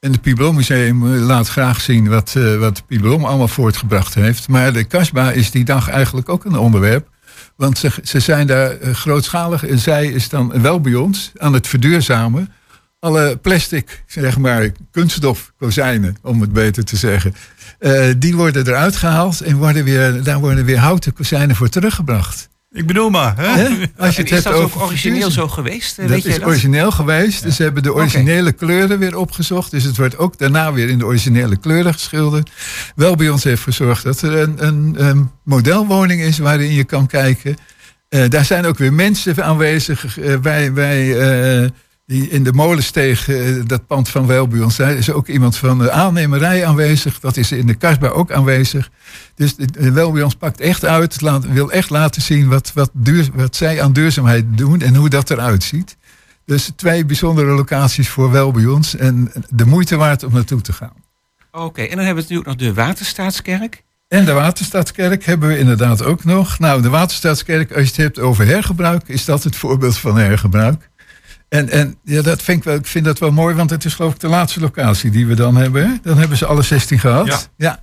En 0.00 0.12
het 0.12 0.20
Piblon 0.20 0.54
Museum 0.54 1.14
eh, 1.14 1.20
laat 1.20 1.48
graag 1.48 1.80
zien 1.80 2.08
wat, 2.08 2.34
eh 2.36 2.56
wat 2.56 2.86
Piblon 2.86 3.24
allemaal 3.24 3.48
voortgebracht 3.48 4.14
heeft. 4.14 4.48
Maar 4.48 4.72
de 4.72 4.84
Kasbah 4.84 5.36
is 5.36 5.50
die 5.50 5.64
dag 5.64 5.88
eigenlijk 5.88 6.28
ook 6.28 6.44
een 6.44 6.56
onderwerp. 6.56 7.08
Want 7.56 7.78
ze, 7.78 7.90
ze 8.02 8.20
zijn 8.20 8.46
daar 8.46 8.76
grootschalig 8.94 9.66
en 9.66 9.78
zij 9.78 10.06
is 10.06 10.28
dan 10.28 10.62
wel 10.62 10.80
bij 10.80 10.94
ons 10.94 11.32
aan 11.36 11.52
het 11.52 11.66
verduurzamen. 11.66 12.52
Alle 13.00 13.36
plastic, 13.36 14.04
zeg 14.06 14.38
maar, 14.38 14.70
kunststofkozijnen, 14.90 16.16
om 16.22 16.40
het 16.40 16.52
beter 16.52 16.84
te 16.84 16.96
zeggen. 16.96 17.34
die 18.18 18.36
worden 18.36 18.66
eruit 18.66 18.96
gehaald 18.96 19.40
en 19.40 19.56
worden 19.56 19.84
weer, 19.84 20.22
daar 20.22 20.38
worden 20.38 20.64
weer 20.64 20.78
houten 20.78 21.12
kozijnen 21.12 21.56
voor 21.56 21.68
teruggebracht. 21.68 22.48
Ik 22.72 22.86
bedoel 22.86 23.10
maar, 23.10 23.36
hè? 23.36 23.68
Als 23.96 24.16
je 24.16 24.22
het 24.22 24.30
is 24.30 24.30
hebt 24.30 24.44
dat 24.44 24.54
ook 24.54 24.82
origineel 24.82 25.30
zo 25.30 25.48
geweest? 25.48 25.98
Eh, 25.98 26.04
Dat 26.04 26.14
Weet 26.14 26.24
is 26.24 26.38
dat? 26.38 26.48
origineel 26.48 26.90
geweest. 26.90 27.42
Dus 27.42 27.56
ze 27.56 27.62
hebben 27.62 27.82
de 27.82 27.94
originele 27.94 28.52
kleuren 28.52 28.98
weer 28.98 29.16
opgezocht. 29.16 29.70
Dus 29.70 29.84
het 29.84 29.96
wordt 29.96 30.18
ook 30.18 30.38
daarna 30.38 30.72
weer 30.72 30.88
in 30.88 30.98
de 30.98 31.04
originele 31.06 31.56
kleuren 31.56 31.92
geschilderd. 31.92 32.50
Wel 32.94 33.16
bij 33.16 33.28
ons 33.28 33.44
heeft 33.44 33.62
gezorgd 33.62 34.04
dat 34.04 34.22
er 34.22 34.36
een, 34.38 34.66
een, 34.66 34.94
een 34.96 35.30
modelwoning 35.44 36.20
is 36.20 36.38
waarin 36.38 36.72
je 36.72 36.84
kan 36.84 37.06
kijken. 37.06 37.56
Eh, 38.08 38.28
daar 38.28 38.44
zijn 38.44 38.66
ook 38.66 38.78
weer 38.78 38.92
mensen 38.92 39.44
aanwezig. 39.44 40.18
Eh, 40.18 40.34
wij, 40.42 40.72
wij 40.72 41.18
eh, 41.62 41.68
die 42.08 42.28
in 42.28 42.44
de 42.44 42.52
molensteeg, 42.52 43.28
eh, 43.28 43.62
dat 43.66 43.86
pand 43.86 44.08
van 44.08 44.26
Welbuons, 44.26 44.76
daar 44.76 44.92
is 44.92 45.10
ook 45.10 45.26
iemand 45.26 45.56
van 45.56 45.78
de 45.78 45.90
aannemerij 45.90 46.66
aanwezig. 46.66 47.20
Dat 47.20 47.36
is 47.36 47.52
in 47.52 47.66
de 47.66 47.74
Kasbah 47.74 48.16
ook 48.16 48.32
aanwezig. 48.32 48.90
Dus 49.34 49.54
Welbuons 49.72 50.34
pakt 50.34 50.60
echt 50.60 50.84
uit, 50.84 51.20
laat, 51.20 51.46
wil 51.46 51.72
echt 51.72 51.90
laten 51.90 52.22
zien 52.22 52.48
wat, 52.48 52.72
wat, 52.74 52.90
duur, 52.92 53.28
wat 53.34 53.56
zij 53.56 53.82
aan 53.82 53.92
duurzaamheid 53.92 54.44
doen 54.48 54.80
en 54.80 54.94
hoe 54.94 55.08
dat 55.08 55.30
eruit 55.30 55.62
ziet. 55.62 55.96
Dus 56.44 56.70
twee 56.76 57.04
bijzondere 57.04 57.50
locaties 57.50 58.08
voor 58.08 58.30
Welbuons 58.30 58.96
en 58.96 59.32
de 59.48 59.64
moeite 59.64 59.96
waard 59.96 60.22
om 60.22 60.32
naartoe 60.32 60.60
te 60.60 60.72
gaan. 60.72 60.94
Oké, 61.52 61.82
en 61.82 61.96
dan 61.96 62.04
hebben 62.04 62.24
we 62.24 62.34
natuurlijk 62.34 62.48
nog 62.48 62.68
de 62.68 62.74
Waterstaatskerk. 62.74 63.82
En 64.08 64.24
de 64.24 64.32
Waterstaatskerk 64.32 65.24
hebben 65.24 65.48
we 65.48 65.58
inderdaad 65.58 66.04
ook 66.04 66.24
nog. 66.24 66.58
Nou, 66.58 66.82
de 66.82 66.88
Waterstaatskerk, 66.88 67.72
als 67.72 67.82
je 67.82 67.86
het 67.86 67.96
hebt 67.96 68.18
over 68.18 68.46
hergebruik, 68.46 69.08
is 69.08 69.24
dat 69.24 69.44
het 69.44 69.56
voorbeeld 69.56 69.98
van 69.98 70.18
hergebruik. 70.18 70.88
En, 71.48 71.68
en 71.70 71.96
ja, 72.04 72.22
dat 72.22 72.42
vind 72.42 72.58
ik, 72.58 72.64
wel, 72.64 72.74
ik 72.74 72.86
vind 72.86 73.04
dat 73.04 73.18
wel 73.18 73.30
mooi, 73.30 73.54
want 73.54 73.70
het 73.70 73.84
is 73.84 73.94
geloof 73.94 74.12
ik 74.14 74.20
de 74.20 74.28
laatste 74.28 74.60
locatie 74.60 75.10
die 75.10 75.26
we 75.26 75.34
dan 75.34 75.56
hebben. 75.56 75.86
hè? 75.88 75.94
Dan 76.02 76.18
hebben 76.18 76.36
ze 76.36 76.46
alle 76.46 76.62
16 76.62 76.98
gehad. 76.98 77.50
Ja. 77.56 77.82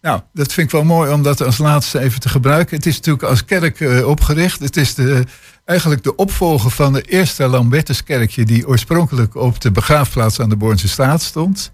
Nou, 0.00 0.20
dat 0.32 0.52
vind 0.52 0.66
ik 0.66 0.72
wel 0.72 0.84
mooi 0.84 1.12
om 1.12 1.22
dat 1.22 1.42
als 1.42 1.58
laatste 1.58 1.98
even 2.00 2.20
te 2.20 2.28
gebruiken. 2.28 2.76
Het 2.76 2.86
is 2.86 2.96
natuurlijk 2.96 3.24
als 3.24 3.44
kerk 3.44 3.80
eh, 3.80 4.06
opgericht. 4.08 4.60
Het 4.60 4.76
is 4.76 4.94
de, 4.94 5.24
eigenlijk 5.64 6.02
de 6.02 6.16
opvolger 6.16 6.70
van 6.70 6.92
de 6.92 7.02
eerste 7.02 7.46
Lambertuskerkje... 7.48 8.44
die 8.44 8.68
oorspronkelijk 8.68 9.34
op 9.34 9.60
de 9.60 9.70
begraafplaats 9.70 10.40
aan 10.40 10.48
de 10.48 10.56
Bornse 10.56 10.88
Straat 10.88 11.22
stond. 11.22 11.70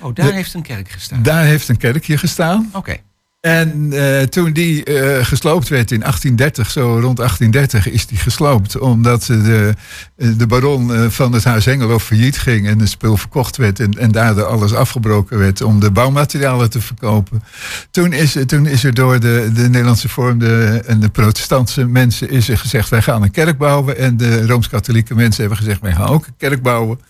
Oh, 0.00 0.14
daar 0.14 0.26
De- 0.26 0.32
heeft 0.32 0.54
een 0.54 0.62
kerk 0.62 0.90
gestaan. 0.90 1.22
Daar 1.22 1.44
heeft 1.44 1.68
een 1.68 1.76
kerkje 1.76 2.18
gestaan. 2.18 2.70
Oké. 2.72 2.96
En 3.44 3.92
eh, 3.92 4.22
toen 4.22 4.52
die 4.52 4.84
eh, 4.84 5.24
gesloopt 5.24 5.68
werd 5.68 5.90
in 5.90 6.00
1830, 6.00 6.70
zo 6.70 6.80
rond 6.80 7.16
1830 7.16 7.92
is 7.92 8.06
die 8.06 8.18
gesloopt. 8.18 8.78
Omdat 8.78 9.22
de, 9.22 9.74
eh, 10.16 10.28
de 10.36 10.46
baron 10.46 11.10
van 11.10 11.32
het 11.32 11.44
Huis 11.44 11.64
Hengelo 11.64 11.98
failliet 11.98 12.38
ging 12.38 12.66
en 12.66 12.78
het 12.78 12.88
spul 12.88 13.16
verkocht 13.16 13.56
werd. 13.56 13.80
En, 13.80 13.98
en 13.98 14.12
daardoor 14.12 14.44
alles 14.44 14.74
afgebroken 14.74 15.38
werd 15.38 15.62
om 15.62 15.80
de 15.80 15.90
bouwmaterialen 15.90 16.70
te 16.70 16.80
verkopen. 16.80 17.42
Toen 17.90 18.12
is, 18.12 18.36
toen 18.46 18.66
is 18.66 18.84
er 18.84 18.94
door 18.94 19.20
de, 19.20 19.50
de 19.54 19.68
Nederlandse 19.68 20.08
vormde 20.08 20.82
en 20.86 21.00
de 21.00 21.08
protestantse 21.08 21.86
mensen 21.86 22.30
is 22.30 22.48
er 22.48 22.58
gezegd 22.58 22.88
wij 22.88 23.02
gaan 23.02 23.22
een 23.22 23.30
kerk 23.30 23.58
bouwen. 23.58 23.98
En 23.98 24.16
de 24.16 24.46
Rooms-Katholieke 24.46 25.14
mensen 25.14 25.40
hebben 25.40 25.58
gezegd 25.58 25.80
wij 25.80 25.92
gaan 25.92 26.08
ook 26.08 26.26
een 26.26 26.36
kerk 26.36 26.62
bouwen. 26.62 27.00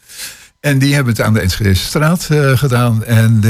En 0.60 0.78
die 0.78 0.94
hebben 0.94 1.12
het 1.12 1.22
aan 1.22 1.34
de 1.34 1.40
Enschedese 1.40 1.84
straat 1.84 2.28
gedaan. 2.54 3.04
En 3.04 3.40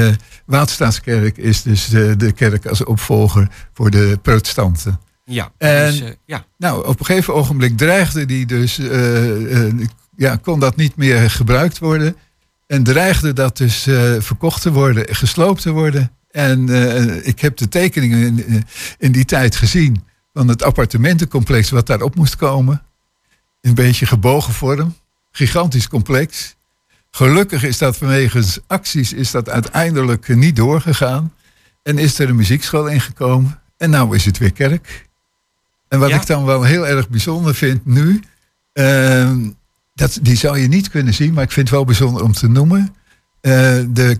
de 0.47 0.57
Waterstaatskerk 0.57 1.37
is 1.37 1.63
dus 1.63 1.87
de, 1.89 2.17
de 2.17 2.33
kerk 2.33 2.67
als 2.67 2.85
opvolger 2.85 3.49
voor 3.73 3.91
de 3.91 4.19
protestanten. 4.23 5.01
Ja, 5.25 5.53
En- 5.59 5.91
dus, 5.91 6.01
eh, 6.01 6.11
ja. 6.25 6.45
Nou, 6.59 6.87
op 6.87 7.01
een 7.01 7.07
gegeven 7.07 7.35
ogenblik 7.35 7.77
dreigde 7.77 8.25
die 8.25 8.47
dus, 8.47 8.79
eh, 8.79 9.67
eh, 9.67 9.75
ja, 10.17 10.37
kon 10.37 10.61
dat 10.61 10.77
niet 10.77 10.97
meer 10.97 11.31
gebruikt 11.31 11.79
worden. 11.79 12.17
En 12.67 12.83
dreigde 12.83 13.33
dat 13.33 13.57
dus 13.57 13.87
eh, 13.87 14.15
verkocht 14.19 14.63
te 14.63 14.73
worden, 14.73 15.15
gesloopt 15.15 15.63
te 15.63 15.71
worden. 15.71 16.11
En 16.31 16.69
eh, 16.69 17.27
ik 17.27 17.41
heb 17.41 17.57
de 17.57 17.69
tekeningen 17.69 18.39
in, 18.47 18.65
in 18.99 19.13
die 19.13 19.25
tijd 19.25 19.57
gezien 19.57 20.05
van 20.33 20.49
het 20.49 20.63
appartementencomplex 20.63 21.71
wat 21.71 21.87
daarop 21.87 22.15
moest 22.15 22.37
komen. 22.37 22.83
Een 23.61 23.75
beetje 23.75 24.07
gebogen 24.07 24.53
vorm, 24.53 24.95
gigantisch 25.31 25.89
complex. 25.89 26.57
Gelukkig 27.17 27.63
is 27.63 27.79
dat 27.79 27.97
vanwege 27.97 28.43
acties 28.67 29.13
is 29.13 29.31
dat 29.31 29.49
uiteindelijk 29.49 30.29
eh, 30.29 30.37
niet 30.37 30.57
doorgegaan. 30.57 31.33
En 31.83 31.99
is 31.99 32.19
er 32.19 32.29
een 32.29 32.37
muziekschool 32.37 32.87
ingekomen. 32.87 33.61
En 33.77 33.91
nou 33.91 34.15
is 34.15 34.25
het 34.25 34.39
weer 34.39 34.53
kerk. 34.53 35.09
En 35.89 35.99
wat 35.99 36.09
Ja. 36.09 36.17
ik 36.21 36.27
dan 36.27 36.45
wel 36.45 36.63
heel 36.63 36.87
erg 36.87 37.09
bijzonder 37.09 37.55
vind 37.55 37.87
nu. 37.87 38.23
ehm, 38.73 39.51
dat, 39.95 40.19
die 40.23 40.37
zou 40.37 40.59
je 40.59 40.69
niet 40.69 40.91
kunnen 40.91 41.15
zien, 41.15 41.33
maar 41.35 41.43
ik 41.45 41.53
vind 41.53 41.67
het 41.69 41.77
wel 41.77 41.85
bijzonder 41.85 42.23
om 42.23 42.33
te 42.33 42.49
noemen. 42.49 42.95
Eh, 43.41 43.53
de, 43.89 44.19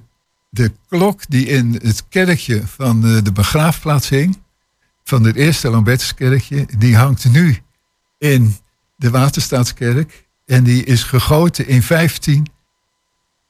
de 0.51 0.73
klok 0.89 1.21
die 1.29 1.47
in 1.47 1.79
het 1.83 2.05
kerkje 2.09 2.63
van 2.67 3.01
de, 3.01 3.23
de 3.23 3.33
begraafplaats 3.33 4.09
hing. 4.09 4.39
Van 5.05 5.25
het 5.25 5.37
eerste 5.37 5.71
Lambertuskerkje. 5.71 6.67
Die 6.79 6.97
hangt 6.97 7.31
nu 7.31 7.59
in 8.19 8.57
de 8.97 9.11
Waterstaatskerk. 9.11 10.27
En 10.47 10.65
die 10.65 10.85
is 10.85 11.03
gegoten 11.03 11.67
in 11.69 11.83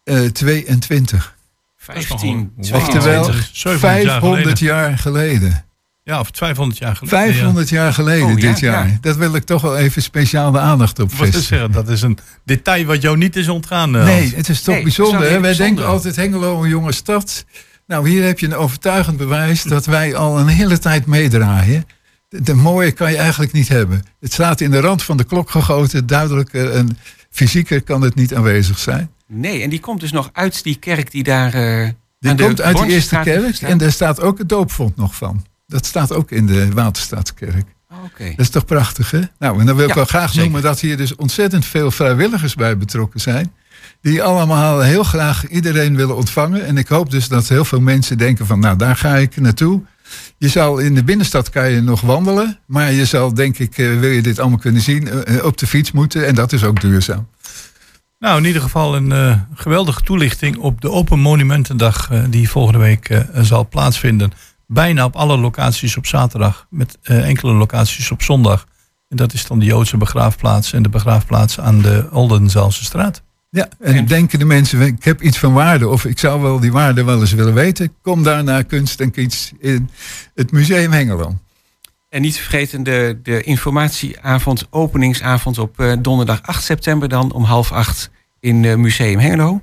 1522. 0.04 1.34
15, 1.76 2.52
Oftewel 2.72 3.30
500 3.52 4.58
jaar 4.58 4.98
geleden. 4.98 5.64
Ja, 6.02 6.20
of 6.20 6.28
500 6.32 6.78
jaar 6.78 6.96
geleden. 6.96 7.18
500 7.32 7.68
jaar 7.68 7.92
geleden 7.92 8.26
Oh, 8.26 8.38
ja, 8.38 8.48
dit 8.50 8.58
jaar. 8.58 8.88
ja. 8.88 8.98
Dat 9.00 9.16
wil 9.16 9.34
ik 9.34 9.44
toch 9.44 9.62
wel 9.62 9.76
even 9.76 10.02
speciaal 10.02 10.50
de 10.52 10.58
aandacht 10.58 10.98
op 10.98 11.14
vestigen. 11.14 11.42
zeggen, 11.42 11.72
dat 11.72 11.88
is 11.88 12.02
een 12.02 12.18
detail 12.44 12.84
wat 12.84 13.02
jou 13.02 13.16
niet 13.16 13.36
is 13.36 13.48
ontgaan. 13.48 13.96
eh, 13.96 14.04
Nee, 14.04 14.32
het 14.36 14.48
is 14.48 14.62
toch 14.62 14.74
Nee, 14.74 14.82
bijzonder. 14.82 15.30
hè? 15.30 15.40
Wij 15.40 15.54
denken 15.56 15.86
altijd 15.86 16.16
Hengelo 16.16 16.62
een 16.62 16.68
jonge 16.68 16.92
stad. 16.92 17.44
Nou, 17.86 18.08
hier 18.08 18.24
heb 18.24 18.38
je 18.38 18.46
een 18.46 18.54
overtuigend 18.56 19.16
bewijs 19.16 19.62
dat 19.62 19.86
wij 19.86 20.14
al 20.16 20.38
een 20.38 20.46
hele 20.48 20.78
tijd 20.78 21.06
meedraaien. 21.06 21.86
De, 22.28 22.42
de 22.42 22.54
mooie 22.54 22.92
kan 22.92 23.10
je 23.10 23.16
eigenlijk 23.16 23.52
niet 23.52 23.68
hebben. 23.68 24.04
Het 24.20 24.32
staat 24.32 24.60
in 24.60 24.70
de 24.70 24.80
rand 24.80 25.02
van 25.02 25.16
de 25.16 25.24
klok 25.24 25.50
gegoten. 25.50 26.06
Duidelijker 26.06 26.70
en 26.70 26.98
fysieker 27.30 27.82
kan 27.82 28.02
het 28.02 28.14
niet 28.14 28.34
aanwezig 28.34 28.78
zijn. 28.78 29.10
Nee, 29.26 29.62
en 29.62 29.70
die 29.70 29.80
komt 29.80 30.00
dus 30.00 30.12
nog 30.12 30.30
uit 30.32 30.62
die 30.62 30.76
kerk 30.76 31.10
die 31.10 31.22
daar. 31.22 31.54
eh 31.54 31.88
Die 32.18 32.34
komt 32.34 32.60
uit 32.60 32.76
de 32.78 32.86
eerste 32.86 33.20
kerk 33.22 33.58
en 33.60 33.78
daar 33.78 33.92
staat 33.92 34.20
ook 34.20 34.38
het 34.38 34.48
doopvond 34.48 34.96
nog 34.96 35.14
van. 35.14 35.44
Dat 35.66 35.86
staat 35.86 36.12
ook 36.12 36.30
in 36.30 36.46
de 36.46 36.72
Waterstaatskerk. 36.72 37.64
Oh, 37.90 38.04
Oké. 38.04 38.24
Dat 38.30 38.38
is 38.38 38.48
toch 38.50 38.64
prachtig, 38.64 39.10
hè? 39.10 39.20
Nou, 39.38 39.60
en 39.60 39.66
dan 39.66 39.74
wil 39.76 39.84
ik 39.84 39.90
Ja, 39.90 39.94
wel 39.96 40.04
graag 40.04 40.28
zeker. 40.28 40.42
noemen 40.42 40.62
dat 40.62 40.80
hier 40.80 40.96
dus 40.96 41.14
ontzettend 41.16 41.64
veel 41.66 41.90
vrijwilligers 41.90 42.54
bij 42.54 42.76
betrokken 42.78 43.20
zijn. 43.20 43.52
Die 44.00 44.22
allemaal 44.22 44.80
heel 44.80 45.04
graag 45.04 45.46
iedereen 45.48 45.96
willen 45.96 46.16
ontvangen. 46.16 46.66
En 46.66 46.76
ik 46.78 46.88
hoop 46.88 47.10
dus 47.10 47.28
dat 47.28 47.48
heel 47.48 47.64
veel 47.64 47.80
mensen 47.80 48.18
denken 48.18 48.46
van, 48.46 48.58
nou, 48.60 48.76
daar 48.78 48.96
ga 48.96 49.16
ik 49.16 49.36
naartoe. 49.36 49.82
Je 50.38 50.48
zal 50.48 50.78
in 50.78 50.94
de 50.94 51.04
binnenstad 51.04 51.50
kan 51.50 51.70
je 51.70 51.80
nog 51.80 52.00
wandelen. 52.00 52.58
Maar 52.66 52.92
je 52.92 53.04
zal, 53.04 53.34
denk 53.34 53.58
ik, 53.58 53.78
eh, 53.78 53.98
wil 54.00 54.10
je 54.10 54.22
dit 54.22 54.38
allemaal 54.38 54.58
kunnen 54.58 54.82
zien, 54.82 55.08
eh, 55.08 55.44
op 55.44 55.56
de 55.58 55.66
fiets 55.66 55.92
moeten. 55.92 56.26
En 56.26 56.34
dat 56.34 56.52
is 56.52 56.64
ook 56.64 56.80
duurzaam. 56.80 57.26
Nou, 58.24 58.38
in 58.38 58.44
ieder 58.44 58.62
geval 58.62 58.96
een 58.96 59.12
eh, 59.12 59.36
geweldige 59.54 60.00
toelichting 60.00 60.56
op 60.56 60.80
de 60.80 60.90
Open 60.90 61.18
Monumentendag 61.18 62.10
eh, 62.10 62.22
die 62.30 62.50
volgende 62.50 62.78
week 62.78 63.08
eh, 63.08 63.20
zal 63.40 63.68
plaatsvinden. 63.68 64.32
Bijna 64.66 65.04
op 65.04 65.16
alle 65.16 65.36
locaties 65.36 65.96
op 65.96 66.06
zaterdag, 66.06 66.66
met 66.70 66.98
enkele 67.02 67.52
locaties 67.52 68.10
op 68.10 68.22
zondag. 68.22 68.66
En 69.08 69.16
dat 69.16 69.32
is 69.32 69.46
dan 69.46 69.58
de 69.58 69.64
Joodse 69.64 69.96
begraafplaats 69.96 70.72
en 70.72 70.82
de 70.82 70.88
begraafplaats 70.88 71.60
aan 71.60 71.82
de 71.82 72.08
Oldenzaalse 72.10 72.84
straat. 72.84 73.22
Ja, 73.50 73.68
en 73.80 74.06
denken 74.06 74.38
de 74.38 74.44
mensen, 74.44 74.80
ik 74.80 75.04
heb 75.04 75.22
iets 75.22 75.38
van 75.38 75.52
waarde. 75.52 75.88
Of 75.88 76.04
ik 76.04 76.18
zou 76.18 76.42
wel 76.42 76.60
die 76.60 76.72
waarde 76.72 77.04
wel 77.04 77.20
eens 77.20 77.32
willen 77.32 77.54
weten. 77.54 77.92
Kom 78.02 78.22
daar 78.22 78.44
naar 78.44 78.64
Kunst 78.64 79.00
en 79.00 79.10
Kiets 79.10 79.52
in 79.58 79.90
het 80.34 80.52
Museum 80.52 80.92
Hengelo. 80.92 81.38
En 82.14 82.22
niet 82.22 82.34
te 82.34 82.40
vergeten 82.40 82.82
de, 82.82 83.18
de 83.22 83.42
informatieavond, 83.42 84.66
openingsavond 84.70 85.58
op 85.58 85.80
eh, 85.80 85.92
donderdag 85.98 86.42
8 86.42 86.64
september 86.64 87.08
dan 87.08 87.32
om 87.32 87.44
half 87.44 87.72
acht 87.72 88.10
in 88.40 88.64
eh, 88.64 88.74
Museum 88.74 89.18
Hengelo. 89.18 89.62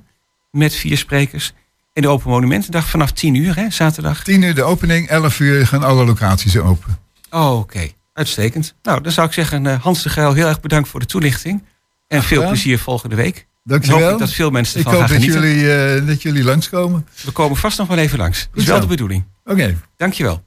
Met 0.50 0.74
vier 0.74 0.98
sprekers. 0.98 1.54
En 1.94 2.02
de 2.02 2.08
Open 2.08 2.30
Monumentendag 2.30 2.90
vanaf 2.90 3.12
10 3.12 3.36
uur, 3.36 3.56
hè, 3.56 3.70
zaterdag. 3.70 4.24
10 4.24 4.42
uur 4.42 4.56
de 4.56 4.64
opening, 4.64 5.08
11 5.08 5.40
uur 5.40 5.68
gaan 5.68 5.84
alle 5.84 6.06
locaties 6.06 6.58
open. 6.58 6.98
Oh, 7.30 7.58
oké. 7.58 7.88
Uitstekend. 8.14 8.74
Nou, 8.84 9.02
dan 9.02 9.12
zou 9.12 9.28
ik 9.28 9.34
zeggen, 9.34 9.68
eh, 9.68 9.82
Hans 9.82 10.04
de 10.04 10.10
Geil, 10.10 10.34
heel 10.34 10.48
erg 10.48 10.60
bedankt 10.60 10.90
voor 10.90 11.00
de 11.00 11.06
toelichting. 11.06 11.64
En 12.08 12.24
veel 12.24 12.38
gedaan. 12.38 12.52
plezier 12.52 12.80
volgende 12.80 13.16
week. 13.16 13.48
Dankjewel. 13.64 14.02
Hoop 14.02 14.12
ik 14.12 14.20
dat 14.20 14.34
veel 14.34 14.50
mensen 14.50 14.80
Ik 14.80 14.86
ervan 14.86 15.00
hoop 15.00 15.10
gaan 15.10 15.20
dat 15.20 15.30
genieten. 15.30 15.58
jullie, 15.58 16.06
dat 16.06 16.22
jullie 16.22 16.44
langskomen. 16.44 17.08
We 17.24 17.32
komen 17.32 17.58
vast 17.58 17.78
nog 17.78 17.88
wel 17.88 17.98
even 17.98 18.18
langs. 18.18 18.48
Dat 18.52 18.62
is 18.62 18.66
wel 18.66 18.76
zo. 18.76 18.82
de 18.82 18.88
bedoeling. 18.88 19.24
Oké. 19.46 19.78
Dankjewel. 19.98 20.44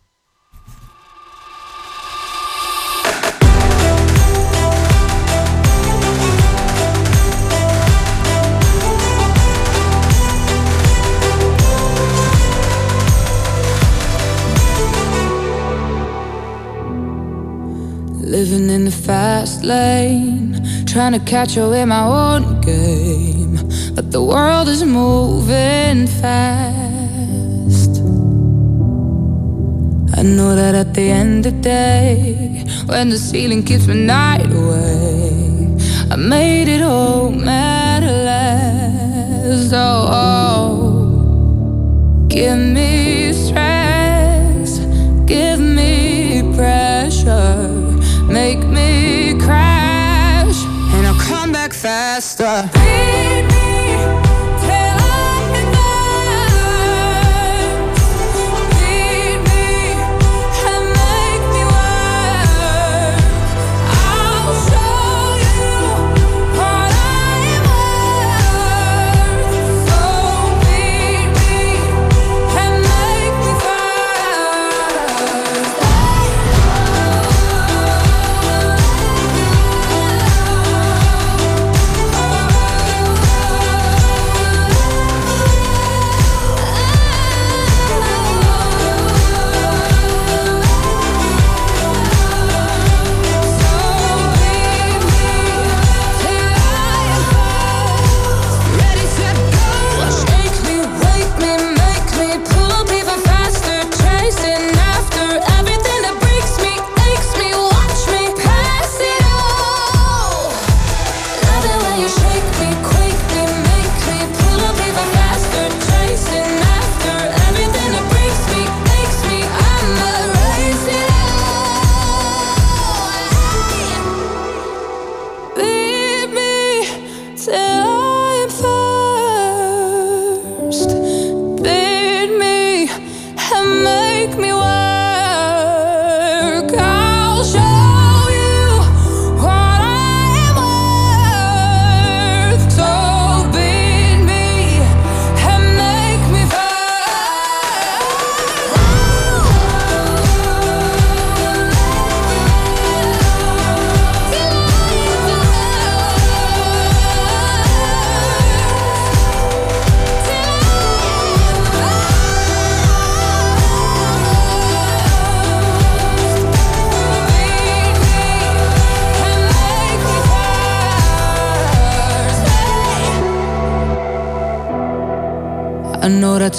Living 18.45 18.69
in 18.69 18.85
the 18.85 18.91
fast 18.91 19.65
lane, 19.65 20.61
trying 20.85 21.13
to 21.13 21.19
catch 21.21 21.57
up 21.57 21.73
in 21.73 21.89
my 21.89 22.05
own 22.05 22.61
game. 22.61 23.57
But 23.95 24.13
the 24.13 24.23
world 24.23 24.69
is 24.69 24.85
moving 24.85 26.07
fast. 26.07 28.03
I 30.19 30.23
know 30.23 30.55
that 30.55 30.75
at 30.75 30.93
the 30.93 31.11
end 31.11 31.47
of 31.47 31.55
the 31.55 31.61
day, 31.63 32.67
when 32.85 33.09
the 33.09 33.17
ceiling 33.17 33.63
keeps 33.63 33.87
my 33.87 33.95
night 33.95 34.53
away, 34.53 35.75
I 36.11 36.17
made 36.17 36.69
it 36.69 36.83
home 36.83 37.49
at 37.49 38.03
last. 38.03 39.73
Oh, 39.73 40.09
oh. 40.21 42.27
give 42.29 42.59
me 42.59 43.33
stress, 43.33 44.81
give 45.25 45.61
me 45.61 46.43
pressure, 46.55 47.74
faster. 51.85 53.74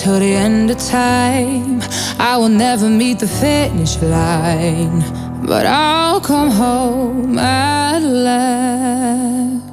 Till 0.03 0.19
the 0.19 0.33
end 0.33 0.69
of 0.71 0.77
time, 0.77 1.81
I 2.19 2.37
will 2.37 2.49
never 2.49 2.89
meet 2.89 3.19
the 3.19 3.27
finish 3.27 4.01
line. 4.01 5.25
but 5.45 5.65
I'll 5.65 6.19
come 6.19 6.51
home 6.51 7.37
at 7.37 8.01
last. 8.01 9.63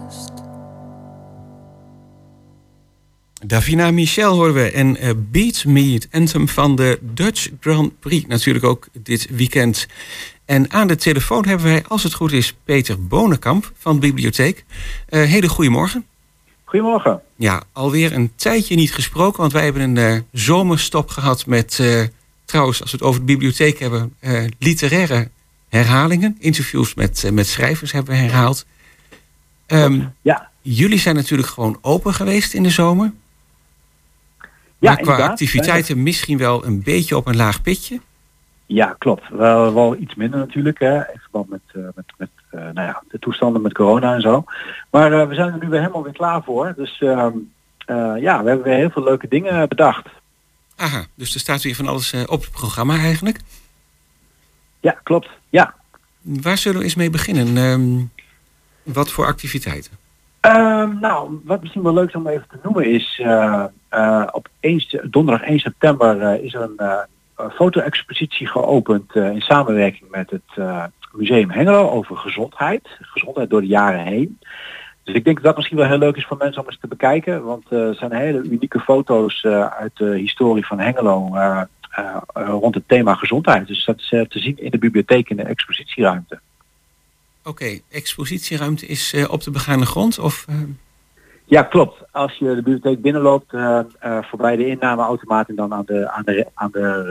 Davina 3.46 3.90
Michel 3.90 4.34
horen 4.34 4.54
we 4.54 4.70
en 4.70 4.96
eh, 4.96 5.10
Beat 5.30 5.64
Me, 5.64 5.92
het 5.92 6.08
anthem 6.10 6.48
van 6.48 6.76
de 6.76 6.98
Dutch 7.00 7.48
Grand 7.60 8.00
Prix. 8.00 8.26
Natuurlijk 8.26 8.64
ook 8.64 8.88
dit 9.02 9.28
weekend. 9.30 9.86
En 10.44 10.70
aan 10.70 10.86
de 10.86 10.96
telefoon 10.96 11.46
hebben 11.46 11.66
wij, 11.66 11.84
als 11.88 12.02
het 12.02 12.14
goed 12.14 12.32
is, 12.32 12.54
Peter 12.64 13.06
Bonenkamp 13.06 13.72
van 13.78 13.94
de 13.94 14.00
Bibliotheek. 14.00 14.64
Eh 15.08 15.22
hele 15.22 15.48
goedemorgen. 15.48 16.04
Goedemorgen. 16.72 17.20
Ja, 17.36 17.62
alweer 17.72 18.12
een 18.12 18.32
tijdje 18.36 18.74
niet 18.74 18.92
gesproken, 18.94 19.40
want 19.40 19.52
wij 19.52 19.64
hebben 19.64 19.82
een 19.82 19.96
eh, 19.96 20.20
zomerstop 20.32 21.08
gehad 21.10 21.46
met, 21.46 21.78
eh, 21.80 22.02
trouwens, 22.44 22.80
als 22.80 22.90
we 22.90 22.96
het 22.96 23.06
over 23.06 23.20
de 23.20 23.26
bibliotheek 23.26 23.78
hebben, 23.78 24.14
eh, 24.18 24.44
literaire 24.58 25.30
herhalingen. 25.68 26.36
Interviews 26.38 26.94
met, 26.94 27.30
met 27.32 27.46
schrijvers 27.46 27.92
hebben 27.92 28.14
we 28.14 28.20
herhaald. 28.20 28.66
Ehm, 29.66 30.02
ja. 30.22 30.50
Jullie 30.60 30.98
zijn 30.98 31.14
natuurlijk 31.14 31.48
gewoon 31.48 31.78
open 31.80 32.14
geweest 32.14 32.54
in 32.54 32.62
de 32.62 32.70
zomer. 32.70 33.12
Ja, 34.38 34.46
maar 34.78 34.94
qua 34.94 35.00
inderdaad. 35.00 35.30
activiteiten 35.30 36.02
misschien 36.02 36.38
wel 36.38 36.66
een 36.66 36.82
beetje 36.82 37.16
op 37.16 37.26
een 37.26 37.36
laag 37.36 37.62
pitje. 37.62 38.00
Ja, 38.74 38.94
klopt. 38.98 39.28
Wel, 39.28 39.74
wel 39.74 39.96
iets 39.96 40.14
minder 40.14 40.38
natuurlijk, 40.38 40.78
hè, 40.78 40.96
in 40.96 41.18
verband 41.20 41.48
met, 41.48 41.60
eh, 41.72 41.82
met, 41.94 42.04
met 42.16 42.28
eh, 42.50 42.60
nou 42.60 42.86
ja, 42.86 43.02
de 43.08 43.18
toestanden 43.18 43.62
met 43.62 43.72
corona 43.74 44.14
en 44.14 44.20
zo. 44.20 44.44
Maar 44.90 45.12
eh, 45.12 45.28
we 45.28 45.34
zijn 45.34 45.52
er 45.52 45.58
nu 45.62 45.68
weer 45.68 45.80
helemaal 45.80 46.02
weer 46.02 46.12
klaar 46.12 46.42
voor. 46.42 46.72
Dus 46.76 47.00
ehm, 47.00 47.32
eh, 47.86 48.14
ja, 48.18 48.42
we 48.42 48.48
hebben 48.48 48.62
weer 48.62 48.76
heel 48.76 48.90
veel 48.90 49.02
leuke 49.02 49.28
dingen 49.28 49.68
bedacht. 49.68 50.06
Aha, 50.76 51.04
dus 51.14 51.34
er 51.34 51.40
staat 51.40 51.62
weer 51.62 51.74
van 51.74 51.86
alles 51.88 52.14
op 52.26 52.40
het 52.40 52.50
programma 52.50 52.96
eigenlijk. 52.96 53.38
Ja, 54.80 54.96
klopt. 55.02 55.28
Ja. 55.50 55.74
Waar 56.20 56.58
zullen 56.58 56.78
we 56.78 56.84
eens 56.84 56.94
mee 56.94 57.10
beginnen? 57.10 57.56
Ehm, 57.56 58.04
wat 58.94 59.10
voor 59.10 59.26
activiteiten? 59.26 59.92
Ehm, 60.40 60.98
nou, 61.00 61.40
wat 61.44 61.60
misschien 61.60 61.82
wel 61.82 61.94
leuk 61.94 62.08
is 62.08 62.14
om 62.14 62.26
even 62.26 62.48
te 62.48 62.58
noemen 62.62 62.84
is, 62.84 63.22
op 64.32 64.48
1, 64.60 64.80
se- 64.80 65.08
donderdag 65.10 65.48
1 65.48 65.58
september 65.58 66.44
is 66.44 66.54
er 66.54 66.60
een 66.62 67.06
foto-expositie 67.36 68.46
geopend 68.46 69.12
eh, 69.12 69.30
in 69.30 69.40
samenwerking 69.40 70.10
met 70.10 70.30
het 70.30 70.42
eh, 70.54 70.84
Museum 71.12 71.50
Hengelo 71.50 71.90
over 71.90 72.16
gezondheid. 72.16 72.88
Gezondheid 73.00 73.50
door 73.50 73.60
de 73.60 73.66
jaren 73.66 74.04
heen. 74.04 74.38
Dus 75.04 75.14
ik 75.14 75.24
denk 75.24 75.36
dat 75.36 75.44
dat 75.44 75.56
misschien 75.56 75.76
wel 75.76 75.86
heel 75.86 75.98
leuk 75.98 76.16
is 76.16 76.26
voor 76.26 76.36
mensen 76.36 76.62
om 76.62 76.68
eens 76.68 76.78
te 76.80 76.86
bekijken. 76.86 77.44
Want 77.44 77.64
eh, 77.68 77.88
er 77.88 77.94
zijn 77.94 78.12
hele 78.12 78.42
unieke 78.42 78.80
foto's 78.80 79.42
eh, 79.44 79.66
uit 79.66 79.96
de 79.96 80.18
historie 80.18 80.66
van 80.66 80.78
Hengelo 80.78 81.34
eh, 81.34 81.60
eh, 81.92 82.16
eh, 82.32 82.48
rond 82.48 82.74
het 82.74 82.88
thema 82.88 83.14
gezondheid. 83.14 83.66
Dus 83.66 83.84
dat 83.84 83.98
is 83.98 84.12
eh, 84.12 84.20
te 84.20 84.38
zien 84.38 84.58
in 84.58 84.70
de 84.70 84.78
bibliotheek 84.78 85.30
in 85.30 85.36
de 85.36 85.42
expositieruimte. 85.42 86.40
Oké, 87.44 87.80
expositieruimte 87.90 88.86
is 88.86 89.12
eh, 89.12 89.30
op 89.30 89.42
de 89.42 89.50
begane 89.50 89.86
grond 89.86 90.18
of... 90.18 90.46
Ja, 91.52 91.62
klopt. 91.62 92.02
Als 92.10 92.36
je 92.38 92.44
de 92.44 92.54
bibliotheek 92.54 93.02
binnenloopt, 93.02 93.52
eh, 93.52 93.80
voorbij 94.22 94.56
de 94.56 94.66
innameautomaat 94.66 95.48
en 95.48 95.54
dan 95.54 95.74
aan 95.74 95.82
de, 95.86 96.10
aan 96.10 96.22
de, 96.24 96.46
aan 96.54 96.70
de 96.72 97.06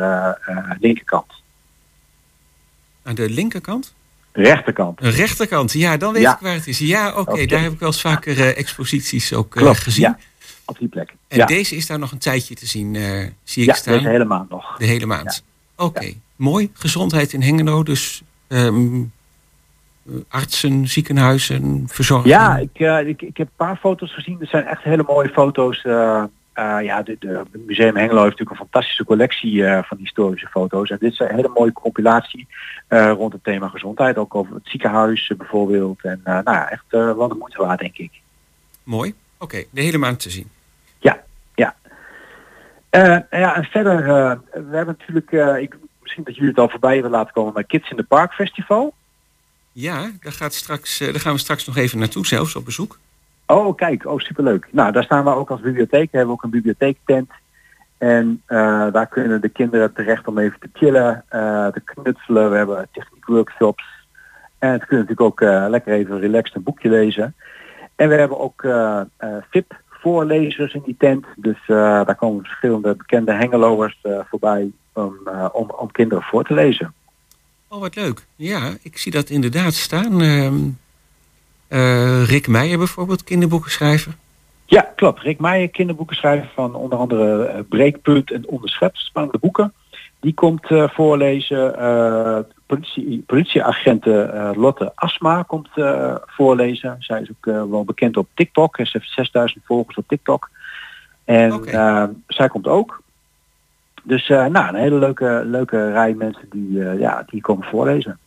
eh, 0.45 0.71
linkerkant. 0.79 1.31
aan 3.03 3.15
de 3.15 3.29
linkerkant? 3.29 3.93
Rechterkant. 4.31 4.99
Rechterkant, 4.99 5.71
ja, 5.71 5.97
dan 5.97 6.13
weet 6.13 6.21
Ja. 6.21 6.33
ik 6.33 6.39
waar 6.39 6.53
het 6.53 6.67
is. 6.67 6.79
Ja, 6.79 7.13
oké, 7.17 7.45
daar 7.45 7.61
heb 7.61 7.71
ik 7.71 7.79
wel 7.79 7.87
eens 7.89 8.01
vaker 8.01 8.55
exposities 8.55 9.33
ook 9.33 9.49
Klopt, 9.49 9.79
gezien. 9.79 10.03
ja. 10.03 10.17
Op 10.65 10.77
die 10.79 10.87
plek. 10.87 11.13
En 11.27 11.37
ja. 11.37 11.45
deze 11.45 11.75
is 11.75 11.87
daar 11.87 11.99
nog 11.99 12.11
een 12.11 12.17
tijdje 12.17 12.55
te 12.55 12.65
zien, 12.65 12.95
zie 13.43 13.61
ik 13.63 13.69
Ja, 13.69 13.73
staan. 13.75 13.93
deze 13.93 14.09
hele 14.09 14.25
maand 14.25 14.49
nog. 14.49 14.77
De 14.77 14.85
hele 14.85 15.05
maand. 15.05 15.43
Oké, 15.75 16.13
mooi. 16.35 16.69
Gezondheid 16.73 17.33
in 17.33 17.41
Hengelo, 17.41 17.83
dus 17.83 18.21
ehm, 18.47 18.95
eh, 18.95 19.01
artsen, 20.29 20.87
ziekenhuizen, 20.87 21.83
verzorging. 21.87 22.33
Ja, 22.33 22.57
ik, 22.57 22.79
eh, 22.79 23.07
ik, 23.07 23.21
ik 23.21 23.37
heb 23.37 23.47
een 23.47 23.53
paar 23.65 23.75
foto's 23.77 24.13
gezien. 24.13 24.37
Er 24.41 24.47
zijn 24.47 24.65
echt 24.65 24.83
hele 24.83 25.03
mooie 25.07 25.29
foto's. 25.29 25.83
eh, 25.83 26.23
eh, 26.53 26.77
ja, 26.83 27.01
de, 27.01 27.15
de, 27.19 27.27
het 27.51 27.65
Museum 27.65 27.95
Hengelo 27.95 28.23
heeft 28.23 28.31
natuurlijk 28.39 28.49
een 28.59 28.65
fantastische 28.67 29.05
collectie 29.05 29.65
eh, 29.65 29.83
van 29.83 29.97
historische 29.97 30.47
foto's. 30.47 30.89
En 30.89 30.97
dit 30.99 31.11
is 31.11 31.19
een 31.19 31.35
hele 31.35 31.51
mooie 31.53 31.71
compilatie 31.73 32.47
eh, 32.87 33.11
rond 33.11 33.33
het 33.33 33.43
thema 33.43 33.67
gezondheid. 33.67 34.17
Ook 34.17 34.35
over 34.35 34.53
het 34.53 34.67
ziekenhuis 34.67 35.29
eh, 35.29 35.37
bijvoorbeeld. 35.37 36.03
En 36.03 36.21
eh, 36.23 36.33
nou 36.33 36.57
ja, 36.57 36.69
echt 36.69 36.85
eh, 36.89 36.99
wel 37.15 37.27
de 37.27 37.35
moeite 37.35 37.57
waard, 37.57 37.79
denk 37.79 37.97
ik. 37.97 38.11
Mooi. 38.83 39.13
Oké, 39.37 39.63
de 39.69 39.81
hele 39.81 39.97
maand 39.97 40.19
te 40.19 40.29
zien. 40.29 40.49
Ja, 40.99 41.23
ja. 41.55 41.75
Eh, 42.89 43.17
ja, 43.31 43.55
en 43.55 43.63
verder, 43.63 43.99
eh, 43.99 44.37
we 44.69 44.75
hebben 44.75 44.95
natuurlijk, 44.99 45.31
eh, 45.31 45.61
ik, 45.61 45.77
misschien 46.01 46.23
dat 46.23 46.35
jullie 46.35 46.49
het 46.49 46.59
al 46.59 46.69
voorbij 46.69 46.93
hebben 46.93 47.11
laten 47.11 47.33
komen, 47.33 47.53
maar 47.53 47.63
Kids 47.63 47.89
in 47.89 47.97
the 47.97 48.03
Park 48.03 48.33
Festival. 48.33 48.93
Ja, 49.71 50.11
daar, 50.21 50.31
gaat 50.31 50.53
straks, 50.53 50.99
eh, 50.99 51.11
daar 51.11 51.19
gaan 51.19 51.33
we 51.33 51.39
straks 51.39 51.65
nog 51.65 51.77
even 51.77 51.99
naartoe, 51.99 52.25
zelfs 52.25 52.55
op 52.55 52.65
bezoek. 52.65 52.97
Oh, 53.45 53.75
kijk, 53.75 54.05
oh, 54.05 54.19
superleuk. 54.19 54.67
Nou, 54.71 54.91
daar 54.91 55.03
staan 55.03 55.23
we 55.23 55.35
ook 55.35 55.49
als 55.49 55.61
bibliotheek. 55.61 56.11
We 56.11 56.17
hebben 56.17 56.35
ook 56.35 56.43
een 56.43 56.49
bibliotheektent. 56.49 57.31
En 57.97 58.41
eh, 58.45 58.87
daar 58.91 59.07
kunnen 59.07 59.41
de 59.41 59.49
kinderen 59.49 59.93
terecht 59.93 60.27
om 60.27 60.37
even 60.37 60.59
te 60.59 60.69
chillen, 60.73 61.23
eh, 61.27 61.67
te 61.67 61.81
knutselen. 61.83 62.51
We 62.51 62.57
hebben 62.57 62.87
techniekworkshops. 62.91 63.83
En 64.59 64.71
het 64.71 64.85
kunnen 64.85 65.05
natuurlijk 65.07 65.41
ook 65.41 65.69
lekker 65.69 65.93
even 65.93 66.19
relaxed 66.19 66.55
een 66.55 66.63
boekje 66.63 66.89
lezen. 66.89 67.35
En 68.01 68.09
we 68.09 68.15
hebben 68.15 68.39
ook 68.39 68.63
eh, 68.63 69.01
VIP-voorlezers 69.49 70.73
in 70.73 70.81
die 70.85 70.95
tent. 70.97 71.25
Dus 71.35 71.57
daar 71.67 72.15
komen 72.15 72.43
verschillende 72.43 72.95
bekende 72.95 73.31
hengeloers 73.31 73.99
eh, 74.01 74.19
voorbij 74.29 74.71
om, 74.93 75.71
om 75.71 75.91
kinderen 75.91 76.23
voor 76.23 76.43
te 76.43 76.53
lezen. 76.53 76.93
Oh, 77.73 77.79
wat 77.79 77.95
leuk. 77.95 78.25
Ja, 78.35 78.73
ik 78.81 78.97
zie 78.97 79.11
dat 79.11 79.29
inderdaad 79.29 79.73
staan. 79.73 80.21
Ehm, 80.21 80.55
eh, 81.67 82.23
Rick 82.23 82.47
Meijer 82.47 82.77
bijvoorbeeld, 82.77 83.23
kinderboekenschrijver. 83.23 84.15
Ja, 84.65 84.91
klopt. 84.95 85.21
Rick 85.21 85.39
Meijer, 85.39 85.69
kinderboekenschrijver 85.69 86.51
van 86.55 86.75
onder 86.75 86.97
andere 86.97 87.43
eh, 87.43 87.59
Breekpunt 87.69 88.31
en 88.31 88.47
Onderschept, 88.47 88.97
spannende 88.97 89.37
boeken. 89.37 89.73
Die 90.19 90.33
komt 90.33 90.65
eh, 90.65 90.89
voorlezen. 90.89 91.75
Politie, 92.65 93.23
politieagenten 93.25 94.53
Lotte 94.57 94.91
Asma 94.95 95.43
komt 95.43 95.69
voorlezen. 96.25 96.95
Zij 96.99 97.21
is 97.21 97.29
ook 97.29 97.69
wel 97.69 97.83
bekend 97.83 98.17
op 98.17 98.27
TikTok. 98.33 98.75
Ze 98.75 98.89
heeft 98.91 99.13
6000 99.13 99.63
volgers 99.65 99.97
op 99.97 100.07
TikTok. 100.07 100.49
En 101.25 101.63
zij 102.27 102.47
komt 102.47 102.67
ook. 102.67 103.00
Dus 104.03 104.29
eh, 104.29 104.45
nou, 104.45 104.67
een 104.67 104.81
hele 104.81 104.99
leuke, 104.99 105.41
leuke 105.45 105.91
rij 105.91 106.13
mensen 106.13 106.45
die, 106.49 106.83
eh, 106.83 106.99
ja, 106.99 107.23
die 107.29 107.41
komen 107.41 107.67
voorlezen. 107.67 108.17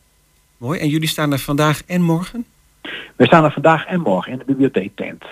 Mooi. 0.57 0.79
En 0.79 0.87
jullie 0.87 1.07
staan 1.07 1.31
er 1.31 1.39
vandaag 1.39 1.81
en 1.85 2.01
morgen? 2.01 2.45
We 3.15 3.25
staan 3.25 3.43
er 3.43 3.51
vandaag 3.51 3.85
en 3.85 3.99
morgen 3.99 4.31
in 4.31 4.37
de 4.37 4.45
bibliotheektent. 4.45 5.23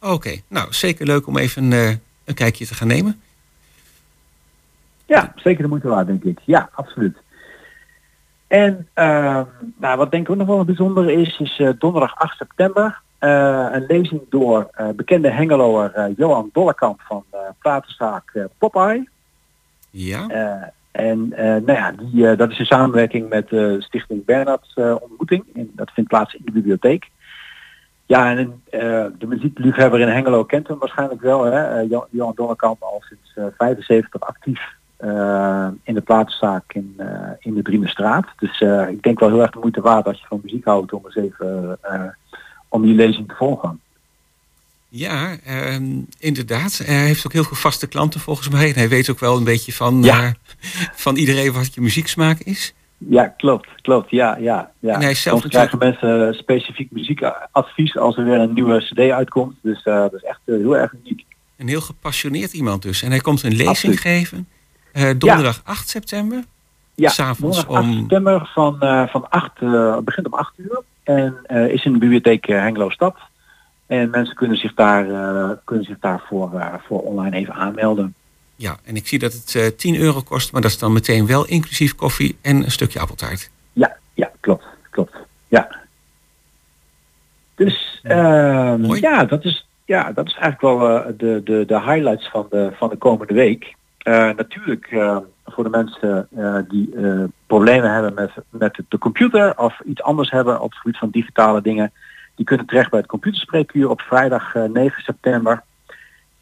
Oké, 0.00 0.40
nou 0.48 0.72
zeker 0.72 1.06
leuk 1.06 1.26
om 1.26 1.36
even 1.36 1.72
eh, 1.72 1.88
een 2.24 2.34
kijkje 2.34 2.66
te 2.66 2.74
gaan 2.74 2.88
nemen. 2.88 3.20
Ja, 5.06 5.32
zeker 5.36 5.62
de 5.62 5.68
moeite 5.68 5.88
waard, 5.88 6.06
denk 6.06 6.24
ik. 6.24 6.38
Ja, 6.44 6.70
absoluut. 6.72 7.16
En 8.46 8.88
ehm, 8.94 9.44
nou, 9.76 9.96
wat 9.96 10.10
denk 10.10 10.24
ik 10.24 10.30
ook 10.30 10.36
nog 10.36 10.46
wel 10.46 10.58
een 10.58 10.66
bijzonder 10.66 11.10
is, 11.10 11.38
is 11.38 11.62
donderdag 11.78 12.16
8 12.16 12.36
september 12.36 13.00
een 13.18 13.84
lezing 13.88 14.20
door 14.30 14.70
bekende 14.96 15.30
Hengeloer 15.30 16.10
Johan 16.16 16.50
Dollekamp 16.52 17.00
van 17.00 17.24
eh 17.30 17.38
platenzaak 17.58 18.48
Popeye. 18.58 19.08
Ja. 19.92 20.28
Eh, 20.28 20.68
en 20.92 21.32
eh, 21.32 21.44
nou 21.44 21.72
ja, 21.72 21.92
die, 21.92 22.28
eh, 22.28 22.38
dat 22.38 22.50
is 22.50 22.58
in 22.58 22.66
samenwerking 22.66 23.28
met 23.28 23.48
Stichting 23.78 24.24
Bernard 24.24 24.72
eh, 24.74 24.94
Ontmoeting. 25.00 25.44
En 25.54 25.70
dat 25.74 25.90
vindt 25.90 26.10
plaats 26.10 26.34
in 26.34 26.42
de 26.44 26.52
bibliotheek. 26.52 27.10
Ja, 28.06 28.36
en 28.36 28.62
de 29.18 29.26
muziekliefhebber 29.26 30.00
in 30.00 30.08
Hengelo 30.08 30.44
kent 30.44 30.68
hem 30.68 30.78
waarschijnlijk 30.78 31.20
wel. 31.20 31.44
Hè? 31.44 31.80
Johan 32.10 32.32
Donnerkamp 32.34 32.82
al 32.82 33.02
sinds 33.04 33.32
eh 33.34 33.44
75 33.58 34.20
actief 34.20 34.60
in 35.82 35.94
de 35.94 36.00
platenzaak 36.04 36.72
in, 36.72 37.00
in 37.38 37.54
de 37.54 37.62
Driemenstraat. 37.62 38.26
Dus 38.36 38.60
ik 38.88 39.02
denk 39.02 39.20
wel 39.20 39.28
heel 39.28 39.42
erg 39.42 39.50
de 39.50 39.58
moeite 39.58 39.80
waard 39.80 40.06
als 40.06 40.20
je 40.20 40.26
van 40.26 40.40
muziek 40.42 40.64
houdt 40.64 40.92
om 40.92 41.02
eens 41.04 41.16
even 41.16 41.78
om 42.68 42.82
die 42.82 42.94
lezing 42.94 43.28
te 43.28 43.34
volgen. 43.34 43.80
Ja, 44.94 45.36
ehm, 45.44 45.84
inderdaad. 46.18 46.80
Hij 46.84 47.04
heeft 47.06 47.26
ook 47.26 47.32
heel 47.32 47.44
veel 47.44 47.56
vaste 47.56 47.86
klanten 47.86 48.20
volgens 48.20 48.48
mij. 48.48 48.68
En 48.68 48.74
hij 48.74 48.88
weet 48.88 49.10
ook 49.10 49.18
wel 49.18 49.36
een 49.36 49.44
beetje 49.44 49.72
van, 49.72 50.02
Ja. 50.02 50.22
eh, 50.22 50.30
van 50.94 51.16
iedereen 51.16 51.52
wat 51.52 51.74
je 51.74 51.80
muzieksmaak 51.80 52.38
is. 52.38 52.74
Ja, 52.98 53.26
klopt, 53.26 53.68
klopt. 53.82 54.10
Ja, 54.10 54.36
ja, 54.36 54.70
ja. 54.78 54.94
En 54.94 55.00
hij 55.00 55.14
zelf 55.14 55.40
Soms 55.40 55.52
krijgen 55.52 55.78
mensen 55.78 56.28
eh, 56.28 56.34
specifiek 56.34 56.90
muziekadvies 56.90 57.96
als 57.96 58.16
er 58.16 58.24
weer 58.24 58.38
een 58.38 58.52
nieuwe 58.52 58.78
cd 58.78 58.98
uitkomt. 58.98 59.54
Dus 59.62 59.82
eh, 59.82 59.94
dat 59.94 60.12
is 60.14 60.22
echt 60.22 60.40
heel 60.44 60.76
erg 60.76 60.92
uniek. 61.04 61.24
Een 61.56 61.68
heel 61.68 61.80
gepassioneerd 61.80 62.52
iemand 62.52 62.82
dus. 62.82 63.02
En 63.02 63.10
hij 63.10 63.20
komt 63.20 63.42
een 63.42 63.50
lezing 63.50 63.68
Absoluut. 63.68 64.00
geven. 64.00 64.48
donderdag 65.18 65.60
8 65.64 65.88
september. 65.88 66.44
Ja, 66.94 67.08
S'avonds 67.08 67.56
donderdag 67.64 67.76
8 67.76 67.86
om... 67.88 67.98
september 67.98 68.50
van, 68.54 68.76
van 69.10 69.28
8, 69.30 69.50
eh, 69.60 69.98
begint 69.98 70.26
om 70.26 70.34
8 70.34 70.52
uur. 70.56 70.82
En 71.02 71.36
is 71.70 71.84
in 71.84 71.92
de 71.92 71.98
bibliotheek 71.98 72.46
Hengelo 72.46 72.90
Stad. 72.90 73.16
En 73.92 74.10
mensen 74.10 74.34
kunnen 74.34 74.56
zich, 74.56 74.74
daar, 74.74 75.10
eh, 75.10 75.50
kunnen 75.64 75.84
zich 75.84 75.98
daarvoor 76.00 76.54
eh, 76.54 76.74
voor 76.86 77.00
online 77.00 77.36
even 77.36 77.54
aanmelden. 77.54 78.14
Ja, 78.56 78.76
en 78.84 78.96
ik 78.96 79.06
zie 79.06 79.18
dat 79.18 79.32
het 79.32 79.54
eh, 79.54 79.64
uh, 79.64 79.70
10 79.70 79.96
euro 79.96 80.20
kost, 80.20 80.52
maar 80.52 80.60
dat 80.60 80.70
is 80.70 80.78
dan 80.78 80.92
meteen 80.92 81.26
wel 81.26 81.46
inclusief 81.46 81.94
koffie 81.94 82.38
en 82.42 82.56
een 82.56 82.70
stukje 82.70 83.00
appeltaart. 83.00 83.50
Ja, 83.72 83.96
ja, 84.14 84.30
klopt, 84.40 84.64
klopt. 84.90 85.16
Ja. 85.48 85.76
Dus 87.54 88.00
ja, 88.02 88.72
ehm, 88.72 89.26
dat 89.28 89.44
is, 89.44 89.66
ja, 89.84 90.12
dat 90.12 90.26
is 90.26 90.34
eigenlijk 90.34 90.60
wel 90.60 91.02
de, 91.16 91.40
de, 91.44 91.64
de 91.66 91.80
highlights 91.80 92.28
van 92.28 92.46
de, 92.50 92.70
van 92.74 92.88
de 92.88 92.96
komende 92.96 93.34
week. 93.34 93.74
natuurlijk 94.36 94.86
ehm, 94.86 95.20
voor 95.44 95.64
de 95.64 95.70
mensen 95.70 96.28
die 96.68 96.94
problemen 97.46 97.92
hebben 97.92 98.14
met, 98.14 98.30
met 98.50 98.80
de 98.88 98.98
computer 98.98 99.58
of 99.58 99.80
iets 99.80 100.02
anders 100.02 100.30
hebben 100.30 100.60
op 100.60 100.70
het 100.70 100.78
gebied 100.78 100.98
van 100.98 101.10
digitale 101.10 101.62
dingen 101.62 101.92
die 102.34 102.44
kunnen 102.46 102.66
terecht 102.66 102.90
bij 102.90 102.98
het 102.98 103.08
computerspreekuur 103.08 103.88
op 103.90 104.00
vrijdag 104.00 104.54
eh, 104.54 104.64
9 104.64 105.02
september. 105.02 105.62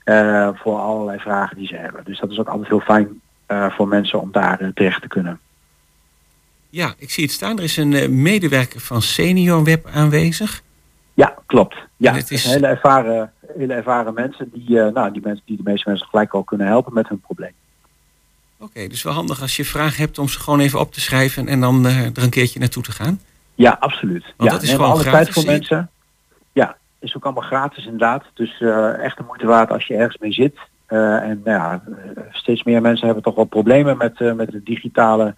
eh, 0.05 0.49
voor 0.55 0.79
allerlei 0.79 1.19
vragen 1.19 1.57
die 1.57 1.67
ze 1.67 1.77
hebben. 1.77 2.05
Dus 2.05 2.19
dat 2.21 2.31
is 2.31 2.39
ook 2.39 2.49
altijd 2.49 2.69
heel 2.69 2.81
fijn 2.81 3.21
eh, 3.47 3.71
voor 3.71 3.89
mensen 3.89 4.21
om 4.21 4.33
daar 4.33 4.61
eh, 4.61 4.69
terecht 4.75 5.03
te 5.03 5.09
kunnen. 5.09 5.41
Ja, 6.71 6.95
ik 6.99 7.11
zie 7.11 7.25
het 7.25 7.33
staan. 7.33 7.57
Er 7.59 7.65
is 7.65 7.77
een 7.77 7.93
eh, 7.95 8.09
medewerker 8.09 8.81
van 8.81 9.03
Senior 9.03 9.65
Web 9.65 9.87
aanwezig. 9.93 10.63
Ja, 11.15 11.35
klopt. 11.47 11.77
Ja, 11.97 12.11
En 12.11 12.17
het 12.17 12.31
is- 12.31 12.45
hele 12.45 12.67
ervaren, 12.67 13.33
hele 13.57 13.75
ervaren 13.75 14.15
mensen 14.15 14.51
die, 14.53 14.81
eh, 14.81 14.93
nou, 14.93 15.13
die 15.13 15.23
mensen 15.23 15.43
die 15.47 15.57
de 15.57 15.63
meeste 15.63 15.89
mensen 15.89 16.07
gelijk 16.09 16.33
al 16.35 16.45
kunnen 16.45 16.67
helpen 16.67 16.93
met 16.95 17.09
hun 17.09 17.21
probleem. 17.21 17.53
Oké, 18.59 18.87
dus 18.87 19.03
wel 19.03 19.13
handig 19.13 19.41
als 19.41 19.57
je 19.57 19.65
vragen 19.65 19.97
hebt 20.03 20.19
om 20.19 20.29
ze 20.29 20.41
gewoon 20.41 20.61
even 20.61 20.81
op 20.81 20.93
te 20.93 21.01
schrijven 21.01 21.49
en 21.49 21.61
dan 21.61 21.87
eh, 21.87 22.05
er 22.05 22.23
een 22.23 22.31
keertje 22.31 22.59
naartoe 22.59 22.83
te 22.83 22.93
gaan. 22.93 23.21
Ja, 23.61 23.77
absoluut. 23.81 24.25
Want 24.37 24.51
ja, 24.51 24.57
dat 24.57 24.63
is 24.63 24.71
gewoon 24.71 24.91
alle 24.91 25.01
gratis, 25.01 25.13
tijd 25.13 25.31
voor 25.31 25.53
mensen. 25.53 25.91
Ja, 26.53 26.77
is 26.99 27.17
ook 27.17 27.25
allemaal 27.25 27.43
gratis 27.43 27.85
inderdaad. 27.85 28.25
Dus 28.35 28.61
eh, 28.61 28.99
echt 28.99 29.17
de 29.17 29.23
moeite 29.27 29.47
waard 29.47 29.71
als 29.71 29.87
je 29.87 29.95
ergens 29.95 30.19
mee 30.19 30.33
zit. 30.33 30.59
Eh, 30.91 31.23
en 31.23 31.41
nou 31.45 31.59
ja, 31.59 31.83
eh, 31.87 32.23
steeds 32.31 32.63
meer 32.63 32.81
mensen 32.81 33.07
hebben 33.07 33.25
toch 33.25 33.35
wel 33.35 33.45
problemen 33.45 33.97
met, 33.97 34.21
eh, 34.21 34.33
met 34.33 34.51
de 34.51 34.63
digitale 34.63 35.35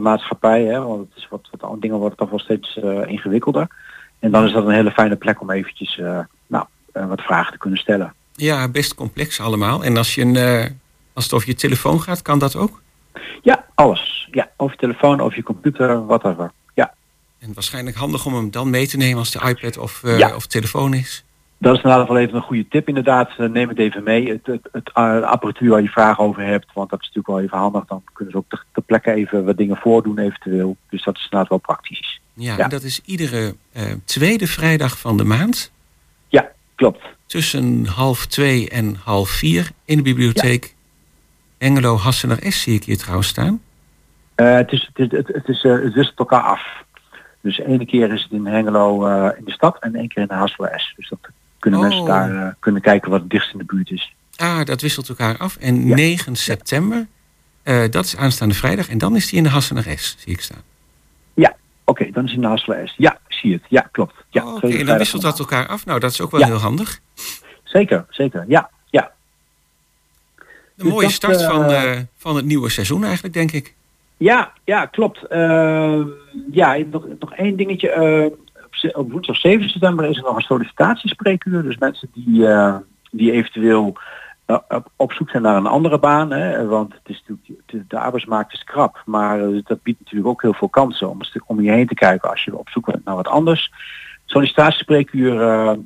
maatschappij. 0.00 0.64
Hè? 0.64 0.80
Want 0.80 1.08
het 1.08 1.18
is 1.18 1.28
wat, 1.30 1.48
wat 1.50 1.80
dingen 1.80 1.96
worden 1.96 2.18
toch 2.18 2.30
wel 2.30 2.38
steeds 2.38 2.76
ingewikkelder. 3.06 3.66
En 4.18 4.30
dan 4.30 4.44
is 4.44 4.52
dat 4.52 4.64
een 4.66 4.74
hele 4.74 4.90
fijne 4.90 5.16
plek 5.16 5.40
om 5.40 5.50
eventjes 5.50 6.00
nou, 6.46 6.64
wat 6.92 7.20
vragen 7.20 7.52
te 7.52 7.58
kunnen 7.58 7.78
stellen. 7.78 8.14
Ja, 8.32 8.68
best 8.68 8.94
complex 8.94 9.40
allemaal. 9.40 9.84
En 9.84 9.96
als, 9.96 10.14
je 10.14 10.22
een, 10.22 10.36
als 11.12 11.24
het 11.24 11.32
over 11.32 11.48
je 11.48 11.54
telefoon 11.54 12.00
gaat, 12.00 12.22
kan 12.22 12.38
dat 12.38 12.56
ook? 12.56 12.82
Ja, 13.42 13.64
alles. 13.74 14.28
Ja, 14.30 14.48
over 14.56 14.74
je 14.74 14.80
telefoon, 14.80 15.20
over 15.20 15.36
je 15.36 15.42
computer, 15.42 16.06
whatever. 16.06 16.50
Ja. 17.40 17.46
En 17.46 17.54
waarschijnlijk 17.54 17.96
handig 17.96 18.26
om 18.26 18.34
hem 18.34 18.50
dan 18.50 18.70
mee 18.70 18.86
te 18.86 18.96
nemen 18.96 19.18
als 19.18 19.30
de 19.30 19.48
iPad 19.48 19.78
of, 19.78 20.02
eh, 20.04 20.18
Ja. 20.18 20.34
of 20.34 20.46
telefoon 20.46 20.94
is. 20.94 21.24
Dat 21.58 21.76
is 21.76 21.82
inderdaad 21.82 22.08
wel 22.08 22.18
even 22.18 22.34
een 22.34 22.42
goede 22.42 22.68
tip 22.68 22.88
inderdaad. 22.88 23.30
Eh, 23.38 23.48
Neem 23.48 23.68
het 23.68 23.78
even 23.78 24.02
mee. 24.02 24.28
Het, 24.28 24.46
het, 24.46 24.68
het 24.72 24.90
eh, 24.94 25.20
apparatuur 25.22 25.70
waar 25.70 25.82
je 25.82 25.88
vragen 25.88 26.24
over 26.24 26.42
hebt. 26.42 26.66
Want 26.74 26.90
dat 26.90 27.00
is 27.00 27.06
natuurlijk 27.06 27.34
wel 27.36 27.40
even 27.44 27.58
handig. 27.58 27.84
Dan 27.86 28.02
kunnen 28.12 28.32
ze 28.32 28.38
ook 28.38 28.48
ter, 28.48 28.64
ter 28.72 28.82
plekke 28.82 29.12
even 29.12 29.44
wat 29.44 29.56
dingen 29.56 29.76
voordoen 29.76 30.18
eventueel. 30.18 30.76
Dus 30.90 31.04
dat 31.04 31.16
is 31.16 31.22
inderdaad 31.22 31.48
wel 31.48 31.58
praktisch. 31.58 32.20
Ja, 32.34 32.56
Ja. 32.56 32.64
en 32.64 32.68
dat 32.70 32.82
is 32.82 33.00
iedere 33.04 33.54
tweede 34.04 34.46
vrijdag 34.46 34.98
van 34.98 35.16
de 35.16 35.24
maand. 35.24 35.70
Ja, 36.28 36.48
klopt. 36.74 37.02
Tussen 37.26 37.86
half 37.86 38.26
twee 38.26 38.68
en 38.68 38.96
half 39.04 39.28
vier 39.30 39.70
in 39.84 39.96
de 39.96 40.02
bibliotheek 40.02 40.74
Engelo 41.58 41.96
Hassener 41.96 42.38
S 42.52 42.62
zie 42.62 42.74
ik 42.74 42.84
hier 42.84 42.98
trouwens 42.98 43.28
staan. 43.28 43.62
Het, 44.34 44.72
is, 44.72 44.90
het, 44.92 45.12
is, 45.12 45.18
het, 45.18 45.28
het, 45.28 45.48
is, 45.48 45.62
het 45.62 45.92
wisselt 45.94 46.18
elkaar 46.18 46.42
af. 46.42 46.62
Dus 47.40 47.58
ene 47.58 47.86
keer 47.86 48.12
is 48.12 48.22
het 48.22 48.32
in 48.32 48.46
Hengelo 48.46 49.06
eh, 49.06 49.38
in 49.38 49.44
de 49.44 49.50
stad 49.52 49.76
en 49.80 49.94
één 49.94 50.08
keer 50.08 50.22
in 50.22 50.28
de 50.28 50.34
Hassel 50.34 50.68
S. 50.76 50.92
Dus 50.96 51.08
dat 51.08 51.18
kunnen 51.58 51.80
Oh. 51.80 51.86
mensen 51.86 52.04
daar 52.04 52.46
eh, 52.46 52.52
kunnen 52.58 52.82
kijken 52.82 53.10
wat 53.10 53.20
het 53.20 53.30
dichtst 53.30 53.52
in 53.52 53.58
de 53.58 53.64
buurt 53.64 53.90
is. 53.90 54.14
Ah, 54.36 54.64
dat 54.64 54.80
wisselt 54.80 55.08
elkaar 55.08 55.36
af. 55.36 55.56
En 55.56 55.86
9 55.88 56.36
september, 56.36 57.06
eh, 57.62 57.82
dat 57.90 58.04
is 58.04 58.16
aanstaande 58.16 58.54
vrijdag. 58.54 58.88
En 58.88 58.98
dan 58.98 59.16
is 59.16 59.26
die 59.28 59.36
in 59.38 59.42
de 59.42 59.48
Hassener 59.48 59.98
S, 59.98 60.16
zie 60.18 60.32
ik 60.32 60.40
staan. 60.40 60.62
Ja, 61.34 61.56
oké, 61.84 62.10
dan 62.12 62.24
is 62.24 62.30
het 62.30 62.36
in 62.38 62.40
de 62.44 62.48
Hassel 62.48 62.74
S. 62.86 62.94
Ja, 62.96 63.18
zie 63.28 63.52
het. 63.52 63.62
Ja, 63.68 63.88
klopt. 63.92 64.14
Ja, 64.30 64.46
Oké, 64.46 64.58
tweede 64.58 64.78
en 64.78 64.86
dan 64.86 64.98
wisselt 64.98 65.22
dat 65.22 65.38
elkaar 65.38 65.66
af. 65.66 65.84
Nou, 65.86 66.00
dat 66.00 66.10
is 66.10 66.20
ook 66.20 66.30
wel 66.30 66.40
Ja. 66.40 66.46
heel 66.46 66.56
handig. 66.58 67.00
Zeker, 67.64 68.04
zeker. 68.10 68.44
Ja, 68.48 68.70
ja. 68.90 69.10
Een 70.36 70.44
Dus 70.76 70.88
mooie 70.92 71.02
dat, 71.06 71.14
start 71.14 71.42
van, 71.42 72.06
van 72.16 72.36
het 72.36 72.44
nieuwe 72.44 72.68
seizoen 72.68 73.04
eigenlijk, 73.04 73.34
denk 73.34 73.52
ik. 73.52 73.74
Ja, 74.20 74.52
ja, 74.64 74.86
klopt. 74.86 75.26
Ehm, 75.26 76.06
ja, 76.50 76.76
nog, 76.90 77.06
nog 77.18 77.34
één 77.34 77.56
dingetje. 77.56 77.90
eh, 77.90 78.30
op, 78.92 79.12
woensdag 79.12 79.36
7 79.36 79.68
september 79.68 80.08
is 80.08 80.16
er 80.16 80.22
nog 80.22 80.36
een 80.36 80.42
sollicitatiespreekuur. 80.42 81.62
Dus 81.62 81.78
mensen 81.78 82.08
die, 82.14 82.46
eh, 82.46 82.76
die 83.10 83.32
eventueel 83.32 83.96
eh, 84.46 84.58
op, 84.96 85.12
zoek 85.12 85.30
zijn 85.30 85.42
naar 85.42 85.56
een 85.56 85.66
andere 85.66 85.98
baan. 85.98 86.30
Hè, 86.30 86.66
want 86.66 86.92
het 86.92 87.08
is 87.08 87.22
natuurlijk, 87.26 87.90
de, 87.90 87.98
arbeidsmarkt 87.98 88.52
is 88.52 88.64
krap. 88.64 89.02
Maar 89.04 89.40
eh, 89.40 89.62
dat 89.64 89.82
biedt 89.82 89.98
natuurlijk 89.98 90.28
ook 90.28 90.42
heel 90.42 90.54
veel 90.54 90.68
kansen 90.68 91.10
om, 91.10 91.20
om 91.46 91.60
je 91.60 91.70
heen 91.70 91.86
te 91.86 91.94
kijken 91.94 92.30
als 92.30 92.44
je 92.44 92.58
op 92.58 92.68
zoek 92.68 92.86
bent 92.86 93.04
naar 93.04 93.16
wat 93.16 93.28
anders. 93.28 93.72
Sollicitatiespreekuur, 94.24 95.34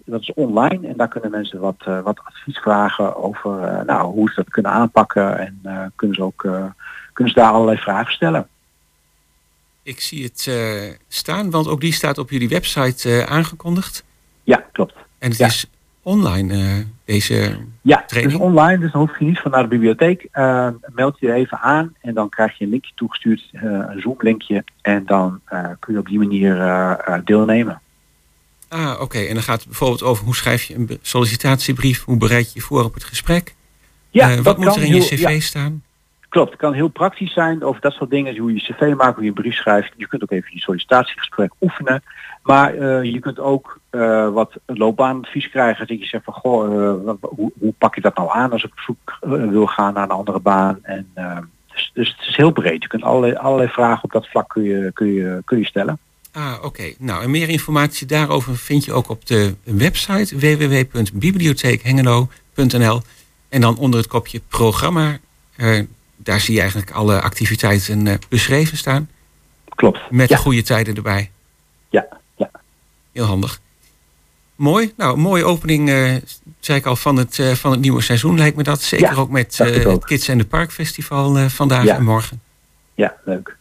dat 0.05 0.21
is 0.21 0.33
online 0.35 0.89
en 0.89 0.97
daar 0.97 1.09
kunnen 1.09 1.31
mensen 1.31 1.61
wat, 1.61 1.85
wat 1.85 2.21
advies 2.25 2.59
vragen 2.59 3.17
over 3.17 3.85
nou, 3.87 4.13
hoe 4.13 4.29
ze 4.29 4.35
dat 4.35 4.49
kunnen 4.49 4.73
aanpakken 4.73 5.39
en 5.39 5.93
kunnen, 5.97 6.17
ze 6.17 6.23
ook, 6.23 6.49
kunnen 7.15 7.33
ze 7.35 7.41
daar 7.41 7.51
allerlei 7.53 7.79
vragen 7.79 8.13
stellen. 8.13 8.49
Ik 9.83 10.01
zie 10.01 10.25
het 10.25 10.47
eh, 10.49 10.95
staan, 11.09 11.51
want 11.51 11.69
ook 11.69 11.81
die 11.81 11.93
staat 11.93 12.19
op 12.19 12.31
jullie 12.31 12.49
website 12.49 13.11
eh, 13.11 13.33
aangekondigd. 13.33 14.05
Ja, 14.43 14.65
klopt. 14.73 14.95
En 15.19 15.29
het 15.31 15.39
Ja. 15.39 15.47
is 15.47 15.67
online, 16.03 16.55
eh, 16.55 16.85
deze 17.05 17.59
Ja, 17.83 18.05
training. 18.07 18.39
dus 18.39 18.47
online, 18.49 18.79
dus 18.79 18.93
dan 18.93 19.01
hoef 19.01 19.19
je 19.19 19.25
niet 19.25 19.39
van 19.39 19.51
naar 19.51 19.63
de 19.63 19.69
bibliotheek. 19.69 20.29
Meld 20.95 21.19
je 21.19 21.33
even 21.33 21.59
aan 21.61 21.95
en 22.01 22.15
dan 22.15 22.29
krijg 22.29 22.59
je 22.59 22.65
een 22.65 22.71
linkje 22.71 22.93
toegestuurd, 22.95 23.49
een 23.53 24.01
Zoom 24.01 24.17
linkje. 24.19 24.65
En 24.83 25.07
dan 25.07 25.41
kun 25.81 25.93
je 25.95 25.99
op 25.99 26.07
die 26.07 26.19
manier 26.19 26.55
deelnemen. 27.25 27.81
Ah, 28.69 29.01
oké. 29.01 29.19
En 29.19 29.35
dan 29.35 29.43
gaat 29.43 29.59
het 29.59 29.69
bijvoorbeeld 29.69 30.03
over 30.03 30.25
hoe 30.25 30.37
schrijf 30.37 30.63
je 30.63 30.75
een 30.75 30.99
sollicitatiebrief, 31.03 32.05
hoe 32.05 32.17
bereid 32.17 32.47
je 32.47 32.53
je 32.55 32.61
voor 32.61 32.85
op 32.85 32.95
het 32.95 33.05
gesprek. 33.05 33.55
Ja, 34.11 34.35
dat 34.35 34.45
wat 34.45 34.59
moet 34.59 34.77
er 34.77 34.83
in 34.83 34.87
je 34.89 34.93
heel- 34.95 35.03
cv 35.17 35.19
ja. 35.35 35.41
staan? 35.41 35.83
Klopt, 36.35 36.51
het 36.51 36.61
kan 36.61 36.73
heel 36.73 36.89
praktisch 36.89 37.33
zijn 37.33 37.63
over 37.63 37.81
dat 37.81 37.93
soort 37.93 38.11
dingen. 38.11 38.37
Hoe 38.37 38.55
je 38.55 38.61
cv 38.61 38.95
maakt, 38.97 39.15
hoe 39.15 39.23
je 39.23 39.29
een 39.29 39.35
brief 39.35 39.55
schrijft. 39.55 39.93
Je 39.97 40.09
kunt 40.09 40.23
ook 40.23 40.31
even 40.31 40.51
je 40.53 40.61
sollicitatiegesprek 40.61 41.53
oefenen. 41.61 42.03
Maar 42.43 42.75
eh, 42.75 43.03
je 43.13 43.19
kunt 43.19 43.39
ook 43.39 43.79
eh, 43.91 44.29
wat 44.29 44.53
loopbaanadvies 44.67 45.51
krijgen. 45.51 45.87
Dat 45.87 45.99
je 45.99 46.07
zegt 46.07 46.25
van, 46.25 46.35
goh, 46.35 46.65
eh, 46.65 46.69
hoe, 47.21 47.53
hoe 47.59 47.75
pak 47.79 47.95
je 47.95 48.01
dat 48.01 48.17
nou 48.17 48.31
aan 48.33 48.53
als 48.53 48.65
ik 48.65 48.73
zoek 48.75 49.19
wil 49.21 49.67
gaan 49.67 49.95
naar 49.95 50.03
een 50.03 50.11
andere 50.11 50.41
baan. 50.41 50.79
En, 50.83 51.13
dus, 51.73 51.91
dus 51.95 52.17
het 52.19 52.29
is 52.29 52.37
heel 52.37 52.51
breed. 52.51 52.83
Je 52.83 52.89
kunt 52.89 53.03
allerlei, 53.03 53.35
allerlei 53.35 53.69
vragen 53.69 54.05
op 54.05 54.13
dat 54.13 54.29
vlak 54.29 54.49
kun 54.49 54.63
je, 54.63 54.91
kun 54.93 55.13
je, 55.13 55.43
kun 55.45 55.59
je 55.59 55.67
stellen. 55.67 55.99
Ah, 56.33 56.55
oké. 56.63 56.93
Nou, 56.99 57.23
en 57.23 57.31
meer 57.31 57.49
informatie 57.49 58.07
daarover 58.07 58.57
vind 58.57 58.85
je 58.85 58.93
ook 58.93 59.09
op 59.09 59.27
de 59.27 59.55
website 59.65 60.39
www.bibliotheekhengelo.nl. 60.39 63.01
En 63.49 63.61
dan 63.61 63.79
onder 63.79 64.01
het 64.01 64.09
kopje 64.09 64.41
programma, 64.49 65.19
daar 66.25 66.41
zie 66.41 66.55
je 66.55 66.61
eigenlijk 66.61 66.91
alle 66.91 67.21
activiteiten 67.21 68.07
eh, 68.07 68.15
beschreven 68.29 68.77
staan. 68.77 69.09
Klopt. 69.69 70.01
Met 70.11 70.29
Ja. 70.29 70.37
goede 70.37 70.63
tijden 70.63 70.95
erbij. 70.95 71.31
Ja, 71.91 72.07
ja. 72.37 72.51
Heel 73.13 73.25
handig. 73.25 73.61
Mooi. 74.57 74.93
Nou, 74.97 75.17
mooie 75.19 75.45
opening, 75.45 75.89
eh, 75.89 76.15
zei 76.61 76.79
ik 76.79 76.87
al, 76.87 76.97
van 76.97 77.17
het, 77.17 77.39
eh, 77.39 77.51
van 77.53 77.71
het 77.71 77.81
nieuwe 77.81 78.03
seizoen 78.03 78.39
lijkt 78.39 78.57
me 78.57 78.63
dat. 78.63 78.83
Zeker 78.83 79.11
Ja, 79.11 79.15
ook 79.15 79.31
met 79.31 79.59
het. 79.59 80.05
Kids 80.05 80.29
en 80.29 80.39
the 80.39 80.47
Park 80.47 80.73
Festival 80.73 81.49
vandaag 81.49 81.85
Ja. 81.85 81.97
en 81.97 82.05
morgen. 82.05 82.43
Ja, 82.95 83.15
leuk. 83.25 83.57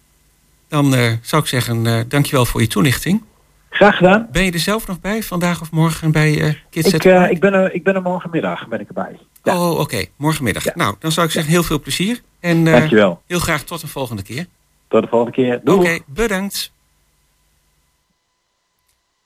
Dan 0.68 0.92
zou 1.22 1.42
ik 1.42 1.48
zeggen, 1.48 2.06
dankjewel 2.10 2.46
voor 2.46 2.62
je 2.62 2.68
toelichting. 2.68 3.24
Graag 3.70 3.98
gedaan. 3.98 4.28
Ben 4.32 4.44
je 4.44 4.52
er 4.52 4.60
zelf 4.60 4.88
nog 4.88 5.00
bij, 5.02 5.24
vandaag 5.24 5.62
of 5.62 5.72
morgen 5.72 6.12
bij 6.12 6.62
Kids 6.70 6.94
Ik, 6.94 7.02
the 7.02 7.10
Park? 7.10 7.32
ik, 7.32 7.40
ben 7.40 7.54
er, 7.54 7.74
ik 7.74 7.84
ben 7.84 7.96
er 7.96 8.02
morgenmiddag 8.02 8.68
ben 8.68 8.80
ik 8.80 8.88
erbij. 8.88 9.20
Oh, 9.44 9.80
oké. 9.80 10.06
Morgenmiddag. 10.18 10.76
Nou, 10.76 10.96
dan 11.00 11.12
zou 11.12 11.26
ik 11.26 11.32
zeggen 11.32 11.52
heel 11.52 11.64
veel 11.64 11.80
plezier. 11.80 12.22
En 12.40 12.64
Dankjewel. 12.64 13.22
heel 13.28 13.40
graag 13.40 13.64
tot 13.64 13.82
een 13.82 13.88
volgende 13.88 14.22
keer. 14.24 14.48
Tot 14.88 15.02
de 15.02 15.08
volgende 15.08 15.34
keer. 15.36 15.56
Oké, 15.56 15.64
Doei. 15.64 16.02
bedankt. 16.06 16.72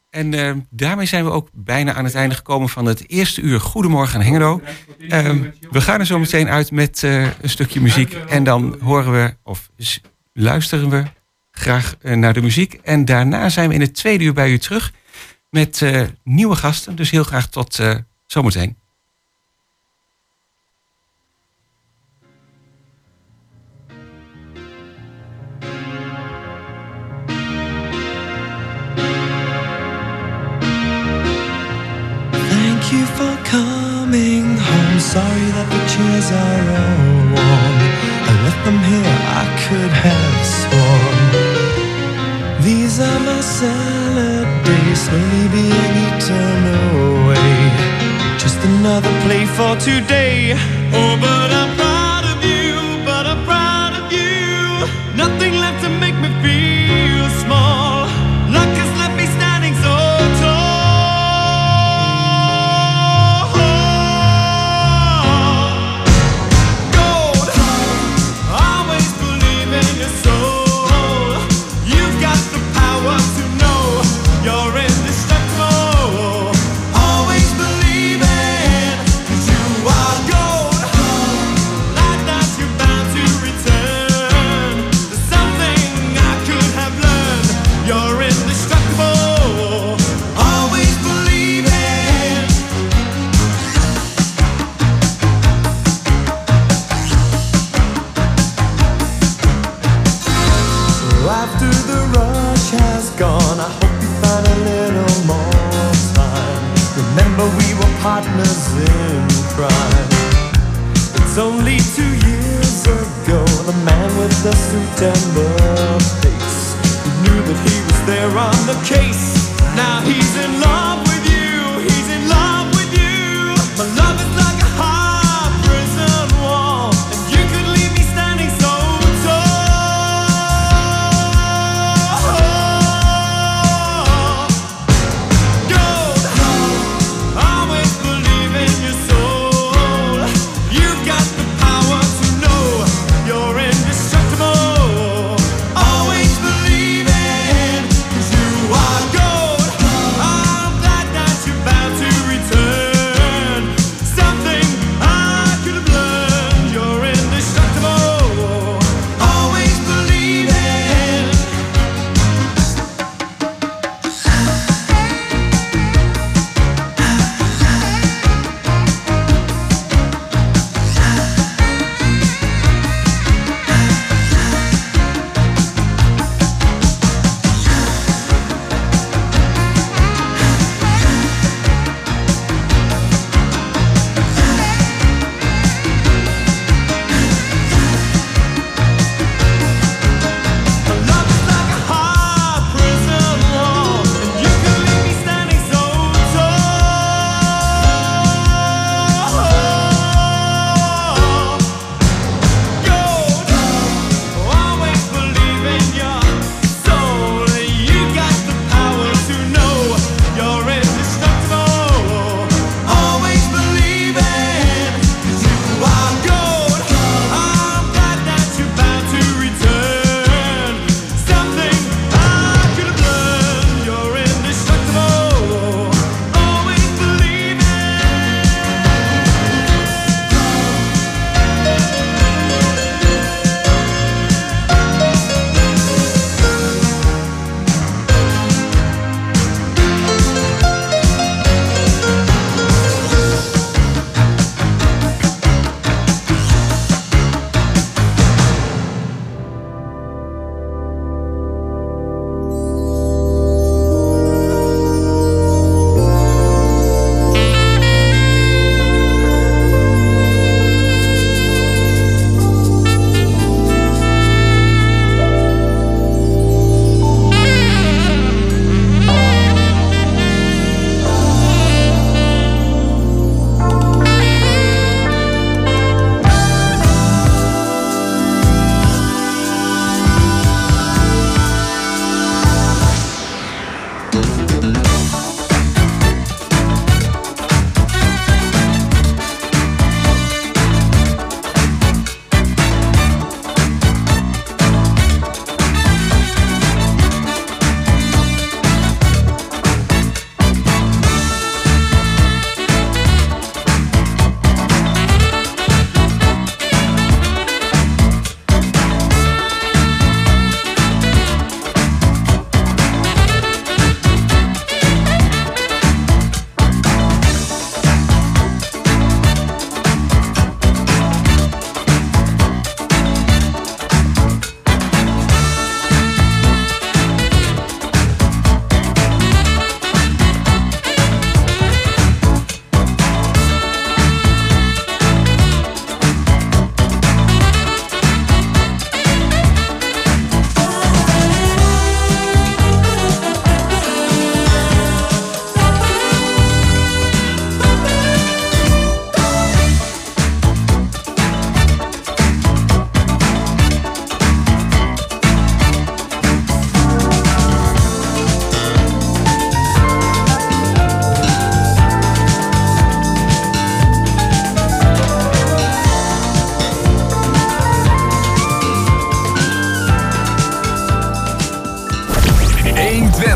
En 0.09 0.33
eh, 0.33 0.53
daarmee 0.69 1.05
zijn 1.05 1.23
we 1.25 1.31
ook 1.31 1.49
bijna 1.53 1.93
aan 1.93 2.03
het 2.05 2.15
einde 2.15 2.35
gekomen 2.35 2.69
van 2.69 2.85
het 2.85 3.09
eerste 3.09 3.41
uur 3.41 3.59
Goedemorgen 3.59 4.21
Hengelo. 4.21 4.61
Ehm, 5.09 5.49
we 5.71 5.81
gaan 5.81 5.99
er 5.99 6.05
zo 6.05 6.19
meteen 6.19 6.49
uit 6.49 6.71
met 6.71 7.03
eh, 7.03 7.21
een 7.23 7.49
stukje 7.49 7.81
muziek. 7.81 8.13
En 8.13 8.43
dan 8.43 8.77
horen 8.81 9.11
we, 9.11 9.35
of 9.43 9.69
luisteren 10.33 10.89
we 10.89 11.03
graag 11.51 11.95
naar 12.01 12.33
de 12.33 12.41
muziek. 12.41 12.73
En 12.83 13.05
daarna 13.05 13.49
zijn 13.49 13.69
we 13.69 13.75
in 13.75 13.81
het 13.81 13.93
tweede 13.95 14.23
uur 14.23 14.33
bij 14.33 14.51
u 14.51 14.57
terug 14.57 14.93
met 15.49 15.85
nieuwe 16.23 16.55
gasten. 16.55 16.95
Dus 16.95 17.09
heel 17.09 17.23
graag 17.23 17.47
tot 17.49 17.79
zometeen. 18.25 18.77
sorry 35.17 35.49
that 35.57 35.67
the 35.73 35.81
chairs 35.93 36.29
are 36.43 36.65
all 36.81 37.15
worn. 37.33 37.75
I 38.29 38.33
left 38.45 38.61
them 38.67 38.79
here, 38.89 39.17
I 39.41 39.45
could 39.63 39.93
have 40.07 40.39
sworn. 40.59 41.17
These 42.67 42.95
are 43.09 43.21
my 43.29 43.41
salad 43.57 44.47
days, 44.67 44.99
slowly 45.05 45.45
being 45.57 45.93
eaten 46.05 46.61
away. 46.89 47.55
Just 48.43 48.59
another 48.71 49.13
play 49.25 49.43
for 49.57 49.73
today. 49.89 50.37
Oh, 50.99 51.13